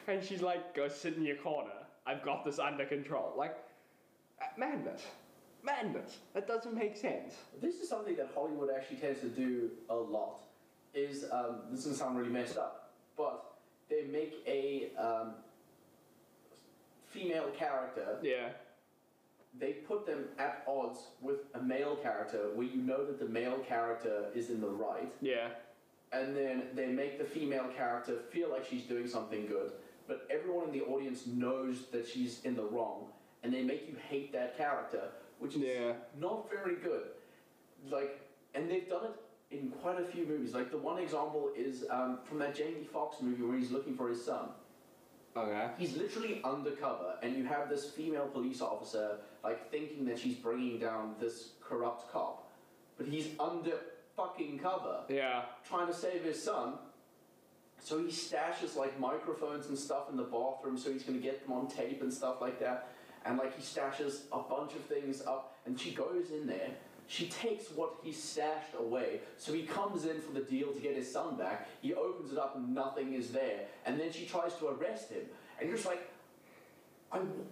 And 0.08 0.24
she's 0.24 0.42
like, 0.42 0.76
go 0.76 0.88
sit 0.88 1.18
in 1.18 1.24
your 1.24 1.36
corner. 1.38 1.72
I've 2.08 2.24
got 2.24 2.46
this 2.46 2.60
under 2.60 2.86
control. 2.86 3.34
Like, 3.36 3.58
uh, 4.42 4.46
madness. 4.58 5.02
Madness. 5.64 6.18
That 6.34 6.48
doesn't 6.48 6.74
make 6.74 6.96
sense. 6.96 7.34
This 7.62 7.76
is 7.76 7.90
something 7.90 8.16
that 8.18 8.30
Hollywood 8.36 8.70
actually 8.76 8.98
tends 8.98 9.20
to 9.22 9.28
do 9.28 9.72
a 9.90 9.96
lot. 9.96 10.42
Is 10.94 11.26
um, 11.32 11.58
this 11.72 11.82
is 11.82 11.86
gonna 11.86 11.98
sound 11.98 12.18
really 12.18 12.30
messed 12.30 12.58
up, 12.58 12.94
but 13.18 13.56
they 13.90 14.04
make 14.04 14.36
a 14.48 14.92
um, 14.98 15.34
female 17.16 17.50
character. 17.58 18.20
Yeah. 18.22 18.50
They 19.58 19.72
put 19.74 20.06
them 20.06 20.26
at 20.38 20.64
odds 20.68 21.00
with 21.22 21.38
a 21.54 21.62
male 21.62 21.96
character, 21.96 22.50
where 22.56 22.68
you 22.68 22.82
know 22.82 23.06
that 23.06 23.20
the 23.20 23.26
male 23.28 23.60
character 23.60 24.26
is 24.36 24.50
in 24.50 24.60
the 24.60 24.68
right, 24.68 25.12
Yeah. 25.22 25.50
and 26.12 26.36
then 26.36 26.64
they 26.74 26.88
make 26.88 27.18
the 27.18 27.24
female 27.24 27.70
character 27.76 28.18
feel 28.32 28.50
like 28.50 28.66
she's 28.66 28.84
doing 28.84 29.08
something 29.08 29.46
good, 29.48 29.72
but 30.08 30.28
everyone 30.30 30.66
in 30.66 30.72
the 30.74 30.82
audience 30.86 31.26
knows 31.26 31.86
that 31.94 32.06
she's 32.06 32.44
in 32.44 32.56
the 32.56 32.64
wrong, 32.64 33.08
and 33.44 33.54
they 33.54 33.64
make 33.64 33.88
you 33.88 33.96
hate 34.10 34.34
that 34.34 34.58
character, 34.58 35.10
which 35.40 35.56
is 35.56 35.62
Yeah. 35.62 35.94
not 36.20 36.50
very 36.50 36.76
good. 36.76 37.12
Like, 37.90 38.20
and 38.56 38.70
they've 38.70 38.90
done 38.90 39.06
it 39.06 39.56
in 39.56 39.70
quite 39.70 40.02
a 40.02 40.06
few 40.06 40.26
movies. 40.26 40.54
Like 40.54 40.70
the 40.72 40.78
one 40.78 40.98
example 41.02 41.52
is 41.56 41.86
um, 41.90 42.20
from 42.26 42.40
that 42.40 42.56
Jamie 42.56 42.84
Foxx 42.92 43.22
movie 43.22 43.44
where 43.44 43.58
he's 43.58 43.72
looking 43.72 43.96
for 43.96 44.10
his 44.10 44.24
son. 44.26 44.50
Okay. 45.38 45.68
He's 45.78 45.98
literally 45.98 46.42
undercover, 46.44 47.16
and 47.22 47.36
you 47.36 47.44
have 47.46 47.70
this 47.70 47.90
female 47.90 48.28
police 48.28 48.62
officer 48.62 49.18
like 49.44 49.70
thinking 49.70 50.06
that 50.06 50.18
she's 50.18 50.36
bringing 50.36 50.80
down 50.80 51.16
this 51.20 51.50
corrupt 51.62 52.12
cop, 52.12 52.50
but 52.98 53.06
he's 53.06 53.28
under 53.40 53.74
fucking 54.16 54.60
cover 54.60 55.02
Yeah. 55.10 55.44
trying 55.68 55.88
to 55.88 55.94
save 55.94 56.24
his 56.24 56.42
son. 56.42 56.80
So 57.80 58.00
he 58.00 58.06
stashes 58.06 58.78
like 58.78 58.98
microphones 58.98 59.68
and 59.68 59.78
stuff 59.78 60.10
in 60.10 60.16
the 60.16 60.24
bathroom, 60.24 60.78
so 60.78 60.92
he's 60.92 61.04
gonna 61.04 61.18
get 61.18 61.44
them 61.44 61.52
on 61.52 61.68
tape 61.68 62.02
and 62.02 62.14
stuff 62.14 62.40
like 62.40 62.60
that. 62.60 62.88
And 63.26 63.38
like 63.38 63.56
he 63.56 63.62
stashes 63.62 64.22
a 64.32 64.40
bunch 64.40 64.74
of 64.74 64.82
things 64.86 65.22
up, 65.26 65.58
and 65.66 65.78
she 65.80 65.92
goes 65.94 66.32
in 66.32 66.48
there. 66.48 66.70
She 67.08 67.28
takes 67.28 67.70
what 67.72 67.96
he 68.04 68.12
stashed 68.12 68.74
away, 68.80 69.22
so 69.38 69.54
he 69.54 69.64
comes 69.64 70.06
in 70.06 70.20
for 70.22 70.32
the 70.34 70.42
deal 70.42 70.72
to 70.74 70.80
get 70.80 70.96
his 70.96 71.12
son 71.12 71.38
back. 71.38 71.68
He 71.82 71.94
opens 71.94 72.32
it 72.32 72.38
up, 72.38 72.56
and 72.56 72.74
nothing 72.74 73.14
is 73.14 73.32
there. 73.32 73.62
And 73.86 74.00
then 74.00 74.12
she 74.12 74.26
tries 74.26 74.56
to 74.56 74.70
arrest 74.70 75.12
him, 75.12 75.22
and 75.60 75.68
you're 75.70 75.78
just 75.78 75.88
like, 75.88 76.02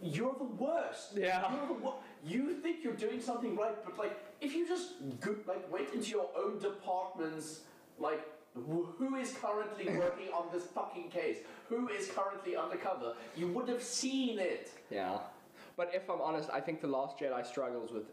"You're 0.01 0.35
the 0.37 0.43
worst. 0.65 1.13
Yeah. 1.15 1.49
The 1.67 1.73
wo- 1.75 1.99
you 2.25 2.55
think 2.55 2.83
you're 2.83 2.93
doing 2.95 3.21
something 3.21 3.55
right, 3.55 3.75
but 3.85 3.97
like 3.97 4.17
if 4.41 4.53
you 4.55 4.67
just 4.67 4.93
go, 5.21 5.35
like 5.47 5.71
went 5.71 5.93
into 5.93 6.09
your 6.09 6.29
own 6.37 6.57
department's 6.59 7.61
like 7.99 8.21
wh- 8.55 8.89
who 8.97 9.15
is 9.15 9.33
currently 9.33 9.85
working 9.97 10.29
on 10.33 10.47
this 10.51 10.63
fucking 10.65 11.09
case, 11.09 11.37
who 11.69 11.89
is 11.89 12.09
currently 12.11 12.55
undercover, 12.55 13.13
you 13.35 13.47
would 13.49 13.67
have 13.69 13.83
seen 13.83 14.39
it. 14.39 14.71
Yeah. 14.89 15.19
But 15.75 15.91
if 15.93 16.09
I'm 16.09 16.21
honest, 16.21 16.49
I 16.51 16.59
think 16.59 16.81
The 16.81 16.87
Last 16.87 17.17
Jedi 17.19 17.45
struggles 17.45 17.91
with 17.91 18.03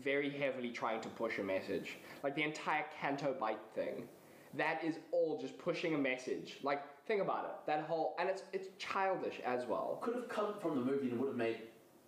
very 0.00 0.30
heavily 0.30 0.70
trying 0.70 1.00
to 1.00 1.08
push 1.08 1.38
a 1.38 1.42
message. 1.42 1.96
Like 2.22 2.34
the 2.34 2.42
entire 2.42 2.84
Canto 3.00 3.34
Bight 3.38 3.60
thing. 3.74 4.08
That 4.54 4.84
is 4.84 4.96
all 5.12 5.38
just 5.40 5.56
pushing 5.58 5.94
a 5.94 5.98
message. 5.98 6.58
Like, 6.62 6.82
think 7.06 7.22
about 7.22 7.44
it. 7.44 7.66
That 7.66 7.84
whole 7.84 8.14
and 8.18 8.28
it's 8.28 8.42
it's 8.52 8.68
childish 8.78 9.40
as 9.44 9.66
well. 9.66 9.98
Could 10.02 10.14
have 10.14 10.28
come 10.28 10.54
from 10.60 10.74
the 10.74 10.84
movie 10.84 11.08
and 11.08 11.12
it 11.12 11.18
would 11.18 11.28
have 11.28 11.36
made 11.36 11.56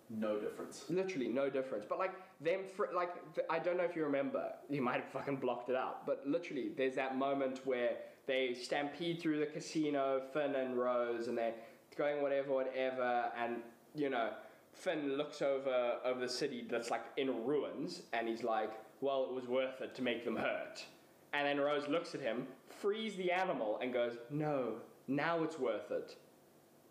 no 0.09 0.39
difference. 0.39 0.85
Literally 0.89 1.27
no 1.27 1.49
difference. 1.49 1.85
But 1.87 1.97
like 1.97 2.13
them, 2.41 2.61
fr- 2.75 2.93
like 2.95 3.33
th- 3.33 3.47
I 3.49 3.59
don't 3.59 3.77
know 3.77 3.83
if 3.83 3.95
you 3.95 4.03
remember. 4.03 4.51
You 4.69 4.81
might 4.81 5.01
have 5.01 5.09
fucking 5.09 5.37
blocked 5.37 5.69
it 5.69 5.75
out. 5.75 6.05
But 6.05 6.21
literally, 6.27 6.69
there's 6.77 6.95
that 6.95 7.17
moment 7.17 7.61
where 7.65 7.97
they 8.27 8.53
stampede 8.53 9.19
through 9.21 9.39
the 9.39 9.45
casino, 9.47 10.21
Finn 10.33 10.55
and 10.55 10.77
Rose, 10.77 11.27
and 11.27 11.37
they're 11.37 11.53
going 11.97 12.21
whatever, 12.21 12.53
whatever, 12.53 13.31
and 13.39 13.57
you 13.95 14.09
know, 14.09 14.31
Finn 14.75 15.17
looks 15.17 15.41
over 15.41 15.97
over 16.03 16.19
the 16.19 16.29
city 16.29 16.65
that's 16.69 16.91
like 16.91 17.05
in 17.17 17.45
ruins, 17.45 18.01
and 18.13 18.27
he's 18.27 18.43
like, 18.43 18.71
"Well, 19.01 19.23
it 19.23 19.33
was 19.33 19.47
worth 19.47 19.81
it 19.81 19.95
to 19.95 20.01
make 20.01 20.25
them 20.25 20.35
hurt." 20.35 20.85
And 21.33 21.47
then 21.47 21.59
Rose 21.59 21.87
looks 21.87 22.13
at 22.13 22.21
him, 22.21 22.47
frees 22.67 23.15
the 23.15 23.31
animal, 23.31 23.79
and 23.81 23.91
goes, 23.93 24.17
"No, 24.29 24.81
now 25.07 25.43
it's 25.43 25.57
worth 25.57 25.91
it." 25.91 26.17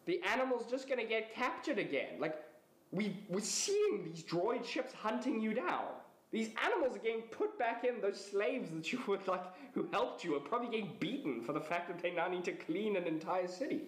The 0.06 0.20
animal's 0.22 0.68
just 0.70 0.88
gonna 0.88 1.04
get 1.04 1.32
captured 1.32 1.78
again. 1.78 2.18
Like, 2.18 2.42
we 2.90 3.16
we're 3.28 3.40
seeing 3.40 4.04
these 4.04 4.22
droid 4.24 4.64
ships 4.64 4.92
hunting 4.92 5.40
you 5.40 5.54
down. 5.54 5.88
These 6.30 6.50
animals 6.64 6.96
are 6.96 7.00
getting 7.00 7.22
put 7.22 7.56
back 7.58 7.84
in. 7.84 8.00
Those 8.00 8.22
slaves 8.22 8.70
that 8.72 8.92
you 8.92 9.00
were 9.06 9.20
like, 9.26 9.44
who 9.72 9.86
helped 9.92 10.24
you, 10.24 10.34
are 10.34 10.40
probably 10.40 10.68
getting 10.68 10.96
beaten 10.98 11.42
for 11.42 11.52
the 11.52 11.60
fact 11.60 11.86
that 11.88 12.00
they 12.00 12.10
now 12.10 12.26
need 12.26 12.44
to 12.44 12.52
clean 12.52 12.96
an 12.96 13.04
entire 13.04 13.46
city. 13.46 13.82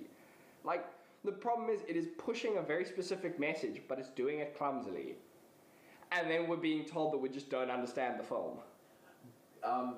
Like, 0.62 0.84
the 1.26 1.32
problem 1.32 1.68
is, 1.68 1.80
it 1.88 1.96
is 1.96 2.06
pushing 2.16 2.56
a 2.56 2.62
very 2.62 2.84
specific 2.84 3.38
message, 3.38 3.82
but 3.88 3.98
it's 3.98 4.08
doing 4.10 4.38
it 4.38 4.56
clumsily. 4.56 5.16
And 6.12 6.30
then 6.30 6.46
we're 6.46 6.56
being 6.56 6.84
told 6.84 7.12
that 7.12 7.18
we 7.18 7.28
just 7.28 7.50
don't 7.50 7.70
understand 7.70 8.18
the 8.18 8.22
film. 8.22 8.58
Um, 9.64 9.96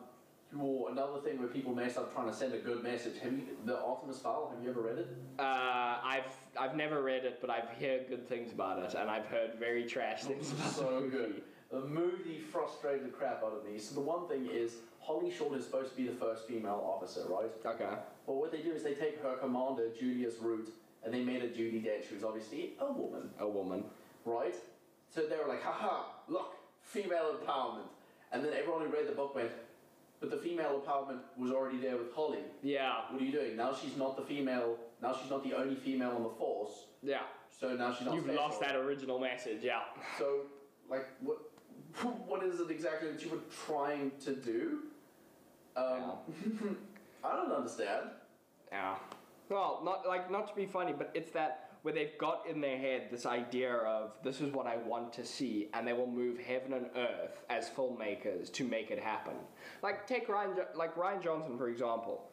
your, 0.56 0.90
another 0.90 1.20
thing 1.20 1.38
where 1.38 1.48
people 1.48 1.74
mess 1.74 1.98
up 1.98 2.14
trying 2.14 2.28
to 2.28 2.34
send 2.34 2.54
a 2.54 2.58
good 2.58 2.82
message. 2.82 3.18
Have 3.22 3.32
you 3.32 3.42
the 3.66 3.78
Artemis 3.78 4.18
Fowl? 4.18 4.50
Have 4.54 4.64
you 4.64 4.70
ever 4.70 4.80
read 4.80 4.98
it? 4.98 5.08
Uh, 5.38 5.42
I've 5.42 6.34
I've 6.58 6.74
never 6.74 7.02
read 7.02 7.26
it, 7.26 7.38
but 7.42 7.50
I've 7.50 7.68
heard 7.78 8.08
good 8.08 8.26
things 8.26 8.50
about 8.50 8.82
it, 8.82 8.94
and 8.98 9.10
I've 9.10 9.26
heard 9.26 9.56
very 9.58 9.84
trash 9.84 10.22
things 10.24 10.50
about 10.52 10.70
so 10.70 11.00
the 11.02 11.08
good. 11.08 11.42
The 11.70 11.82
movie 11.82 12.38
frustrated 12.50 13.04
the 13.04 13.10
crap 13.10 13.42
out 13.44 13.52
of 13.52 13.70
me. 13.70 13.78
So 13.78 13.94
the 13.94 14.00
one 14.00 14.26
thing 14.26 14.48
is, 14.50 14.76
Holly 15.00 15.30
Short 15.30 15.54
is 15.58 15.66
supposed 15.66 15.90
to 15.90 15.96
be 15.98 16.08
the 16.08 16.16
first 16.16 16.48
female 16.48 16.82
officer, 16.82 17.26
right? 17.28 17.50
Okay. 17.66 17.90
But 18.26 18.32
what 18.36 18.50
they 18.50 18.62
do 18.62 18.72
is 18.72 18.82
they 18.82 18.94
take 18.94 19.22
her 19.22 19.36
commander, 19.36 19.90
Julius 19.98 20.36
Root, 20.40 20.70
and 21.04 21.12
they 21.14 21.22
made 21.22 21.40
her 21.42 21.48
Judi 21.48 21.84
Dench, 21.84 22.04
who's 22.06 22.24
obviously 22.24 22.72
a 22.80 22.90
woman, 22.92 23.30
A 23.38 23.48
woman. 23.48 23.84
right? 24.24 24.54
So 25.10 25.26
they 25.26 25.36
were 25.36 25.48
like, 25.48 25.62
haha, 25.62 26.04
look, 26.28 26.54
female 26.82 27.36
empowerment. 27.40 27.86
And 28.32 28.44
then 28.44 28.52
everyone 28.52 28.82
who 28.82 28.88
read 28.88 29.08
the 29.08 29.12
book 29.12 29.34
went, 29.34 29.50
but 30.20 30.30
the 30.30 30.36
female 30.36 30.82
empowerment 30.84 31.20
was 31.38 31.50
already 31.52 31.78
there 31.78 31.96
with 31.96 32.12
Holly. 32.12 32.40
Yeah. 32.62 33.02
What 33.10 33.22
are 33.22 33.24
you 33.24 33.32
doing? 33.32 33.56
Now 33.56 33.72
she's 33.74 33.96
not 33.96 34.16
the 34.16 34.22
female, 34.22 34.76
now 35.00 35.14
she's 35.20 35.30
not 35.30 35.44
the 35.44 35.54
only 35.54 35.76
female 35.76 36.10
on 36.10 36.22
the 36.24 36.28
force, 36.30 36.86
Yeah. 37.02 37.20
so 37.50 37.74
now 37.74 37.94
she's 37.94 38.04
not 38.06 38.14
You've 38.16 38.24
special. 38.24 38.42
lost 38.42 38.60
that 38.60 38.74
original 38.76 39.18
message. 39.18 39.60
Yeah. 39.62 39.80
So, 40.18 40.40
like, 40.90 41.06
what, 41.20 41.38
what 42.26 42.42
is 42.42 42.60
it 42.60 42.70
exactly 42.70 43.10
that 43.12 43.24
you 43.24 43.30
were 43.30 43.38
trying 43.66 44.10
to 44.24 44.34
do? 44.34 44.80
Um, 45.76 46.12
I 47.24 47.36
don't 47.36 47.52
understand. 47.52 48.10
Yeah. 48.72 48.96
Well, 49.48 49.80
not 49.84 50.06
like 50.06 50.30
not 50.30 50.48
to 50.48 50.54
be 50.54 50.66
funny, 50.66 50.92
but 50.92 51.10
it's 51.14 51.30
that 51.32 51.70
where 51.82 51.94
they've 51.94 52.18
got 52.18 52.44
in 52.48 52.60
their 52.60 52.76
head 52.76 53.08
this 53.10 53.24
idea 53.24 53.72
of 53.72 54.12
this 54.22 54.40
is 54.40 54.52
what 54.52 54.66
I 54.66 54.76
want 54.76 55.12
to 55.14 55.24
see, 55.24 55.68
and 55.72 55.86
they 55.86 55.92
will 55.92 56.06
move 56.06 56.38
heaven 56.38 56.72
and 56.74 56.86
earth 56.96 57.42
as 57.48 57.70
filmmakers 57.70 58.52
to 58.52 58.64
make 58.64 58.90
it 58.90 58.98
happen. 58.98 59.34
Like 59.82 60.06
take 60.06 60.28
Rian, 60.28 60.54
like 60.74 60.94
Rian 60.96 61.22
Johnson 61.22 61.56
for 61.56 61.68
example. 61.68 62.28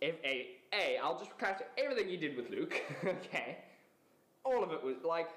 If 0.00 0.14
a 0.24 0.56
a, 0.72 0.98
I'll 1.02 1.18
just 1.18 1.36
cast 1.38 1.62
everything 1.76 2.08
he 2.08 2.16
did 2.16 2.36
with 2.36 2.48
Luke. 2.48 2.80
okay, 3.04 3.58
all 4.44 4.62
of 4.62 4.72
it 4.72 4.82
was 4.82 4.96
like. 5.04 5.28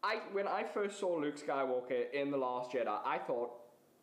I 0.00 0.20
when 0.32 0.46
I 0.46 0.62
first 0.62 1.00
saw 1.00 1.16
Luke 1.16 1.44
Skywalker 1.44 2.12
in 2.12 2.30
the 2.30 2.36
Last 2.36 2.70
Jedi, 2.70 2.98
I 3.04 3.18
thought 3.18 3.50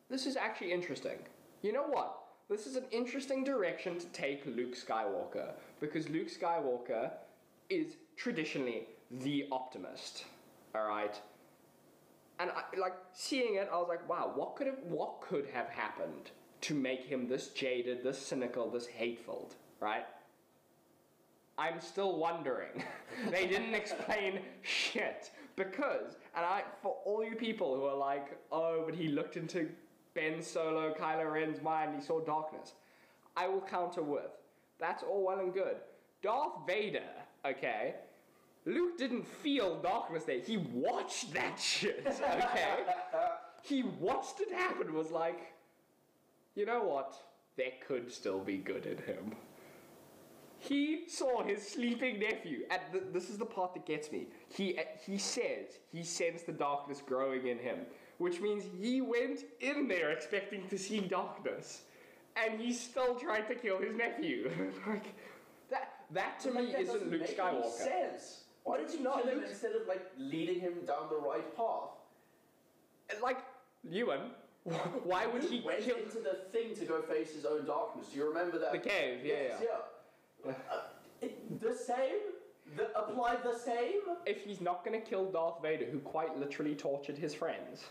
this 0.10 0.26
is 0.26 0.36
actually 0.36 0.74
interesting. 0.74 1.20
You 1.62 1.72
know 1.72 1.84
what? 1.84 2.25
This 2.48 2.68
is 2.68 2.76
an 2.76 2.86
interesting 2.92 3.44
direction 3.44 3.98
to 3.98 4.06
take 4.08 4.46
Luke 4.46 4.76
Skywalker 4.76 5.54
because 5.80 6.08
Luke 6.10 6.30
Skywalker 6.30 7.12
is 7.70 7.96
traditionally 8.18 8.84
the 9.10 9.48
optimist. 9.52 10.26
All 10.76 10.88
right. 10.88 11.20
And 12.40 12.52
I, 12.52 12.80
like 12.80 12.94
seeing 13.14 13.56
it, 13.56 13.68
I 13.74 13.78
was 13.78 13.88
like, 13.90 14.08
wow, 14.08 14.32
what 14.36 14.56
could 14.56 14.68
have 14.68 14.78
what 14.84 15.22
could 15.22 15.48
have 15.54 15.70
happened 15.70 16.30
to 16.62 16.76
make 16.76 17.04
him 17.04 17.28
this 17.28 17.48
jaded, 17.48 18.04
this 18.04 18.20
cynical, 18.20 18.70
this 18.70 18.86
hateful, 18.86 19.50
right? 19.80 20.06
I'm 21.58 21.80
still 21.80 22.18
wondering. 22.18 22.84
they 23.32 23.48
didn't 23.48 23.74
explain 23.82 24.40
shit 24.62 25.32
because, 25.56 26.18
and 26.36 26.46
I, 26.46 26.64
for 26.84 26.98
all 27.06 27.24
you 27.24 27.36
people 27.36 27.76
who 27.76 27.86
are 27.86 27.96
like, 27.96 28.38
oh, 28.52 28.84
but 28.86 28.94
he 28.94 29.08
looked 29.08 29.36
into 29.36 29.70
Ben 30.16 30.42
Solo, 30.42 30.94
Kylo 30.94 31.32
Ren's 31.32 31.62
mind, 31.62 31.94
he 31.96 32.02
saw 32.02 32.20
darkness. 32.22 32.74
I 33.38 33.48
will 33.48 33.62
counter 33.62 34.02
with, 34.02 34.32
that's 34.80 35.04
all 35.04 35.24
well 35.24 35.40
and 35.40 35.54
good. 35.54 35.76
Darth 36.24 36.66
Vader, 36.66 37.04
okay? 37.46 37.96
Luke 38.66 38.98
didn't 38.98 39.28
feel 39.28 39.80
darkness 39.82 40.24
there. 40.24 40.40
He 40.40 40.58
watched 40.58 41.34
that 41.34 41.60
shit, 41.60 42.04
okay? 42.08 42.78
he 43.62 43.84
watched 44.00 44.40
it 44.40 44.52
happen, 44.52 44.94
was 44.94 45.12
like, 45.12 45.54
you 46.56 46.66
know 46.66 46.84
what? 46.84 47.14
There 47.58 47.74
could 47.88 48.12
still 48.12 48.40
be 48.40 48.58
good 48.58 48.86
in 48.86 48.98
him. 48.98 49.36
He 50.58 51.04
saw 51.08 51.44
his 51.44 51.68
sleeping 51.68 52.20
nephew, 52.20 52.62
and 52.72 52.82
th- 52.92 53.04
this 53.12 53.30
is 53.30 53.38
the 53.38 53.46
part 53.46 53.74
that 53.74 53.86
gets 53.86 54.12
me. 54.12 54.28
He 54.50 54.78
uh, 54.78 54.82
he 55.06 55.18
says 55.18 55.80
he 55.92 56.04
sensed 56.04 56.48
the 56.48 56.54
darkness 56.54 57.04
growing 57.06 57.48
in 57.48 57.60
him, 57.60 57.80
which 58.18 58.40
means 58.42 58.64
he 58.82 59.02
went 59.02 59.42
in 59.60 59.88
there 59.88 60.12
expecting 60.12 60.68
to 60.70 60.78
see 60.78 61.00
darkness, 61.00 61.82
and 62.36 62.60
he 62.60 62.72
still 62.74 63.16
tried 63.16 63.48
to 63.48 63.56
kill 63.56 63.80
his 63.80 63.96
nephew. 63.96 64.50
like 64.88 65.06
that 65.70 65.94
that 66.12 66.40
to 66.42 66.52
me 66.52 66.72
that 66.72 66.82
isn't 66.82 67.10
Luke 67.10 67.28
Skywalker. 67.28 67.70
sense. 67.72 68.42
Why 68.64 68.78
did 68.78 68.92
you 68.94 69.02
not 69.02 69.22
kill 69.22 69.32
him 69.32 69.40
Luke- 69.40 69.50
instead 69.50 69.74
of 69.74 69.88
like 69.88 70.06
leading 70.18 70.60
him 70.60 70.74
down 70.86 71.10
the 71.10 71.18
right 71.18 71.56
path? 71.56 71.90
Like 73.22 73.38
Ewan, 73.90 74.32
why 75.04 75.28
would 75.28 75.44
he 75.44 75.62
went 75.66 75.82
kill? 75.82 75.98
into 75.98 76.20
the 76.20 76.40
thing 76.52 76.74
to 76.76 76.86
go 76.86 77.02
face 77.04 77.34
his 77.34 77.46
own 77.46 77.66
darkness. 77.66 78.08
Do 78.12 78.18
you 78.18 78.28
remember 78.28 78.58
that? 78.60 78.72
The 78.72 78.80
cave, 78.80 79.20
yeah, 79.24 79.34
Yes, 79.34 79.62
yeah. 79.62 79.68
yeah. 80.48 80.52
Uh, 80.72 80.82
it- 81.22 81.62
the 81.62 81.74
same. 81.76 82.16
The, 82.78 82.90
apply 82.98 83.36
the 83.44 83.56
same. 83.56 84.00
If 84.26 84.42
he's 84.44 84.60
not 84.60 84.84
gonna 84.84 85.00
kill 85.00 85.30
Darth 85.32 85.62
Vader, 85.62 85.86
who 85.86 86.00
quite 86.00 86.36
literally 86.36 86.74
tortured 86.74 87.16
his 87.16 87.32
friends, 87.36 87.84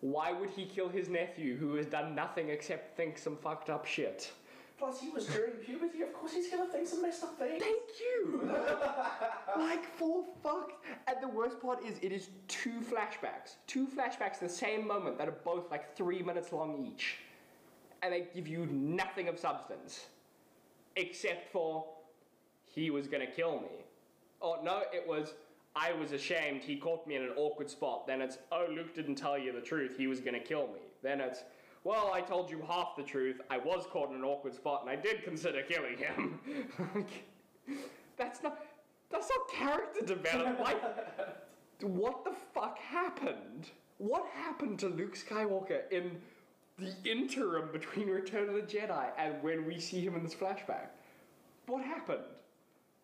why 0.00 0.32
would 0.32 0.50
he 0.50 0.64
kill 0.64 0.88
his 0.88 1.08
nephew, 1.08 1.56
who 1.56 1.74
has 1.74 1.86
done 1.86 2.14
nothing 2.14 2.48
except 2.48 2.96
think 2.96 3.18
some 3.18 3.36
fucked 3.36 3.68
up 3.68 3.86
shit? 3.86 4.32
Plus, 4.78 4.98
he 4.98 5.10
was 5.10 5.26
during 5.26 5.52
puberty. 5.52 6.00
Of 6.00 6.14
course, 6.14 6.32
he's 6.32 6.50
gonna 6.50 6.64
think 6.72 6.88
some 6.88 7.02
messed 7.02 7.22
up 7.22 7.38
things. 7.38 7.62
Thank 7.62 7.82
you. 8.00 8.50
like 9.58 9.84
for 9.96 10.24
fuck. 10.42 10.72
And 11.06 11.18
the 11.20 11.28
worst 11.28 11.60
part 11.60 11.84
is, 11.84 11.98
it 12.00 12.12
is 12.12 12.30
two 12.48 12.80
flashbacks, 12.80 13.56
two 13.66 13.86
flashbacks, 13.86 14.40
in 14.40 14.48
the 14.48 14.52
same 14.52 14.86
moment 14.86 15.18
that 15.18 15.28
are 15.28 15.36
both 15.44 15.70
like 15.70 15.94
three 15.94 16.22
minutes 16.22 16.50
long 16.50 16.90
each, 16.90 17.18
and 18.02 18.10
they 18.10 18.28
give 18.34 18.48
you 18.48 18.64
nothing 18.70 19.28
of 19.28 19.38
substance, 19.38 20.06
except 20.96 21.52
for 21.52 21.84
he 22.64 22.88
was 22.88 23.06
gonna 23.06 23.26
kill 23.26 23.60
me. 23.60 23.84
Oh 24.40 24.60
no, 24.64 24.84
it 24.94 25.06
was. 25.06 25.34
I 25.76 25.92
was 25.92 26.12
ashamed. 26.12 26.62
He 26.62 26.76
caught 26.76 27.06
me 27.06 27.16
in 27.16 27.22
an 27.22 27.32
awkward 27.36 27.70
spot. 27.70 28.06
Then 28.06 28.20
it's, 28.20 28.38
oh, 28.50 28.66
Luke 28.74 28.94
didn't 28.94 29.14
tell 29.14 29.38
you 29.38 29.52
the 29.52 29.60
truth. 29.60 29.96
He 29.96 30.06
was 30.06 30.20
going 30.20 30.34
to 30.34 30.40
kill 30.40 30.66
me. 30.68 30.80
Then 31.02 31.20
it's, 31.20 31.44
well, 31.84 32.10
I 32.12 32.20
told 32.20 32.50
you 32.50 32.62
half 32.66 32.96
the 32.96 33.02
truth. 33.02 33.40
I 33.50 33.58
was 33.58 33.86
caught 33.90 34.10
in 34.10 34.16
an 34.16 34.24
awkward 34.24 34.54
spot, 34.54 34.82
and 34.82 34.90
I 34.90 34.96
did 34.96 35.22
consider 35.22 35.62
killing 35.62 35.96
him. 35.96 36.40
Like, 36.94 37.24
that's 38.16 38.42
not. 38.42 38.64
That's 39.10 39.30
not 39.30 39.48
character 39.48 40.04
development. 40.04 40.58
Like, 40.64 40.82
what 41.82 42.24
the 42.24 42.32
fuck 42.54 42.78
happened? 42.78 43.70
What 43.98 44.26
happened 44.34 44.78
to 44.80 44.88
Luke 44.88 45.16
Skywalker 45.16 45.90
in 45.90 46.16
the 46.78 46.92
interim 47.04 47.70
between 47.72 48.08
Return 48.08 48.48
of 48.48 48.54
the 48.54 48.62
Jedi 48.62 49.10
and 49.16 49.42
when 49.42 49.66
we 49.66 49.78
see 49.78 50.00
him 50.00 50.14
in 50.14 50.22
this 50.22 50.34
flashback? 50.34 50.88
What 51.66 51.84
happened? 51.84 52.24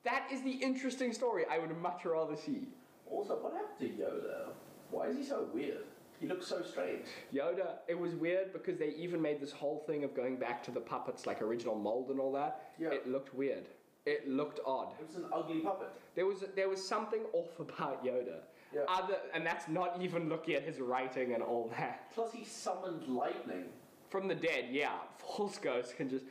That 0.07 0.29
is 0.33 0.40
the 0.42 0.53
interesting 0.53 1.12
story 1.12 1.45
I 1.51 1.59
would 1.59 1.77
much 1.79 2.05
rather 2.05 2.37
see. 2.37 2.69
Also, 3.11 3.35
what 3.40 3.55
happened 3.55 3.99
to 3.99 4.03
Yoda? 4.03 4.51
Why 4.92 5.09
is 5.09 5.16
he 5.16 5.25
so 5.25 5.49
weird? 5.53 5.83
He 6.21 6.29
looks 6.29 6.47
so 6.47 6.62
strange. 6.62 7.07
Yoda, 7.35 7.79
it 7.88 7.99
was 7.99 8.14
weird 8.14 8.53
because 8.53 8.79
they 8.79 8.90
even 8.90 9.21
made 9.21 9.40
this 9.40 9.51
whole 9.51 9.83
thing 9.85 10.05
of 10.05 10.14
going 10.14 10.37
back 10.37 10.62
to 10.62 10.71
the 10.71 10.79
puppets, 10.79 11.27
like 11.27 11.42
original 11.42 11.75
mold 11.75 12.11
and 12.11 12.21
all 12.21 12.33
that. 12.35 12.71
Yeah. 12.79 12.90
It 12.92 13.09
looked 13.09 13.35
weird. 13.35 13.65
It 14.07 14.29
looked 14.29 14.61
odd. 14.65 14.92
It 15.00 15.09
was 15.09 15.17
an 15.17 15.25
ugly 15.33 15.59
puppet. 15.59 15.88
There 16.15 16.27
was 16.27 16.44
there 16.54 16.69
was 16.69 16.87
something 16.87 17.23
off 17.33 17.59
about 17.59 18.04
Yoda. 18.04 18.38
Yeah. 18.73 18.83
Other 18.88 19.17
and 19.35 19.44
that's 19.44 19.67
not 19.69 20.00
even 20.00 20.29
looking 20.29 20.54
at 20.54 20.63
his 20.63 20.79
writing 20.79 21.35
and 21.35 21.42
all 21.42 21.69
that. 21.77 22.13
Plus, 22.15 22.33
he 22.33 22.44
summoned 22.44 23.09
lightning. 23.09 23.65
From 24.09 24.29
the 24.29 24.37
dead, 24.37 24.67
yeah, 24.71 24.98
Force 25.19 25.59
ghosts 25.59 25.92
can 25.92 26.09
just. 26.09 26.25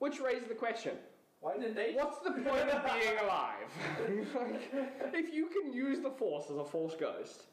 Which 0.00 0.18
raises 0.18 0.48
the 0.48 0.54
question: 0.54 0.96
Why 1.40 1.56
didn't 1.56 1.74
they? 1.74 1.94
What's 1.94 2.18
the 2.18 2.32
point 2.32 2.68
of 2.68 2.84
being 3.00 3.18
alive? 3.22 3.66
like, 4.34 5.14
if 5.14 5.34
you 5.34 5.46
can 5.46 5.72
use 5.72 6.00
the 6.00 6.10
Force 6.10 6.44
as 6.50 6.56
a 6.58 6.64
Force 6.64 6.94
Ghost, 6.98 7.44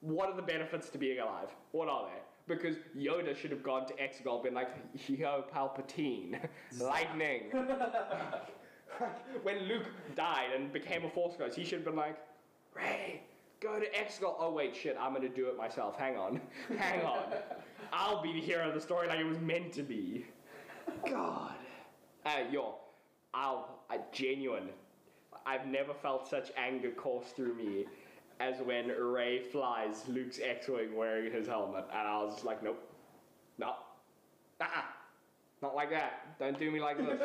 what 0.00 0.28
are 0.28 0.36
the 0.36 0.42
benefits 0.42 0.90
to 0.90 0.98
being 0.98 1.20
alive? 1.20 1.48
What 1.72 1.88
are 1.88 2.06
they? 2.06 2.54
Because 2.54 2.76
Yoda 2.96 3.36
should 3.36 3.50
have 3.50 3.62
gone 3.62 3.86
to 3.86 3.94
Exegol, 3.94 4.42
been 4.42 4.54
like, 4.54 4.68
"Yo, 5.08 5.44
Palpatine, 5.52 6.38
lightning." 6.80 7.50
when 9.42 9.58
Luke 9.68 9.86
died 10.14 10.50
and 10.54 10.72
became 10.72 11.04
a 11.04 11.10
Force 11.10 11.34
Ghost, 11.36 11.56
he 11.56 11.64
should 11.64 11.78
have 11.78 11.84
been 11.84 11.96
like, 11.96 12.16
Rey, 12.74 13.22
go 13.60 13.80
to 13.80 13.86
Exegol. 13.90 14.36
Oh 14.38 14.52
wait, 14.52 14.76
shit, 14.76 14.96
I'm 15.00 15.12
gonna 15.12 15.28
do 15.28 15.48
it 15.48 15.56
myself. 15.56 15.96
Hang 15.98 16.16
on, 16.16 16.40
hang 16.78 17.04
on. 17.04 17.32
I'll 17.92 18.22
be 18.22 18.32
the 18.32 18.40
hero 18.40 18.68
of 18.68 18.74
the 18.74 18.80
story 18.80 19.08
like 19.08 19.18
it 19.18 19.26
was 19.26 19.38
meant 19.38 19.72
to 19.74 19.82
be. 19.82 20.26
God. 21.08 21.54
Uh, 22.24 22.30
yo, 22.50 22.76
I'll, 23.36 23.68
I 23.90 23.98
genuine. 24.12 24.70
I've 25.44 25.66
never 25.66 25.92
felt 25.92 26.26
such 26.26 26.50
anger 26.56 26.90
course 26.90 27.28
through 27.36 27.54
me 27.54 27.84
as 28.40 28.56
when 28.64 28.88
Rey 28.88 29.40
flies 29.40 30.02
Luke's 30.08 30.40
X-wing 30.42 30.96
wearing 30.96 31.30
his 31.30 31.46
helmet, 31.46 31.84
and 31.90 32.08
I 32.08 32.22
was 32.22 32.34
just 32.34 32.46
like, 32.46 32.62
nope, 32.62 32.82
no, 33.58 33.74
uh-uh. 34.60 34.82
not 35.62 35.74
like 35.74 35.90
that. 35.90 36.38
Don't 36.38 36.58
do 36.58 36.70
me 36.70 36.80
like 36.80 36.96
this. 36.96 37.20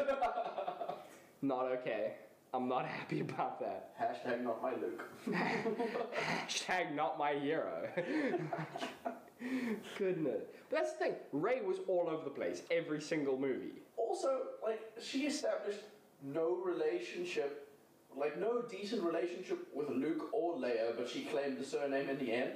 not 1.41 1.65
okay. 1.67 2.15
I'm 2.53 2.67
not 2.67 2.85
happy 2.85 3.21
about 3.21 3.61
that. 3.61 3.93
Hashtag 3.97 4.43
not 4.43 4.61
my 4.61 4.71
Luke. 4.71 5.09
Hashtag 6.45 6.93
not 6.93 7.17
my 7.17 7.33
hero. 7.33 7.87
Goodness. 9.97 10.43
But 10.69 10.77
that's 10.77 10.91
the 10.93 11.05
thing. 11.05 11.13
Rey 11.31 11.61
was 11.61 11.77
all 11.87 12.09
over 12.09 12.25
the 12.25 12.29
place, 12.29 12.63
every 12.69 12.99
single 12.99 13.39
movie. 13.39 13.81
Also, 13.95 14.41
like, 14.61 14.81
she 15.01 15.27
established 15.27 15.79
no 16.23 16.61
relationship, 16.63 17.67
like, 18.15 18.39
no 18.39 18.61
decent 18.63 19.03
relationship 19.03 19.67
with 19.73 19.89
Luke 19.89 20.29
or 20.33 20.55
Leia, 20.55 20.95
but 20.97 21.09
she 21.09 21.23
claimed 21.25 21.57
the 21.57 21.65
surname 21.65 22.09
in 22.09 22.17
the 22.19 22.31
end. 22.31 22.51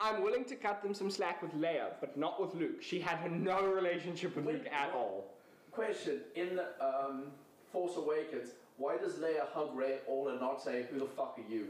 I'm 0.00 0.22
willing 0.22 0.44
to 0.46 0.56
cut 0.56 0.82
them 0.82 0.94
some 0.94 1.10
slack 1.10 1.42
with 1.42 1.52
Leia, 1.54 1.92
but 2.00 2.16
not 2.16 2.40
with 2.40 2.54
Luke. 2.54 2.82
She 2.82 3.00
had 3.00 3.30
no 3.30 3.66
relationship 3.66 4.36
with 4.36 4.44
Wait, 4.44 4.56
Luke 4.56 4.72
at 4.72 4.92
all. 4.94 5.26
Question 5.70 6.20
In 6.36 6.60
um, 6.80 7.24
Force 7.72 7.96
Awakens, 7.96 8.50
why 8.76 8.96
does 8.96 9.14
Leia 9.14 9.48
hug 9.52 9.74
Rey 9.74 9.94
at 9.94 10.04
all 10.06 10.28
and 10.28 10.40
not 10.40 10.62
say, 10.62 10.86
Who 10.90 10.98
the 10.98 11.06
fuck 11.06 11.38
are 11.38 11.52
you? 11.52 11.68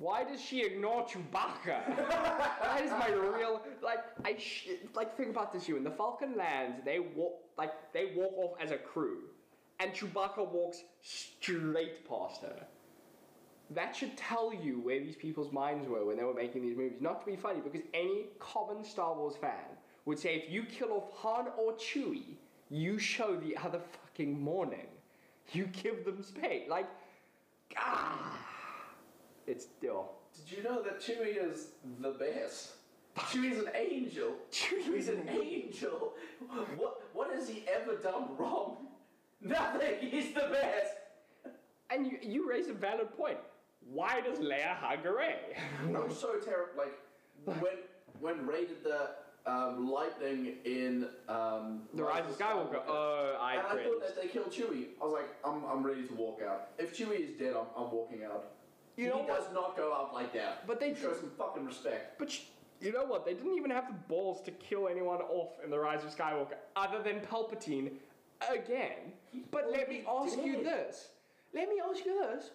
Why 0.00 0.24
does 0.24 0.40
she 0.40 0.62
ignore 0.62 1.04
Chewbacca? 1.06 1.84
that 2.08 2.80
is 2.82 2.90
my 2.90 3.10
real 3.10 3.60
like. 3.82 3.98
I 4.24 4.34
sh- 4.38 4.68
like 4.94 5.14
think 5.14 5.28
about 5.28 5.52
this. 5.52 5.68
You 5.68 5.74
when 5.74 5.84
the 5.84 5.90
Falcon 5.90 6.38
lands, 6.38 6.80
they 6.86 7.00
walk 7.00 7.34
like 7.58 7.72
they 7.92 8.12
walk 8.16 8.32
off 8.38 8.52
as 8.58 8.70
a 8.70 8.78
crew, 8.78 9.24
and 9.80 9.92
Chewbacca 9.92 10.46
walks 10.46 10.82
straight 11.02 12.08
past 12.08 12.42
her. 12.42 12.66
That 13.70 13.94
should 13.94 14.16
tell 14.16 14.52
you 14.52 14.80
where 14.80 15.00
these 15.00 15.16
people's 15.16 15.52
minds 15.52 15.88
were 15.88 16.04
when 16.04 16.16
they 16.16 16.24
were 16.24 16.34
making 16.34 16.62
these 16.62 16.76
movies. 16.76 16.98
Not 17.00 17.20
to 17.20 17.26
be 17.26 17.36
funny, 17.36 17.60
because 17.60 17.86
any 17.94 18.26
common 18.38 18.84
Star 18.84 19.14
Wars 19.14 19.36
fan 19.40 19.78
would 20.04 20.18
say 20.18 20.34
if 20.34 20.50
you 20.50 20.64
kill 20.64 20.92
off 20.92 21.12
Han 21.18 21.46
or 21.56 21.72
Chewie, 21.74 22.36
you 22.68 22.98
show 22.98 23.36
the 23.36 23.56
other 23.56 23.80
fucking 23.80 24.40
mourning. 24.40 24.86
You 25.52 25.66
give 25.66 26.04
them 26.04 26.22
space. 26.22 26.68
Like, 26.68 26.88
ah, 27.76 28.38
it's 29.46 29.64
still. 29.64 30.12
Did 30.36 30.58
you 30.58 30.62
know 30.62 30.82
that 30.82 31.00
Chewie 31.00 31.36
is 31.42 31.68
the 32.00 32.10
best? 32.10 32.72
Chewie's 33.16 33.58
an 33.58 33.70
angel. 33.74 34.34
Chewie's 34.52 34.86
Chewie's 34.86 35.08
an 35.08 35.28
angel. 35.28 36.14
What 36.76 37.02
what 37.12 37.32
has 37.32 37.48
he 37.48 37.64
ever 37.68 37.96
done 37.96 38.36
wrong? 38.38 38.89
Nothing. 39.40 39.94
He's 40.00 40.34
the 40.34 40.48
best. 40.52 40.94
And 41.90 42.06
you, 42.06 42.18
you 42.22 42.48
raise 42.48 42.68
a 42.68 42.72
valid 42.72 43.16
point. 43.16 43.38
Why 43.80 44.20
does 44.20 44.38
Leia 44.38 44.76
hug 44.76 45.04
Rey? 45.04 45.56
I'm 45.86 46.12
so 46.14 46.34
terrible. 46.38 46.72
Like 46.76 47.60
when 47.60 47.72
when 48.20 48.46
Rey 48.46 48.66
did 48.66 48.84
the 48.84 49.10
um, 49.46 49.90
lightning 49.90 50.56
in 50.64 51.08
um, 51.28 51.82
the 51.94 52.04
Rise 52.04 52.24
of 52.28 52.36
Skywalker. 52.36 52.80
Oh, 52.86 53.38
I 53.40 53.54
and 53.54 53.66
I 53.66 53.84
thought 53.84 54.00
that 54.02 54.20
they 54.20 54.28
killed 54.28 54.50
Chewie. 54.50 54.88
I 55.00 55.04
was 55.04 55.14
like, 55.14 55.28
I'm, 55.44 55.64
I'm 55.64 55.84
ready 55.84 56.06
to 56.06 56.14
walk 56.14 56.40
out. 56.46 56.68
If 56.78 56.96
Chewie 56.96 57.30
is 57.30 57.38
dead, 57.38 57.54
I'm, 57.54 57.66
I'm 57.76 57.90
walking 57.90 58.22
out. 58.24 58.52
You 58.96 59.04
he 59.04 59.10
know 59.10 59.26
does 59.26 59.44
not 59.54 59.76
go 59.76 59.94
out 59.94 60.12
like 60.12 60.34
that. 60.34 60.66
But 60.66 60.78
they 60.78 60.94
show 60.94 61.14
some 61.14 61.30
fucking 61.38 61.64
respect. 61.64 62.18
But 62.18 62.30
sh- 62.30 62.42
you 62.80 62.92
know 62.92 63.04
what? 63.04 63.24
They 63.24 63.34
didn't 63.34 63.56
even 63.56 63.70
have 63.70 63.88
the 63.88 63.94
balls 63.94 64.42
to 64.42 64.50
kill 64.50 64.88
anyone 64.88 65.20
off 65.22 65.52
in 65.64 65.70
the 65.70 65.78
Rise 65.78 66.04
of 66.04 66.14
Skywalker, 66.14 66.56
other 66.76 67.02
than 67.02 67.20
Palpatine, 67.20 67.92
again. 68.48 69.12
But 69.50 69.70
let 69.70 69.88
me 69.88 70.04
oh, 70.06 70.18
already 70.18 70.32
ask 70.32 70.46
you 70.46 70.64
this. 70.64 71.08
Let 71.54 71.68
me 71.68 71.80
ask 71.88 72.04
you 72.04 72.18
this. 72.20 72.50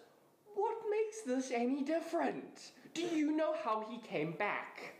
What 0.54 0.76
makes 0.90 1.22
this 1.22 1.50
any 1.50 1.82
different? 1.82 2.72
Do 2.94 3.02
you 3.02 3.32
know 3.36 3.54
how 3.62 3.86
he 3.90 3.98
came 3.98 4.32
back? 4.32 4.94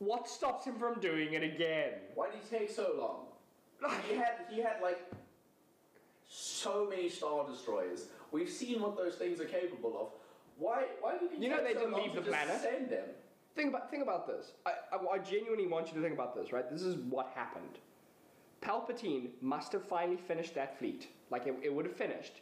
What 0.00 0.28
stops 0.28 0.64
him 0.64 0.76
from 0.76 1.00
doing 1.00 1.34
it 1.34 1.42
again? 1.42 1.92
Why 2.14 2.26
did 2.30 2.40
he 2.42 2.58
take 2.58 2.70
so 2.70 2.94
long? 2.98 3.92
He 4.08 4.16
had 4.16 4.32
he 4.50 4.60
had 4.60 4.76
like 4.82 5.00
so 6.28 6.86
many 6.88 7.08
star 7.08 7.46
destroyers. 7.48 8.06
We've 8.32 8.50
seen 8.50 8.80
what 8.80 8.96
those 8.96 9.14
things 9.14 9.40
are 9.40 9.44
capable 9.44 9.96
of. 10.00 10.08
Why 10.58 10.86
why 11.00 11.18
did 11.18 11.30
he 11.32 11.44
You 11.44 11.50
know 11.50 11.62
they 11.62 11.74
so 11.74 11.80
didn't 11.80 11.94
leave 11.94 12.14
the 12.14 12.22
planet? 12.22 12.60
Send 12.60 12.90
them. 12.90 13.06
Think 13.54 13.70
about 13.70 13.90
think 13.90 14.02
about 14.02 14.26
this. 14.26 14.52
I, 14.66 14.72
I, 14.92 15.14
I 15.14 15.18
genuinely 15.18 15.66
want 15.66 15.88
you 15.88 15.94
to 15.94 16.00
think 16.00 16.14
about 16.14 16.34
this, 16.34 16.52
right? 16.52 16.68
This 16.70 16.82
is 16.82 16.96
what 16.96 17.30
happened. 17.34 17.78
Palpatine 18.60 19.30
must 19.40 19.72
have 19.72 19.84
finally 19.84 20.16
finished 20.16 20.54
that 20.54 20.78
fleet. 20.78 21.08
Like 21.30 21.46
it, 21.46 21.54
it 21.62 21.72
would 21.72 21.86
have 21.86 21.96
finished. 21.96 22.40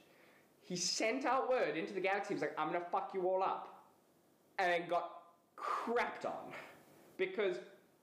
He 0.65 0.77
sent 0.77 1.25
out 1.25 1.49
word 1.49 1.77
into 1.77 1.93
the 1.93 2.01
galaxy. 2.01 2.29
He 2.29 2.35
was 2.35 2.43
like, 2.43 2.59
"I'm 2.59 2.69
gonna 2.69 2.85
fuck 2.91 3.13
you 3.15 3.29
all 3.29 3.43
up," 3.43 3.85
and 4.59 4.89
got 4.89 5.23
crapped 5.57 6.25
on. 6.25 6.53
Because 7.17 7.57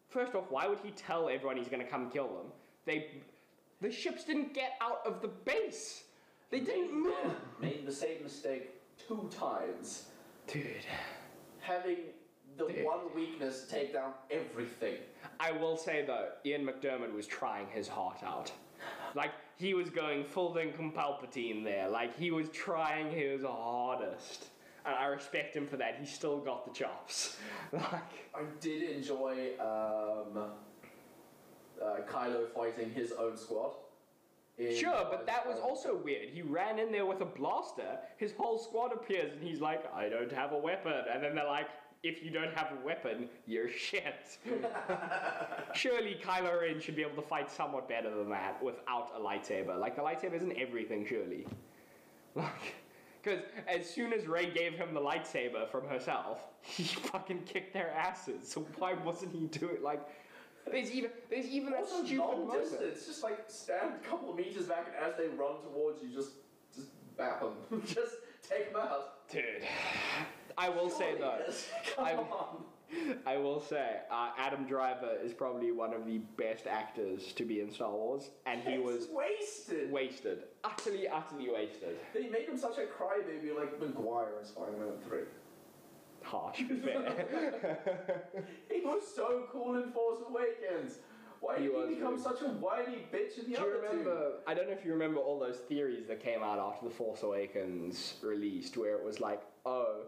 first 0.10 0.36
off, 0.36 0.46
why 0.50 0.68
would 0.68 0.80
he 0.80 0.92
tell 0.92 1.30
everyone 1.30 1.58
he's 1.58 1.68
gonna 1.68 1.84
come 1.84 2.10
kill 2.10 2.28
them? 2.28 2.52
They, 2.86 3.12
the 3.82 3.92
ships 3.92 4.24
didn't 4.24 4.54
get 4.54 4.74
out 4.82 5.02
of 5.06 5.22
the 5.22 5.28
base. 5.28 6.04
They 6.52 6.60
didn't 6.60 6.94
move. 6.94 7.36
Made 7.60 7.86
the 7.86 7.92
same 7.92 8.24
mistake 8.24 8.72
two 9.08 9.30
times. 9.36 10.06
Dude. 10.48 10.86
Having 11.60 11.98
the 12.58 12.68
Dude. 12.68 12.86
one 12.86 13.00
weakness 13.16 13.64
to 13.64 13.70
take 13.70 13.94
down 13.94 14.14
everything. 14.32 14.96
I 15.40 15.52
will 15.52 15.78
say 15.78 16.04
though, 16.06 16.30
Ian 16.46 16.66
McDiarmid 16.66 17.14
was 17.14 17.28
trying 17.28 17.68
his 17.68 17.88
heart 17.88 18.24
out. 18.24 18.52
Like 19.16 19.32
he 19.58 19.74
was 19.74 19.90
going 19.90 20.26
full 20.26 20.54
Dinkum 20.54 20.94
Palpatine 20.94 21.64
there. 21.64 21.88
Like 21.90 22.18
he 22.18 22.32
was 22.32 22.50
trying 22.50 23.12
his 23.12 23.44
hardest, 23.44 24.48
and 24.86 24.94
I 24.96 25.06
respect 25.06 25.56
him 25.56 25.68
for 25.68 25.78
that. 25.78 25.98
He 26.00 26.06
still 26.06 26.40
got 26.40 26.66
the 26.66 26.72
chops. 26.74 27.38
Like 27.72 28.30
I 28.36 28.42
did 28.60 28.84
enjoy 28.98 29.52
um, 29.60 30.38
uh, 31.82 31.96
Kylo 32.08 32.48
fighting 32.54 32.92
his 32.92 33.12
own 33.14 33.36
squad. 33.38 33.72
in 34.60 34.76
sure, 34.76 35.08
but 35.10 35.26
that 35.26 35.48
was 35.48 35.60
also 35.60 35.96
weird. 35.96 36.30
He 36.30 36.42
ran 36.44 36.78
in 36.78 36.92
there 36.92 37.06
with 37.06 37.22
a 37.22 37.26
blaster. 37.26 37.98
His 38.18 38.34
whole 38.38 38.60
squad 38.60 38.92
appears, 38.94 39.32
and 39.34 39.42
he's 39.42 39.60
like, 39.62 39.84
"I 39.94 40.10
don't 40.10 40.32
have 40.32 40.52
a 40.52 40.58
weapon," 40.58 41.04
and 41.12 41.24
then 41.24 41.36
they're 41.36 41.46
like. 41.46 41.68
If 42.04 42.22
you 42.22 42.32
don't 42.32 42.54
have 42.54 42.74
a 42.74 42.86
weapon, 42.86 43.30
you're 43.48 43.70
shit. 43.88 44.38
Surely 45.74 46.18
Kylo 46.22 46.60
Ren 46.62 46.80
should 46.82 46.96
be 46.98 47.02
able 47.02 47.22
to 47.22 47.28
fight 47.28 47.50
somewhat 47.50 47.88
better 47.88 48.10
than 48.14 48.30
that 48.30 48.62
without 48.62 49.12
a 49.16 49.20
lightsaber. 49.20 49.80
Like 49.80 49.96
the 49.96 50.02
lightsaber 50.02 50.34
isn't 50.36 50.58
everything, 50.58 51.06
surely. 51.08 51.48
Like, 52.36 52.74
because 53.22 53.42
as 53.68 53.88
soon 53.88 54.12
as 54.12 54.26
Rey 54.26 54.52
gave 54.52 54.74
him 54.74 54.94
the 54.96 55.00
lightsaber 55.00 55.70
from 55.70 55.88
herself, 55.88 56.48
he 56.62 56.82
fucking 56.84 57.44
kicked 57.44 57.74
their 57.74 57.92
asses. 57.92 58.48
So 58.52 58.66
why 58.80 58.94
wasn't 58.96 59.34
he 59.34 59.46
doing 59.46 59.84
like? 59.84 60.02
There's 60.70 60.90
even 60.92 61.12
there's 61.30 61.46
even 61.46 61.70
that 61.74 61.82
Also, 61.82 62.04
stupid 62.04 62.18
long 62.26 62.48
moment. 62.48 62.64
distance, 62.72 63.06
just 63.06 63.22
like 63.24 63.38
stand 63.48 63.94
a 64.04 64.08
couple 64.08 64.32
of 64.32 64.36
meters 64.36 64.66
back, 64.66 64.88
and 64.88 64.96
as 65.06 65.16
they 65.16 65.28
run 65.28 65.62
towards 65.62 66.02
you, 66.02 66.10
just 66.10 66.32
just 66.76 66.88
bap 67.16 67.40
them, 67.42 67.82
just 67.86 68.16
take 68.42 68.74
them 68.74 68.82
out. 68.82 69.30
Dude, 69.30 69.62
I 70.58 70.70
will 70.70 70.90
say 70.90 71.16
though, 71.20 71.40
come 71.96 72.06
I- 72.06 72.14
on. 72.16 72.64
I 73.26 73.38
will 73.38 73.60
say 73.60 74.02
uh, 74.12 74.30
Adam 74.38 74.68
Driver 74.68 75.14
is 75.24 75.34
probably 75.34 75.72
one 75.72 75.94
of 75.96 76.06
the 76.06 76.20
best 76.38 76.68
actors 76.68 77.34
to 77.34 77.44
be 77.44 77.60
in 77.60 77.72
Star 77.72 77.90
Wars, 77.92 78.30
and 78.46 78.62
he 78.62 78.78
was 78.78 79.08
wasted. 79.12 79.92
wasted, 79.92 80.44
utterly, 80.64 81.08
utterly 81.08 81.50
wasted. 81.52 81.98
They 82.14 82.30
made 82.30 82.48
him 82.48 82.56
such 82.56 82.78
a 82.78 82.82
crybaby 82.82 83.56
like 83.58 83.80
Maguire 83.80 84.34
in 84.40 84.46
Spider-Man 84.46 84.94
3. 85.08 85.20
Harsh, 86.22 86.62
but 86.70 86.84
fair. 87.62 88.20
He 88.72 88.82
was 88.82 89.02
so 89.16 89.48
cool 89.52 89.76
in 89.82 89.92
Force 89.92 90.20
Awakens. 90.30 91.00
Why 91.40 91.58
He 91.58 91.68
did 91.70 91.90
he 91.90 91.96
become 91.96 92.12
really- 92.12 92.22
such 92.24 92.42
a 92.44 92.46
whiny 92.50 93.08
bitch 93.12 93.40
in 93.44 93.52
the 93.52 93.58
Do 93.58 93.64
you 93.64 93.82
remember? 93.82 94.32
I 94.46 94.54
don't 94.54 94.68
know 94.68 94.74
if 94.74 94.86
you 94.86 94.92
remember 94.94 95.20
all 95.20 95.40
those 95.40 95.58
theories 95.58 96.06
that 96.10 96.24
came 96.24 96.44
out 96.44 96.60
after 96.60 96.86
the 96.88 96.94
Force 96.94 97.24
Awakens 97.24 98.14
released, 98.22 98.78
where 98.78 98.96
it 98.96 99.04
was 99.04 99.20
like, 99.20 99.42
oh, 99.66 100.04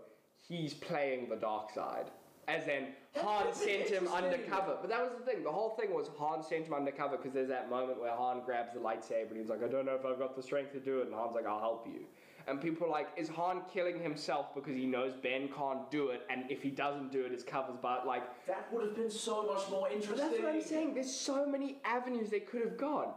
he's 0.47 0.73
playing 0.73 1.29
the 1.29 1.35
dark 1.35 1.71
side. 1.73 2.05
As 2.47 2.67
in, 2.67 2.87
Han 3.21 3.53
sent 3.53 3.89
him 3.89 4.07
undercover. 4.07 4.77
But 4.79 4.89
that 4.89 5.01
was 5.01 5.11
the 5.17 5.25
thing. 5.25 5.43
The 5.43 5.51
whole 5.51 5.71
thing 5.71 5.93
was 5.93 6.09
Han 6.19 6.43
sent 6.43 6.67
him 6.67 6.73
undercover 6.73 7.17
because 7.17 7.33
there's 7.33 7.49
that 7.49 7.69
moment 7.69 7.99
where 7.99 8.11
Han 8.11 8.41
grabs 8.45 8.73
the 8.73 8.79
lightsaber 8.79 9.31
and 9.31 9.39
he's 9.39 9.49
like, 9.49 9.63
I 9.63 9.67
don't 9.67 9.85
know 9.85 9.95
if 9.95 10.05
I've 10.05 10.19
got 10.19 10.35
the 10.35 10.43
strength 10.43 10.71
to 10.73 10.79
do 10.79 10.99
it. 10.99 11.07
And 11.07 11.15
Han's 11.15 11.33
like, 11.33 11.47
I'll 11.47 11.59
help 11.59 11.87
you. 11.87 12.01
And 12.47 12.61
people 12.61 12.85
are 12.85 12.91
like, 12.91 13.07
is 13.17 13.27
Han 13.29 13.61
killing 13.73 13.99
himself 13.99 14.53
because 14.53 14.75
he 14.75 14.85
knows 14.85 15.13
Ben 15.23 15.49
can't 15.57 15.89
do 15.89 16.09
it? 16.09 16.21
And 16.29 16.43
if 16.51 16.61
he 16.61 16.69
doesn't 16.69 17.11
do 17.11 17.25
it, 17.25 17.31
his 17.31 17.43
cover's 17.43 17.77
but 17.81 18.05
like. 18.05 18.23
That 18.45 18.71
would 18.71 18.85
have 18.85 18.95
been 18.95 19.09
so 19.09 19.43
much 19.43 19.67
more 19.71 19.87
but 19.89 19.93
interesting. 19.93 20.29
that's 20.29 20.39
what 20.39 20.53
I'm 20.53 20.61
saying. 20.61 20.93
There's 20.93 21.11
so 21.13 21.47
many 21.47 21.77
avenues 21.83 22.29
they 22.29 22.41
could 22.41 22.61
have 22.61 22.77
gone, 22.77 23.13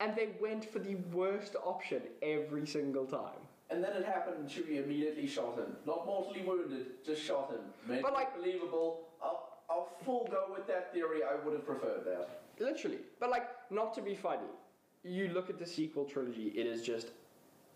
and 0.00 0.16
they 0.16 0.30
went 0.40 0.64
for 0.64 0.78
the 0.78 0.94
worst 1.12 1.56
option 1.62 2.00
every 2.22 2.66
single 2.66 3.04
time. 3.04 3.40
And 3.70 3.82
then 3.84 3.92
it 3.92 4.04
happened, 4.04 4.36
and 4.38 4.48
Chewie 4.48 4.82
immediately 4.82 5.26
shot 5.28 5.56
him. 5.56 5.76
Not 5.86 6.04
mortally 6.04 6.42
wounded, 6.42 7.04
just 7.06 7.22
shot 7.22 7.50
him. 7.50 7.60
Made 7.86 8.02
But, 8.02 8.12
like- 8.12 8.36
believable. 8.36 9.06
I'll, 9.22 9.48
I'll 9.68 9.88
full 10.04 10.26
go 10.30 10.46
with 10.52 10.66
that 10.66 10.92
theory. 10.92 11.20
I 11.22 11.36
would 11.44 11.54
have 11.54 11.64
preferred 11.64 12.04
that. 12.04 12.40
Literally. 12.58 12.98
But 13.20 13.30
like, 13.30 13.48
not 13.70 13.94
to 13.94 14.02
be 14.02 14.14
funny, 14.16 14.48
you 15.04 15.28
look 15.28 15.48
at 15.48 15.58
the 15.58 15.66
sequel 15.66 16.04
trilogy, 16.04 16.48
it 16.56 16.66
is 16.66 16.82
just 16.82 17.08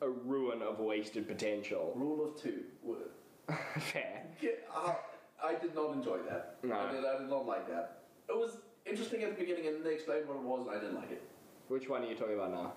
a 0.02 0.08
ruin 0.08 0.60
of 0.62 0.80
wasted 0.80 1.28
potential. 1.28 1.92
Rule 1.94 2.24
of 2.26 2.40
two. 2.40 2.64
Would. 2.82 3.08
Fair. 3.78 4.22
Yeah, 4.40 4.50
uh, 4.74 4.94
I 5.42 5.54
did 5.54 5.74
not 5.74 5.92
enjoy 5.94 6.18
that. 6.28 6.56
No. 6.62 6.74
I, 6.76 6.90
did, 6.92 7.04
I 7.04 7.18
did 7.18 7.30
not 7.30 7.46
like 7.46 7.68
that. 7.68 7.98
It 8.28 8.36
was 8.36 8.58
interesting 8.84 9.22
at 9.22 9.36
the 9.36 9.40
beginning, 9.40 9.66
and 9.68 9.76
then 9.76 9.84
they 9.84 9.94
explained 9.94 10.26
what 10.26 10.36
it 10.36 10.42
was, 10.42 10.66
and 10.66 10.76
I 10.76 10.80
didn't 10.80 10.96
like 10.96 11.10
it. 11.12 11.22
Which 11.68 11.88
one 11.88 12.02
are 12.02 12.06
you 12.06 12.14
talking 12.14 12.34
about 12.34 12.50
now? 12.50 12.72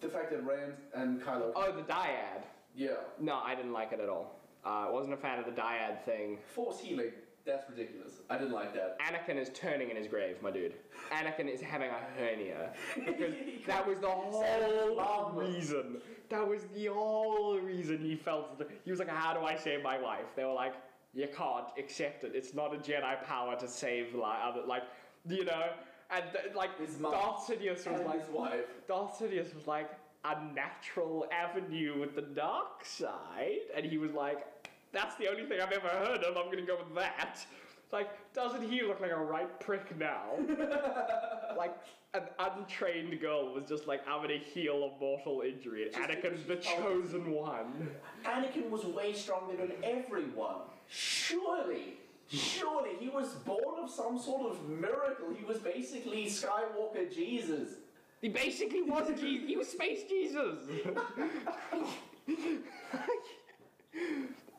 The 0.00 0.08
fact 0.08 0.30
that 0.30 0.44
Rand 0.44 0.74
and 0.94 1.20
Kylo. 1.20 1.52
Oh, 1.56 1.72
the 1.72 1.82
dyad. 1.82 2.42
Yeah. 2.78 2.90
No, 3.20 3.40
I 3.44 3.56
didn't 3.56 3.72
like 3.72 3.92
it 3.92 3.98
at 3.98 4.08
all. 4.08 4.38
Uh, 4.64 4.86
I 4.86 4.90
wasn't 4.90 5.14
a 5.14 5.16
fan 5.16 5.40
of 5.40 5.46
the 5.46 5.50
dyad 5.50 6.04
thing. 6.04 6.38
Force 6.54 6.78
healing. 6.78 7.10
That's 7.44 7.68
ridiculous. 7.68 8.20
I 8.30 8.38
didn't 8.38 8.52
like 8.52 8.72
that. 8.74 8.98
Anakin 9.00 9.36
is 9.36 9.50
turning 9.52 9.90
in 9.90 9.96
his 9.96 10.06
grave, 10.06 10.36
my 10.42 10.50
dude. 10.50 10.74
Anakin 11.10 11.52
is 11.52 11.60
having 11.60 11.90
a 11.90 11.98
hernia. 12.16 12.70
Because 12.94 13.34
that 13.66 13.86
was 13.86 13.98
the 13.98 14.08
whole 14.08 15.32
reason. 15.34 15.96
That 16.28 16.46
was 16.46 16.66
the 16.74 16.86
whole 16.86 17.58
reason 17.58 17.98
he 17.98 18.14
felt. 18.14 18.62
He 18.84 18.90
was 18.90 19.00
like, 19.00 19.08
How 19.08 19.34
do 19.34 19.40
I 19.40 19.56
save 19.56 19.82
my 19.82 19.98
wife? 20.00 20.26
They 20.36 20.44
were 20.44 20.52
like, 20.52 20.74
You 21.14 21.26
can't 21.34 21.66
accept 21.78 22.22
it. 22.22 22.32
It's 22.34 22.54
not 22.54 22.74
a 22.74 22.78
Jedi 22.78 23.24
power 23.24 23.56
to 23.58 23.66
save, 23.66 24.14
like, 24.14 24.38
other, 24.44 24.60
like 24.66 24.82
you 25.28 25.44
know? 25.46 25.70
And 26.10 26.24
th- 26.32 26.54
like, 26.54 26.78
His 26.78 26.98
mom. 27.00 27.12
Darth 27.12 27.46
Sidious 27.48 27.90
was 27.90 28.02
like, 28.06 28.32
wife. 28.32 28.66
Darth 28.86 29.18
Sidious 29.18 29.54
was 29.54 29.66
like 29.66 29.90
a 30.24 30.36
natural 30.54 31.26
avenue 31.32 32.00
with 32.00 32.14
the 32.14 32.22
dark 32.22 32.84
side, 32.84 33.60
and 33.74 33.84
he 33.86 33.98
was 33.98 34.12
like, 34.12 34.44
"That's 34.92 35.14
the 35.16 35.28
only 35.28 35.46
thing 35.46 35.60
I've 35.60 35.72
ever 35.72 35.88
heard 35.88 36.22
of. 36.24 36.36
I'm 36.36 36.50
gonna 36.50 36.62
go 36.62 36.76
with 36.76 36.94
that." 36.96 37.44
Like, 37.90 38.10
doesn't 38.34 38.68
he 38.68 38.82
look 38.82 39.00
like 39.00 39.12
a 39.12 39.16
right 39.16 39.58
prick 39.60 39.96
now? 39.96 40.32
like 41.56 41.74
an 42.12 42.24
untrained 42.38 43.18
girl 43.20 43.54
was 43.54 43.64
just 43.68 43.86
like, 43.86 44.06
"I'm 44.06 44.20
gonna 44.22 44.38
heal 44.38 44.92
a 44.94 45.00
mortal 45.00 45.40
injury." 45.42 45.84
And 45.84 45.94
Just 45.94 46.08
Anakin's 46.10 46.44
the 46.46 46.56
because 46.56 46.66
she 46.66 46.76
told 46.76 46.86
us. 47.04 47.10
chosen 47.12 47.30
one. 47.32 47.90
Anakin 48.24 48.68
was 48.68 48.84
way 48.84 49.12
stronger 49.14 49.56
than 49.56 49.72
everyone. 49.82 50.62
Surely. 50.88 51.94
Surely. 52.30 52.90
He 53.00 53.08
was 53.08 53.32
born 53.36 53.82
of 53.82 53.90
some 53.90 54.18
sort 54.18 54.50
of 54.50 54.68
miracle. 54.68 55.28
He 55.34 55.44
was 55.44 55.58
basically 55.58 56.26
Skywalker 56.26 57.10
Jesus. 57.14 57.76
He 58.20 58.28
basically 58.28 58.82
was 58.82 59.08
Jesus. 59.18 59.48
He 59.48 59.56
was 59.56 59.68
Space 59.68 60.02
Jesus. 60.08 60.58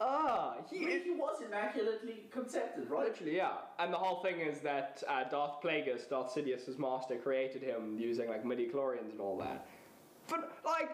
ah, 0.02 0.56
I 0.58 0.62
he 0.72 0.86
mean, 0.86 1.04
he 1.04 1.12
was 1.12 1.42
immaculately 1.46 2.24
concepted, 2.32 2.90
right? 2.90 3.08
Literally, 3.08 3.36
yeah. 3.36 3.58
And 3.78 3.94
the 3.94 3.98
whole 3.98 4.22
thing 4.22 4.40
is 4.40 4.62
that 4.62 5.04
uh, 5.10 5.26
Darth 5.30 5.62
Plagueis, 5.62 6.10
Darth 6.10 6.32
Sidious's 6.32 6.78
master, 6.80 7.18
created 7.18 7.62
him 7.62 7.98
using 8.00 8.30
like 8.30 8.46
midi-chlorians 8.46 9.12
and 9.12 9.20
all 9.20 9.38
that. 9.40 9.68
But 10.30 10.54
like, 10.66 10.92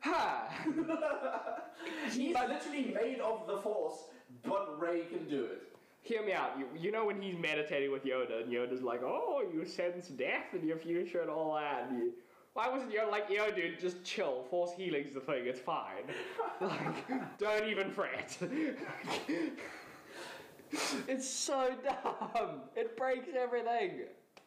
ha! 0.00 0.48
He's 2.12 2.36
literally 2.36 2.94
made 2.94 3.20
of 3.20 3.48
the 3.48 3.58
Force, 3.58 4.04
but 4.44 4.80
Rey 4.80 5.02
can 5.10 5.28
do 5.28 5.44
it. 5.44 5.67
Hear 6.08 6.24
me 6.24 6.32
out. 6.32 6.52
You, 6.58 6.66
you 6.74 6.90
know 6.90 7.04
when 7.04 7.20
he's 7.20 7.36
meditating 7.36 7.92
with 7.92 8.02
Yoda, 8.02 8.42
and 8.42 8.50
Yoda's 8.50 8.80
like, 8.80 9.02
"Oh, 9.02 9.42
you 9.52 9.66
sense 9.66 10.08
death 10.08 10.54
in 10.54 10.66
your 10.66 10.78
future 10.78 11.20
and 11.20 11.28
all 11.28 11.56
that." 11.56 11.88
And 11.90 11.98
you, 11.98 12.14
why 12.54 12.70
wasn't 12.70 12.94
Yoda 12.94 13.10
like, 13.10 13.28
"Yo, 13.28 13.50
dude, 13.50 13.78
just 13.78 14.02
chill. 14.04 14.44
Force 14.48 14.70
healing's 14.74 15.12
the 15.12 15.20
thing. 15.20 15.42
It's 15.44 15.60
fine. 15.60 16.04
like, 16.62 17.38
don't 17.38 17.68
even 17.68 17.90
fret." 17.90 18.38
it's 21.08 21.28
so 21.28 21.74
dumb. 21.84 22.62
It 22.74 22.96
breaks 22.96 23.28
everything. 23.36 24.04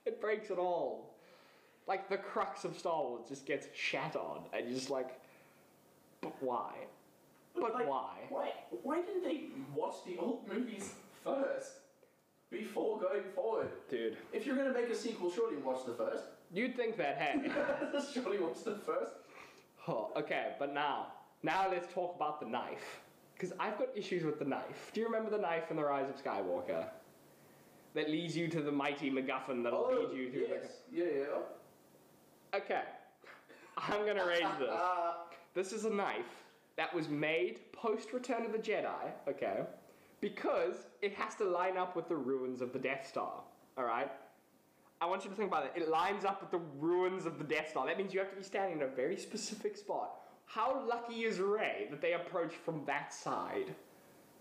It 0.08 0.20
breaks 0.20 0.50
it 0.50 0.58
all. 0.58 1.14
Like 1.86 2.10
the 2.10 2.18
crux 2.18 2.66
of 2.66 2.76
Star 2.76 3.04
Wars 3.04 3.26
just 3.30 3.46
gets 3.46 3.68
shat 3.76 4.16
on, 4.16 4.46
and 4.52 4.66
you're 4.66 4.80
just 4.80 4.90
like, 4.90 5.22
but 6.22 6.34
why? 6.42 6.72
But 7.54 7.76
like, 7.76 7.88
why? 7.88 8.16
Why? 8.30 8.50
Why 8.82 9.02
didn't 9.02 9.24
they 9.24 9.50
watch 9.76 9.98
the 10.08 10.18
old 10.18 10.48
movies 10.52 10.96
first 11.24 11.72
before 12.50 13.00
going 13.00 13.24
forward? 13.36 13.70
Dude, 13.90 14.18
If 14.34 14.46
you're 14.46 14.56
gonna 14.56 14.74
make 14.74 14.90
a 14.90 14.96
sequel, 14.96 15.32
surely 15.32 15.58
watch 15.58 15.86
the 15.86 15.94
first. 15.94 16.24
you'd 16.54 16.76
think 16.76 16.98
that, 16.98 17.18
hey. 17.18 17.50
surely 18.14 18.40
watch 18.40 18.64
the 18.64 18.76
first. 18.76 19.12
Oh, 19.88 20.12
okay, 20.16 20.54
but 20.60 20.74
now, 20.74 21.08
now 21.44 21.70
let's 21.72 21.92
talk 21.94 22.16
about 22.16 22.40
the 22.40 22.46
knife. 22.48 23.00
Because 23.34 23.54
I've 23.60 23.78
got 23.80 23.88
issues 23.96 24.24
with 24.24 24.38
the 24.38 24.46
knife. 24.46 24.92
Do 24.94 25.00
you 25.02 25.08
remember 25.08 25.32
the 25.32 25.38
knife 25.42 25.72
in 25.72 25.78
The 25.78 25.84
Rise 25.84 26.08
of 26.10 26.24
Skywalker? 26.24 26.86
That 27.96 28.10
leads 28.10 28.38
you 28.38 28.48
to 28.50 28.62
the 28.62 28.72
mighty 28.72 29.10
MacGuffin 29.10 29.64
that'll 29.64 29.90
Oh, 29.92 30.08
lead 30.12 30.16
you 30.18 30.30
to 30.30 30.40
yes. 30.48 30.72
Yeah, 30.94 31.06
yeah. 31.06 32.58
Okay. 32.58 32.82
I'm 33.78 34.06
gonna 34.06 34.26
raise 34.26 34.42
this. 34.60 34.70
This 35.54 35.74
is 35.74 35.84
a 35.84 35.90
knife 35.90 36.46
that 36.78 36.94
was 36.94 37.10
made 37.10 37.60
post 37.74 38.14
Return 38.14 38.46
of 38.46 38.54
the 38.54 38.58
Jedi, 38.58 39.12
okay? 39.28 39.64
Because 40.22 40.76
it 41.02 41.14
has 41.16 41.36
to 41.36 41.46
line 41.46 41.78
up 41.78 41.96
with 41.96 42.08
the 42.08 42.16
ruins 42.16 42.62
of 42.62 42.72
the 42.72 42.80
Death 42.80 43.08
Star, 43.08 43.42
alright? 43.78 44.12
I 45.02 45.08
want 45.08 45.24
you 45.24 45.32
to 45.32 45.36
think 45.36 45.50
about 45.50 45.66
it. 45.66 45.72
It 45.76 45.90
lines 45.90 46.26
up 46.26 46.42
with 46.42 46.52
the 46.52 46.62
ruins 46.80 47.26
of 47.26 47.40
the 47.40 47.44
Death 47.44 47.72
Star. 47.72 47.88
That 47.88 47.98
means 47.98 48.14
you 48.14 48.20
have 48.20 48.30
to 48.30 48.36
be 48.36 48.44
standing 48.44 48.78
in 48.78 48.84
a 48.84 48.88
very 48.88 49.18
specific 49.18 49.76
spot. 49.76 50.12
How 50.46 50.86
lucky 50.88 51.24
is 51.24 51.40
Rey 51.40 51.88
that 51.90 52.02
they 52.02 52.14
approached 52.14 52.58
from 52.58 52.84
that 52.86 53.12
side? 53.12 53.74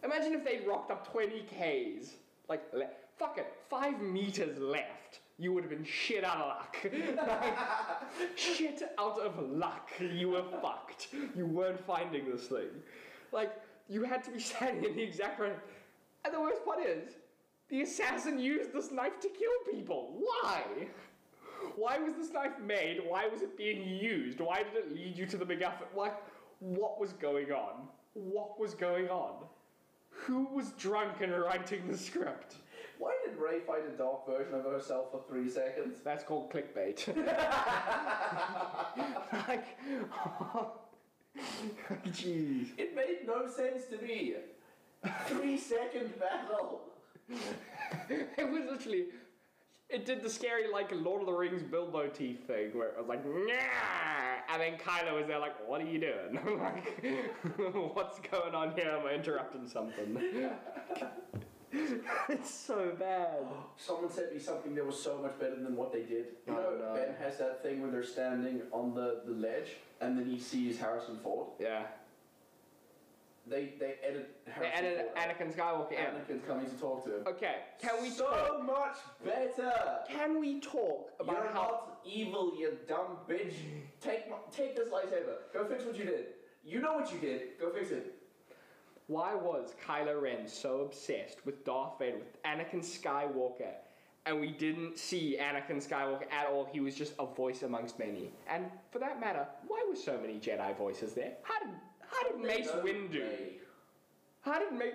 Imagine 0.04 0.34
if 0.34 0.44
they'd 0.44 0.66
rocked 0.66 0.90
up 0.90 1.10
20 1.10 1.42
Ks. 1.42 2.10
Like, 2.48 2.62
le- 2.74 2.90
fuck 3.16 3.38
it, 3.38 3.46
5 3.70 4.02
meters 4.02 4.58
left. 4.58 5.20
You 5.38 5.54
would 5.54 5.62
have 5.64 5.70
been 5.70 5.84
shit 5.84 6.24
out 6.24 6.36
of 6.36 6.48
luck. 6.48 6.76
Shit 8.36 8.82
out 8.98 9.18
of 9.18 9.38
luck. 9.48 9.88
You 9.98 10.30
were 10.30 10.44
fucked. 10.60 11.08
You 11.34 11.46
weren't 11.46 11.82
finding 11.86 12.30
this 12.30 12.48
thing. 12.48 12.68
Like, 13.32 13.52
you 13.90 14.04
had 14.04 14.24
to 14.24 14.30
be 14.30 14.40
standing 14.50 14.84
in 14.84 14.96
the 14.96 15.02
exact 15.02 15.40
right. 15.40 15.58
And 16.24 16.34
the 16.34 16.40
worst 16.40 16.64
part 16.64 16.80
is, 16.80 17.16
the 17.68 17.82
assassin 17.82 18.38
used 18.38 18.72
this 18.72 18.90
knife 18.90 19.20
to 19.20 19.28
kill 19.28 19.74
people. 19.74 20.16
Why? 20.18 20.62
Why 21.76 21.98
was 21.98 22.14
this 22.14 22.32
knife 22.32 22.58
made? 22.64 23.00
Why 23.06 23.26
was 23.26 23.42
it 23.42 23.56
being 23.56 23.86
used? 23.86 24.40
Why 24.40 24.62
did 24.62 24.74
it 24.74 24.94
lead 24.94 25.16
you 25.16 25.26
to 25.26 25.36
the 25.36 25.44
MacGuffin? 25.44 25.94
Like, 25.94 26.16
what 26.60 26.98
was 26.98 27.12
going 27.12 27.52
on? 27.52 27.88
What 28.14 28.58
was 28.58 28.74
going 28.74 29.08
on? 29.08 29.44
Who 30.10 30.48
was 30.52 30.70
drunk 30.72 31.20
and 31.20 31.32
writing 31.32 31.86
the 31.88 31.96
script? 31.96 32.56
why 33.00 33.16
did 33.26 33.36
Rey 33.38 33.58
fight 33.66 33.82
a 33.88 33.96
dark 33.96 34.26
version 34.26 34.54
of 34.54 34.64
herself 34.64 35.10
for 35.10 35.22
three 35.26 35.48
seconds? 35.48 36.00
That's 36.04 36.22
called 36.22 36.52
clickbait. 36.52 37.08
like, 39.48 39.78
jeez. 42.08 42.68
It 42.78 42.94
made 42.94 43.26
no 43.26 43.48
sense 43.48 43.84
to 43.90 43.98
me. 44.04 44.34
Three 45.26 45.56
second 45.56 46.18
battle. 46.18 46.80
It 48.08 48.50
was 48.50 48.64
literally. 48.70 49.06
It 49.88 50.06
did 50.06 50.22
the 50.22 50.30
scary, 50.30 50.70
like, 50.72 50.92
Lord 50.92 51.22
of 51.22 51.26
the 51.26 51.32
Rings 51.32 51.64
Bilbo 51.64 52.06
teeth 52.06 52.46
thing, 52.46 52.70
where 52.78 52.90
it 52.90 52.98
was 52.98 53.08
like, 53.08 53.26
Nyah! 53.26 54.40
and 54.48 54.62
then 54.62 54.78
Kylo 54.78 55.16
was 55.16 55.26
there, 55.26 55.40
like, 55.40 55.68
what 55.68 55.80
are 55.80 55.84
you 55.84 55.98
doing? 55.98 56.58
like, 56.60 57.04
what's 57.94 58.20
going 58.20 58.54
on 58.54 58.72
here? 58.76 58.96
Am 59.00 59.04
I 59.04 59.14
interrupting 59.14 59.66
something? 59.66 60.16
it's 62.28 62.50
so 62.52 62.92
bad. 62.98 63.38
Someone 63.76 64.10
sent 64.10 64.32
me 64.32 64.40
something 64.40 64.74
that 64.74 64.84
was 64.86 65.00
so 65.00 65.18
much 65.18 65.38
better 65.38 65.56
than 65.56 65.76
what 65.76 65.92
they 65.92 66.02
did. 66.02 66.26
You 66.46 66.54
know, 66.54 66.76
no. 66.78 66.94
Ben 66.94 67.14
has 67.22 67.38
that 67.38 67.62
thing 67.62 67.80
where 67.80 67.90
they're 67.90 68.02
standing 68.02 68.62
on 68.72 68.94
the, 68.94 69.22
the 69.26 69.32
ledge 69.32 69.76
and 70.00 70.18
then 70.18 70.26
he 70.26 70.38
sees 70.38 70.78
Harrison 70.78 71.18
Ford. 71.22 71.46
Yeah. 71.60 71.82
They 73.46 73.72
they 73.80 73.94
edit 74.06 74.36
They 74.46 74.52
Harrison 74.52 74.84
added 74.84 74.98
Ford. 74.98 75.16
Anakin 75.16 75.56
Skywalker 75.56 75.92
in. 75.92 75.98
Anakin's 76.36 76.46
coming 76.46 76.66
to 76.66 76.76
talk 76.76 77.04
to 77.04 77.16
him. 77.16 77.26
Okay, 77.26 77.56
can 77.80 78.02
we 78.02 78.10
so 78.10 78.26
talk? 78.30 78.66
much 78.66 78.96
better? 79.24 79.72
Can 80.08 80.38
we 80.40 80.60
talk 80.60 81.10
about 81.18 81.34
You're 81.36 81.46
how? 81.48 81.54
not 81.54 81.98
evil, 82.04 82.52
you 82.58 82.76
dumb 82.86 83.16
bitch. 83.28 83.54
Take 84.00 84.28
my, 84.30 84.36
take 84.52 84.76
this 84.76 84.88
lightsaber. 84.88 85.36
Go 85.52 85.64
fix 85.64 85.84
what 85.84 85.96
you 85.96 86.04
did. 86.04 86.26
You 86.64 86.80
know 86.80 86.92
what 86.94 87.12
you 87.12 87.18
did. 87.18 87.58
Go 87.58 87.70
fix 87.70 87.90
it. 87.90 88.14
Why 89.10 89.34
was 89.34 89.74
Kylo 89.84 90.22
Ren 90.22 90.46
so 90.46 90.82
obsessed 90.82 91.44
with 91.44 91.64
Darth 91.64 91.98
Vader, 91.98 92.18
with 92.18 92.40
Anakin 92.44 92.78
Skywalker, 92.78 93.72
and 94.24 94.40
we 94.40 94.52
didn't 94.52 94.98
see 94.98 95.36
Anakin 95.36 95.84
Skywalker 95.84 96.30
at 96.30 96.46
all? 96.46 96.68
He 96.72 96.78
was 96.78 96.94
just 96.94 97.14
a 97.18 97.26
voice 97.26 97.64
amongst 97.64 97.98
many. 97.98 98.30
And 98.48 98.66
for 98.92 99.00
that 99.00 99.18
matter, 99.18 99.48
why 99.66 99.84
were 99.88 99.96
so 99.96 100.16
many 100.16 100.34
Jedi 100.34 100.78
voices 100.78 101.12
there? 101.12 101.32
How 101.42 101.58
did 101.58 101.74
how 102.08 102.28
did 102.30 102.40
Mace 102.40 102.66
No 102.66 102.82
Windu? 102.82 103.20
way. 103.20 103.52
How 104.42 104.60
did 104.60 104.72
Mace? 104.78 104.94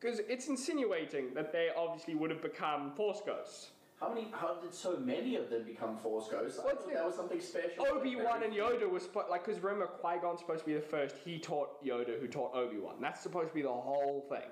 Because 0.00 0.20
it's 0.20 0.48
insinuating 0.48 1.34
that 1.34 1.52
they 1.52 1.68
obviously 1.76 2.14
would 2.14 2.30
have 2.30 2.40
become 2.40 2.94
Force 2.94 3.20
ghosts. 3.26 3.72
How 4.02 4.08
many? 4.08 4.26
How 4.32 4.54
did 4.54 4.74
so 4.74 4.96
many 4.96 5.36
of 5.36 5.48
them 5.48 5.62
become 5.62 5.96
Force 5.96 6.26
ghosts? 6.28 6.58
I 6.58 6.62
thought 6.62 6.72
it's 6.72 6.92
that 6.92 7.06
was 7.06 7.14
something 7.14 7.40
special. 7.40 7.86
Obi 7.86 8.16
Wan 8.16 8.42
and 8.42 8.52
Yoda 8.52 8.90
was 8.90 9.04
spo- 9.04 9.30
like, 9.30 9.46
because 9.46 9.62
remember 9.62 9.86
Qui 9.86 10.18
Gon's 10.20 10.40
supposed 10.40 10.60
to 10.60 10.66
be 10.66 10.74
the 10.74 10.80
first. 10.80 11.14
He 11.24 11.38
taught 11.38 11.82
Yoda, 11.84 12.18
who 12.20 12.26
taught 12.26 12.52
Obi 12.52 12.78
Wan. 12.78 12.96
That's 13.00 13.20
supposed 13.20 13.50
to 13.50 13.54
be 13.54 13.62
the 13.62 13.68
whole 13.68 14.26
thing. 14.28 14.50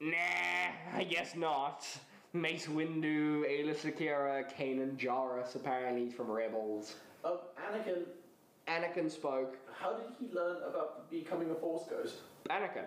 Nah, 0.00 0.96
I 0.98 1.04
guess 1.04 1.36
not. 1.36 1.86
Mace 2.32 2.66
Windu, 2.66 3.44
Aayla 3.44 3.74
Secura, 3.74 4.44
Kanan 4.52 4.96
Jarrus, 4.96 5.54
apparently 5.54 6.06
he's 6.06 6.14
from 6.14 6.28
Rebels. 6.28 6.96
Um, 7.24 7.38
Anakin. 7.56 8.02
Anakin 8.66 9.08
spoke. 9.08 9.56
How 9.72 9.92
did 9.92 10.06
he 10.18 10.34
learn 10.34 10.56
about 10.68 11.08
becoming 11.08 11.50
a 11.52 11.54
Force 11.54 11.84
ghost? 11.88 12.16
Anakin. 12.50 12.84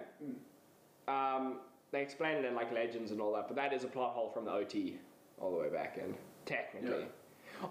Um, 1.08 1.60
they 1.92 2.02
explain 2.02 2.38
it 2.38 2.46
in 2.46 2.56
like 2.56 2.72
Legends 2.72 3.12
and 3.12 3.22
all 3.22 3.34
that, 3.34 3.48
but 3.48 3.56
that 3.56 3.74
is 3.74 3.84
a 3.84 3.88
plot 3.88 4.14
hole 4.14 4.30
from 4.30 4.46
the 4.46 4.52
OT 4.52 4.98
all 5.40 5.52
the 5.52 5.58
way 5.58 5.70
back 5.70 5.98
in, 5.98 6.14
technically. 6.46 7.06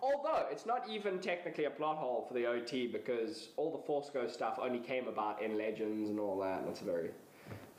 Although 0.03 0.47
it's 0.51 0.67
not 0.67 0.89
even 0.89 1.19
technically 1.19 1.65
a 1.65 1.71
plot 1.71 1.97
hole 1.97 2.25
for 2.29 2.35
the 2.35 2.47
OT 2.47 2.87
because 2.87 3.49
all 3.57 3.71
the 3.73 3.83
Force 3.87 4.11
Ghost 4.13 4.35
stuff 4.35 4.59
only 4.61 4.81
came 4.81 5.09
about 5.09 5.41
in 5.43 5.57
Legends 5.57 6.11
and 6.11 6.19
all 6.21 6.39
that, 6.41 6.61
and 6.61 6.69
that's 6.69 6.83
a 6.83 6.85
very 6.85 7.11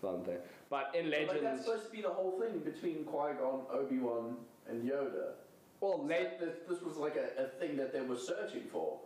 fun 0.01 0.23
thing. 0.23 0.37
But 0.69 0.95
in 0.95 1.11
Like 1.11 1.41
that's 1.41 1.65
supposed 1.65 1.85
to 1.85 1.91
be 1.91 2.01
the 2.01 2.09
whole 2.09 2.39
thing 2.39 2.59
between 2.59 3.03
Qui 3.03 3.33
Gon, 3.33 3.61
Obi 3.71 3.97
Wan, 3.99 4.37
and 4.67 4.89
Yoda. 4.89 5.33
well, 5.81 5.99
Le- 6.03 6.39
this, 6.39 6.57
this 6.67 6.81
was 6.81 6.97
like 6.97 7.15
a, 7.15 7.43
a 7.43 7.47
thing 7.59 7.75
that 7.77 7.91
they 7.93 8.01
were 8.01 8.17
searching 8.17 8.63
for. 8.71 8.99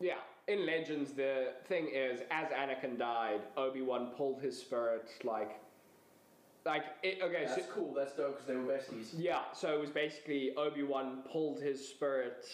yeah, 0.00 0.14
in 0.48 0.64
Legends, 0.64 1.12
the 1.12 1.52
thing 1.66 1.88
is, 1.92 2.20
as 2.30 2.48
Anakin 2.48 2.98
died, 2.98 3.40
Obi 3.56 3.82
Wan 3.82 4.12
pulled 4.16 4.40
his 4.40 4.58
spirit 4.58 5.08
like, 5.22 5.60
like 6.68 6.84
it, 7.02 7.18
okay, 7.22 7.46
so 7.48 7.56
That's 7.56 7.66
cool. 7.72 7.94
That's 7.94 8.12
dope 8.12 8.36
because 8.36 8.46
they 8.46 8.54
were 8.54 8.62
besties. 8.62 9.08
Yeah, 9.16 9.40
so 9.54 9.74
it 9.74 9.80
was 9.80 9.90
basically 9.90 10.54
Obi 10.56 10.82
Wan 10.82 11.22
pulled 11.30 11.60
his 11.60 11.88
spirit 11.88 12.46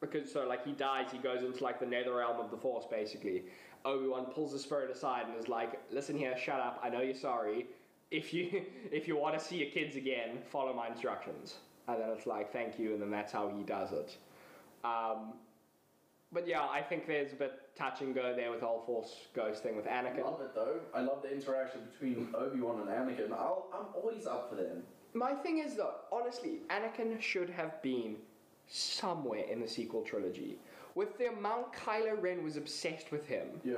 because 0.00 0.30
so 0.30 0.46
like 0.46 0.66
he 0.66 0.72
dies, 0.72 1.06
he 1.12 1.18
goes 1.18 1.42
into 1.42 1.62
like 1.62 1.78
the 1.78 1.86
nether 1.86 2.16
realm 2.16 2.40
of 2.40 2.50
the 2.50 2.56
Force 2.56 2.84
basically. 2.90 3.44
Obi 3.84 4.08
Wan 4.08 4.26
pulls 4.26 4.52
his 4.52 4.62
spirit 4.62 4.90
aside 4.90 5.26
and 5.28 5.38
is 5.38 5.48
like, 5.48 5.80
"Listen 5.92 6.18
here, 6.18 6.36
shut 6.36 6.60
up. 6.60 6.80
I 6.82 6.88
know 6.88 7.00
you're 7.00 7.14
sorry. 7.14 7.66
If 8.10 8.34
you 8.34 8.64
if 8.92 9.06
you 9.06 9.16
want 9.16 9.38
to 9.38 9.44
see 9.44 9.56
your 9.56 9.70
kids 9.70 9.96
again, 9.96 10.38
follow 10.50 10.74
my 10.74 10.88
instructions." 10.88 11.54
And 11.86 12.00
then 12.00 12.08
it's 12.10 12.26
like, 12.26 12.52
"Thank 12.52 12.78
you," 12.78 12.92
and 12.94 13.00
then 13.00 13.10
that's 13.10 13.32
how 13.32 13.52
he 13.56 13.62
does 13.62 13.92
it. 13.92 14.16
Um, 14.84 15.34
but 16.32 16.48
yeah, 16.48 16.62
I 16.62 16.82
think 16.82 17.06
there's 17.06 17.32
a 17.32 17.36
bit 17.36 17.60
touch 17.76 18.00
and 18.00 18.14
go 18.14 18.34
there 18.34 18.50
with 18.50 18.60
the 18.60 18.66
whole 18.66 18.82
Force 18.86 19.26
Ghost 19.34 19.62
thing 19.62 19.76
with 19.76 19.86
Anakin. 19.86 20.20
I 20.20 20.22
love 20.22 20.40
it 20.40 20.54
though. 20.54 20.80
I 20.94 21.00
love 21.00 21.22
the 21.22 21.32
interaction 21.32 21.80
between 21.92 22.28
Obi 22.34 22.60
Wan 22.60 22.80
and 22.80 22.88
Anakin. 22.88 23.32
I'll, 23.32 23.66
I'm 23.72 23.86
always 23.94 24.26
up 24.26 24.50
for 24.50 24.56
them. 24.56 24.82
My 25.12 25.32
thing 25.32 25.58
is 25.58 25.74
though, 25.74 25.94
honestly, 26.12 26.60
Anakin 26.70 27.20
should 27.20 27.50
have 27.50 27.80
been 27.82 28.16
somewhere 28.66 29.44
in 29.50 29.60
the 29.60 29.68
sequel 29.68 30.02
trilogy. 30.02 30.56
With 30.94 31.18
the 31.18 31.28
amount 31.28 31.72
Kylo 31.72 32.20
Ren 32.20 32.44
was 32.44 32.56
obsessed 32.56 33.10
with 33.10 33.26
him. 33.26 33.48
Yeah. 33.64 33.74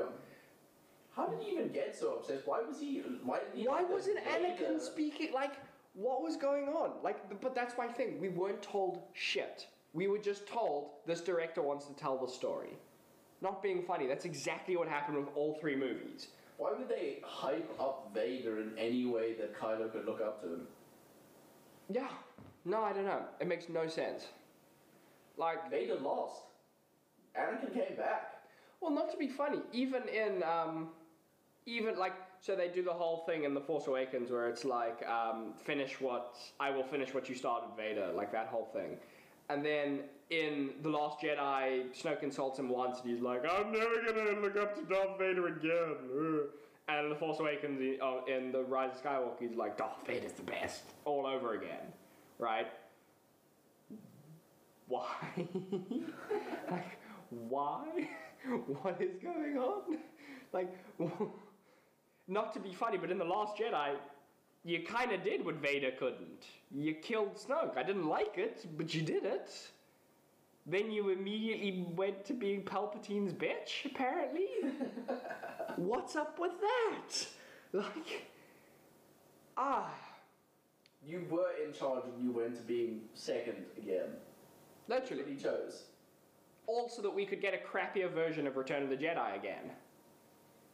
How 1.15 1.27
did 1.27 1.41
he 1.41 1.53
even 1.53 1.69
get 1.73 1.97
so 1.97 2.17
obsessed? 2.17 2.47
Why 2.47 2.61
was 2.61 2.79
he? 2.79 3.03
Why 3.25 3.39
did 3.39 3.49
he? 3.55 3.67
Why 3.67 3.83
wasn't 3.83 4.19
Anakin 4.25 4.81
speaking 4.81 5.33
like 5.33 5.55
what 5.95 6.23
was 6.23 6.37
going 6.37 6.69
on? 6.69 6.91
Like 7.03 7.41
but 7.41 7.55
that's 7.55 7.77
my 7.79 7.87
thing. 7.87 8.21
We 8.21 8.29
weren't 8.29 8.63
told 8.63 9.01
shit. 9.15 9.67
We 9.95 10.09
were 10.09 10.19
just 10.19 10.47
told 10.47 10.91
this 11.07 11.23
director 11.23 11.63
wants 11.63 11.87
to 11.87 11.95
tell 11.95 12.19
the 12.19 12.31
story. 12.31 12.77
Not 13.43 13.63
being 13.63 13.83
funny, 13.83 14.07
that's 14.07 14.25
exactly 14.25 14.77
what 14.77 14.89
happened 14.89 15.19
with 15.19 15.29
all 15.35 15.59
three 15.61 15.77
movies. 15.77 16.29
Why 16.57 16.73
would 16.73 16.89
they 16.89 17.19
hype 17.23 17.71
up 17.79 18.11
Vader 18.15 18.61
in 18.61 18.73
any 18.79 19.05
way 19.05 19.35
that 19.35 19.59
Kylo 19.59 19.93
could 19.93 20.07
look 20.07 20.21
up 20.21 20.43
to 20.43 20.55
him? 20.55 20.67
Yeah. 21.91 22.09
No, 22.65 22.83
I 22.83 22.93
don't 22.93 23.05
know. 23.05 23.23
It 23.41 23.47
makes 23.47 23.69
no 23.69 23.87
sense. 23.87 24.27
Like 25.37 25.71
Vader 25.71 25.97
lost. 25.97 26.43
Anakin 27.39 27.73
came 27.75 27.97
back. 27.97 28.33
Well, 28.81 28.91
not 28.91 29.11
to 29.11 29.17
be 29.17 29.29
funny, 29.29 29.61
even 29.73 30.03
in 30.09 30.43
um, 30.43 30.89
even 31.67 31.99
like 31.99 32.15
so 32.41 32.55
they 32.55 32.69
do 32.69 32.83
the 32.83 32.93
whole 32.93 33.25
thing 33.27 33.45
in 33.45 33.55
the 33.55 33.61
Force 33.61 33.87
Awakens 33.87 34.31
where 34.31 34.49
it's 34.49 34.65
like 34.65 35.07
um, 35.07 35.55
finish 35.65 36.01
what 36.01 36.37
I 36.61 36.71
will 36.71 36.85
finish 36.85 37.13
what 37.13 37.29
you 37.29 37.35
started, 37.35 37.69
Vader, 37.77 38.11
like 38.15 38.33
that 38.33 38.49
whole 38.49 38.69
thing, 38.73 38.97
and 39.49 39.65
then 39.65 40.01
in 40.31 40.71
the 40.83 40.89
Last 40.89 41.21
Jedi, 41.21 41.85
Snoke 41.97 42.23
insults 42.23 42.59
him 42.59 42.69
once, 42.69 43.01
and 43.01 43.11
he's 43.11 43.23
like, 43.23 43.43
"I'm 43.49 43.73
never 43.73 44.03
gonna 44.03 44.41
look 44.41 44.57
up 44.57 44.75
to 44.75 44.83
Darth 44.83 45.19
Vader 45.19 45.47
again." 45.47 46.49
And 46.89 47.05
in 47.05 47.11
the 47.11 47.17
Force 47.17 47.41
Awakens, 47.41 47.99
oh, 48.01 48.25
in 48.27 48.53
the 48.53 48.63
Rise 48.63 48.93
of 48.95 49.03
Skywalker, 49.03 49.41
he's 49.41 49.57
like, 49.57 49.77
"Darth 49.77 50.07
Vader's 50.07 50.33
the 50.33 50.43
best," 50.43 50.83
all 51.05 51.27
over 51.27 51.55
again, 51.55 51.93
right? 52.39 52.69
Why? 54.89 55.05
like, 56.71 56.99
why? 57.31 58.09
what 58.83 59.01
is 59.01 59.17
going 59.23 59.59
on? 59.59 59.99
Like, 60.53 60.73
not 62.29 62.55
to 62.55 62.61
be 62.61 62.73
funny, 62.73 62.97
but 62.97 63.11
in 63.11 63.19
The 63.19 63.25
Last 63.25 63.57
Jedi, 63.59 63.97
you 64.67 64.83
kind 64.83 65.13
of 65.13 65.23
did 65.23 65.45
what 65.45 65.55
Vader 65.57 65.93
couldn't. 65.93 66.45
You 66.75 66.95
killed 66.95 67.37
Snoke. 67.37 67.77
I 67.77 67.85
didn't 67.85 68.09
like 68.09 68.37
it, 68.37 68.67
but 68.77 68.93
you 68.93 69.01
did 69.01 69.25
it. 69.25 69.53
Then 70.67 70.91
you 70.91 71.11
immediately 71.11 71.87
went 71.95 72.25
to 72.25 72.35
being 72.35 72.63
Palpatine's 72.63 73.33
bitch, 73.33 73.85
apparently. 73.85 74.49
What's 75.77 76.17
up 76.17 76.41
with 76.41 76.51
that? 76.61 77.27
Like, 77.73 78.27
ah. 79.57 79.89
You 81.07 81.25
were 81.31 81.51
in 81.65 81.73
charge 81.73 82.03
and 82.05 82.21
you 82.21 82.33
went 82.33 82.57
to 82.57 82.63
being 82.63 83.03
second 83.15 83.65
again. 83.79 84.09
Literally. 84.89 85.23
he 85.29 85.37
chose. 85.37 85.85
also 86.67 87.01
that 87.03 87.15
we 87.15 87.25
could 87.25 87.41
get 87.41 87.55
a 87.55 87.59
crappier 87.59 88.11
version 88.11 88.49
of 88.49 88.57
Return 88.57 88.83
of 88.83 88.89
the 88.89 88.97
Jedi 88.97 89.37
again. 89.37 89.71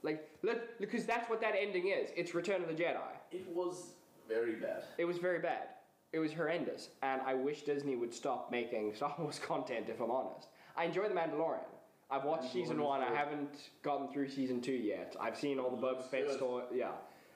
Like, 0.02 0.26
look, 0.42 0.78
because 0.80 1.04
that's 1.04 1.28
what 1.28 1.42
that 1.42 1.54
ending 1.58 1.88
is. 1.88 2.08
It's 2.16 2.34
Return 2.34 2.62
of 2.62 2.68
the 2.68 2.74
Jedi. 2.74 2.96
It 3.32 3.46
was 3.54 3.92
very 4.28 4.54
bad. 4.56 4.84
It 4.98 5.04
was 5.04 5.18
very 5.18 5.38
bad. 5.38 5.68
It 6.12 6.18
was 6.18 6.32
horrendous, 6.32 6.90
and 7.02 7.22
I 7.22 7.34
wish 7.34 7.62
Disney 7.62 7.96
would 7.96 8.12
stop 8.12 8.50
making 8.50 8.94
Star 8.96 9.14
Wars 9.18 9.38
content. 9.38 9.86
If 9.88 10.00
I'm 10.00 10.10
honest, 10.10 10.48
I 10.76 10.84
enjoy 10.84 11.08
The 11.08 11.14
Mandalorian. 11.14 11.64
I've 12.10 12.24
watched 12.24 12.52
season 12.52 12.82
one. 12.82 13.00
I 13.00 13.14
haven't 13.14 13.70
gotten 13.82 14.08
through 14.08 14.28
season 14.28 14.60
two 14.60 14.72
yet. 14.72 15.16
I've 15.18 15.36
seen 15.36 15.58
all 15.58 15.70
the 15.70 15.80
Boba 15.80 16.04
Fett 16.04 16.30
story. 16.30 16.64
Yeah, 16.74 16.90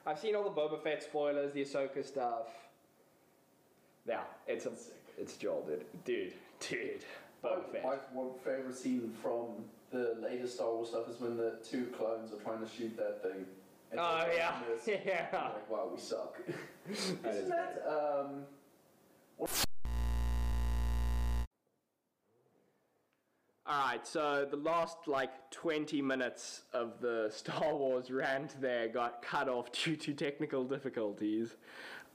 I've 0.05 0.19
seen 0.19 0.35
all 0.35 0.43
the 0.43 0.51
Boba 0.51 0.81
Fett 0.83 1.01
spoilers, 1.01 1.51
the 1.53 1.63
Ahsoka 1.63 2.05
stuff. 2.05 2.49
Yeah, 4.07 4.21
it's 4.45 4.67
a, 4.67 4.71
it's 5.17 5.35
Joel, 5.35 5.65
dude, 5.67 5.85
dude, 6.05 6.33
dude. 6.59 7.03
Boba 7.43 7.71
Fett. 7.71 7.83
my 7.83 7.95
one 8.13 8.29
favorite 8.45 8.77
scene 8.77 9.11
from 9.21 9.65
the 9.91 10.15
latest 10.21 10.55
Star 10.55 10.71
Wars 10.71 10.89
stuff 10.89 11.09
is 11.09 11.19
when 11.19 11.37
the 11.37 11.57
two 11.67 11.87
clones 11.97 12.31
are 12.31 12.37
trying 12.43 12.63
to 12.63 12.69
shoot 12.71 12.95
that 12.97 13.23
thing. 13.23 13.45
And 13.91 13.99
Oh 13.99 14.27
yeah, 14.35 14.53
this. 14.69 14.99
yeah. 15.05 15.27
I'm 15.31 15.53
like, 15.53 15.69
wow, 15.69 15.89
we 15.93 15.99
suck. 15.99 16.37
Is 16.89 17.13
Isn't 17.25 17.49
that 17.49 17.83
um? 17.87 18.45
All 23.69 23.89
right, 23.89 24.07
so 24.07 24.47
the 24.49 24.55
last 24.55 24.97
like 25.07 25.51
20 25.51 26.01
minutes 26.01 26.61
of 26.73 27.01
the 27.01 27.29
Star 27.33 27.75
Wars 27.75 28.09
rant 28.09 28.55
there 28.61 28.87
got 28.87 29.21
cut 29.21 29.49
off 29.49 29.71
due 29.73 29.97
to 29.97 30.13
technical 30.13 30.63
difficulties. 30.63 31.57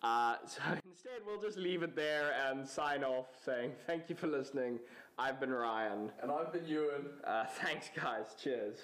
Uh, 0.03 0.37
so 0.47 0.63
instead, 0.91 1.21
we'll 1.27 1.41
just 1.41 1.59
leave 1.59 1.83
it 1.83 1.95
there 1.95 2.33
and 2.49 2.67
sign 2.67 3.05
off 3.05 3.27
saying 3.45 3.73
thank 3.87 4.09
you 4.09 4.17
for 4.17 4.27
listening. 4.27 4.79
I've 5.19 5.39
been 5.39 5.53
Ryan. 5.53 6.11
And 6.23 6.33
I've 6.33 6.53
been 6.53 6.67
Ewan. 6.67 7.07
Uh, 7.23 7.45
thanks, 7.45 7.91
guys. 7.95 8.35
Cheers. 8.43 8.79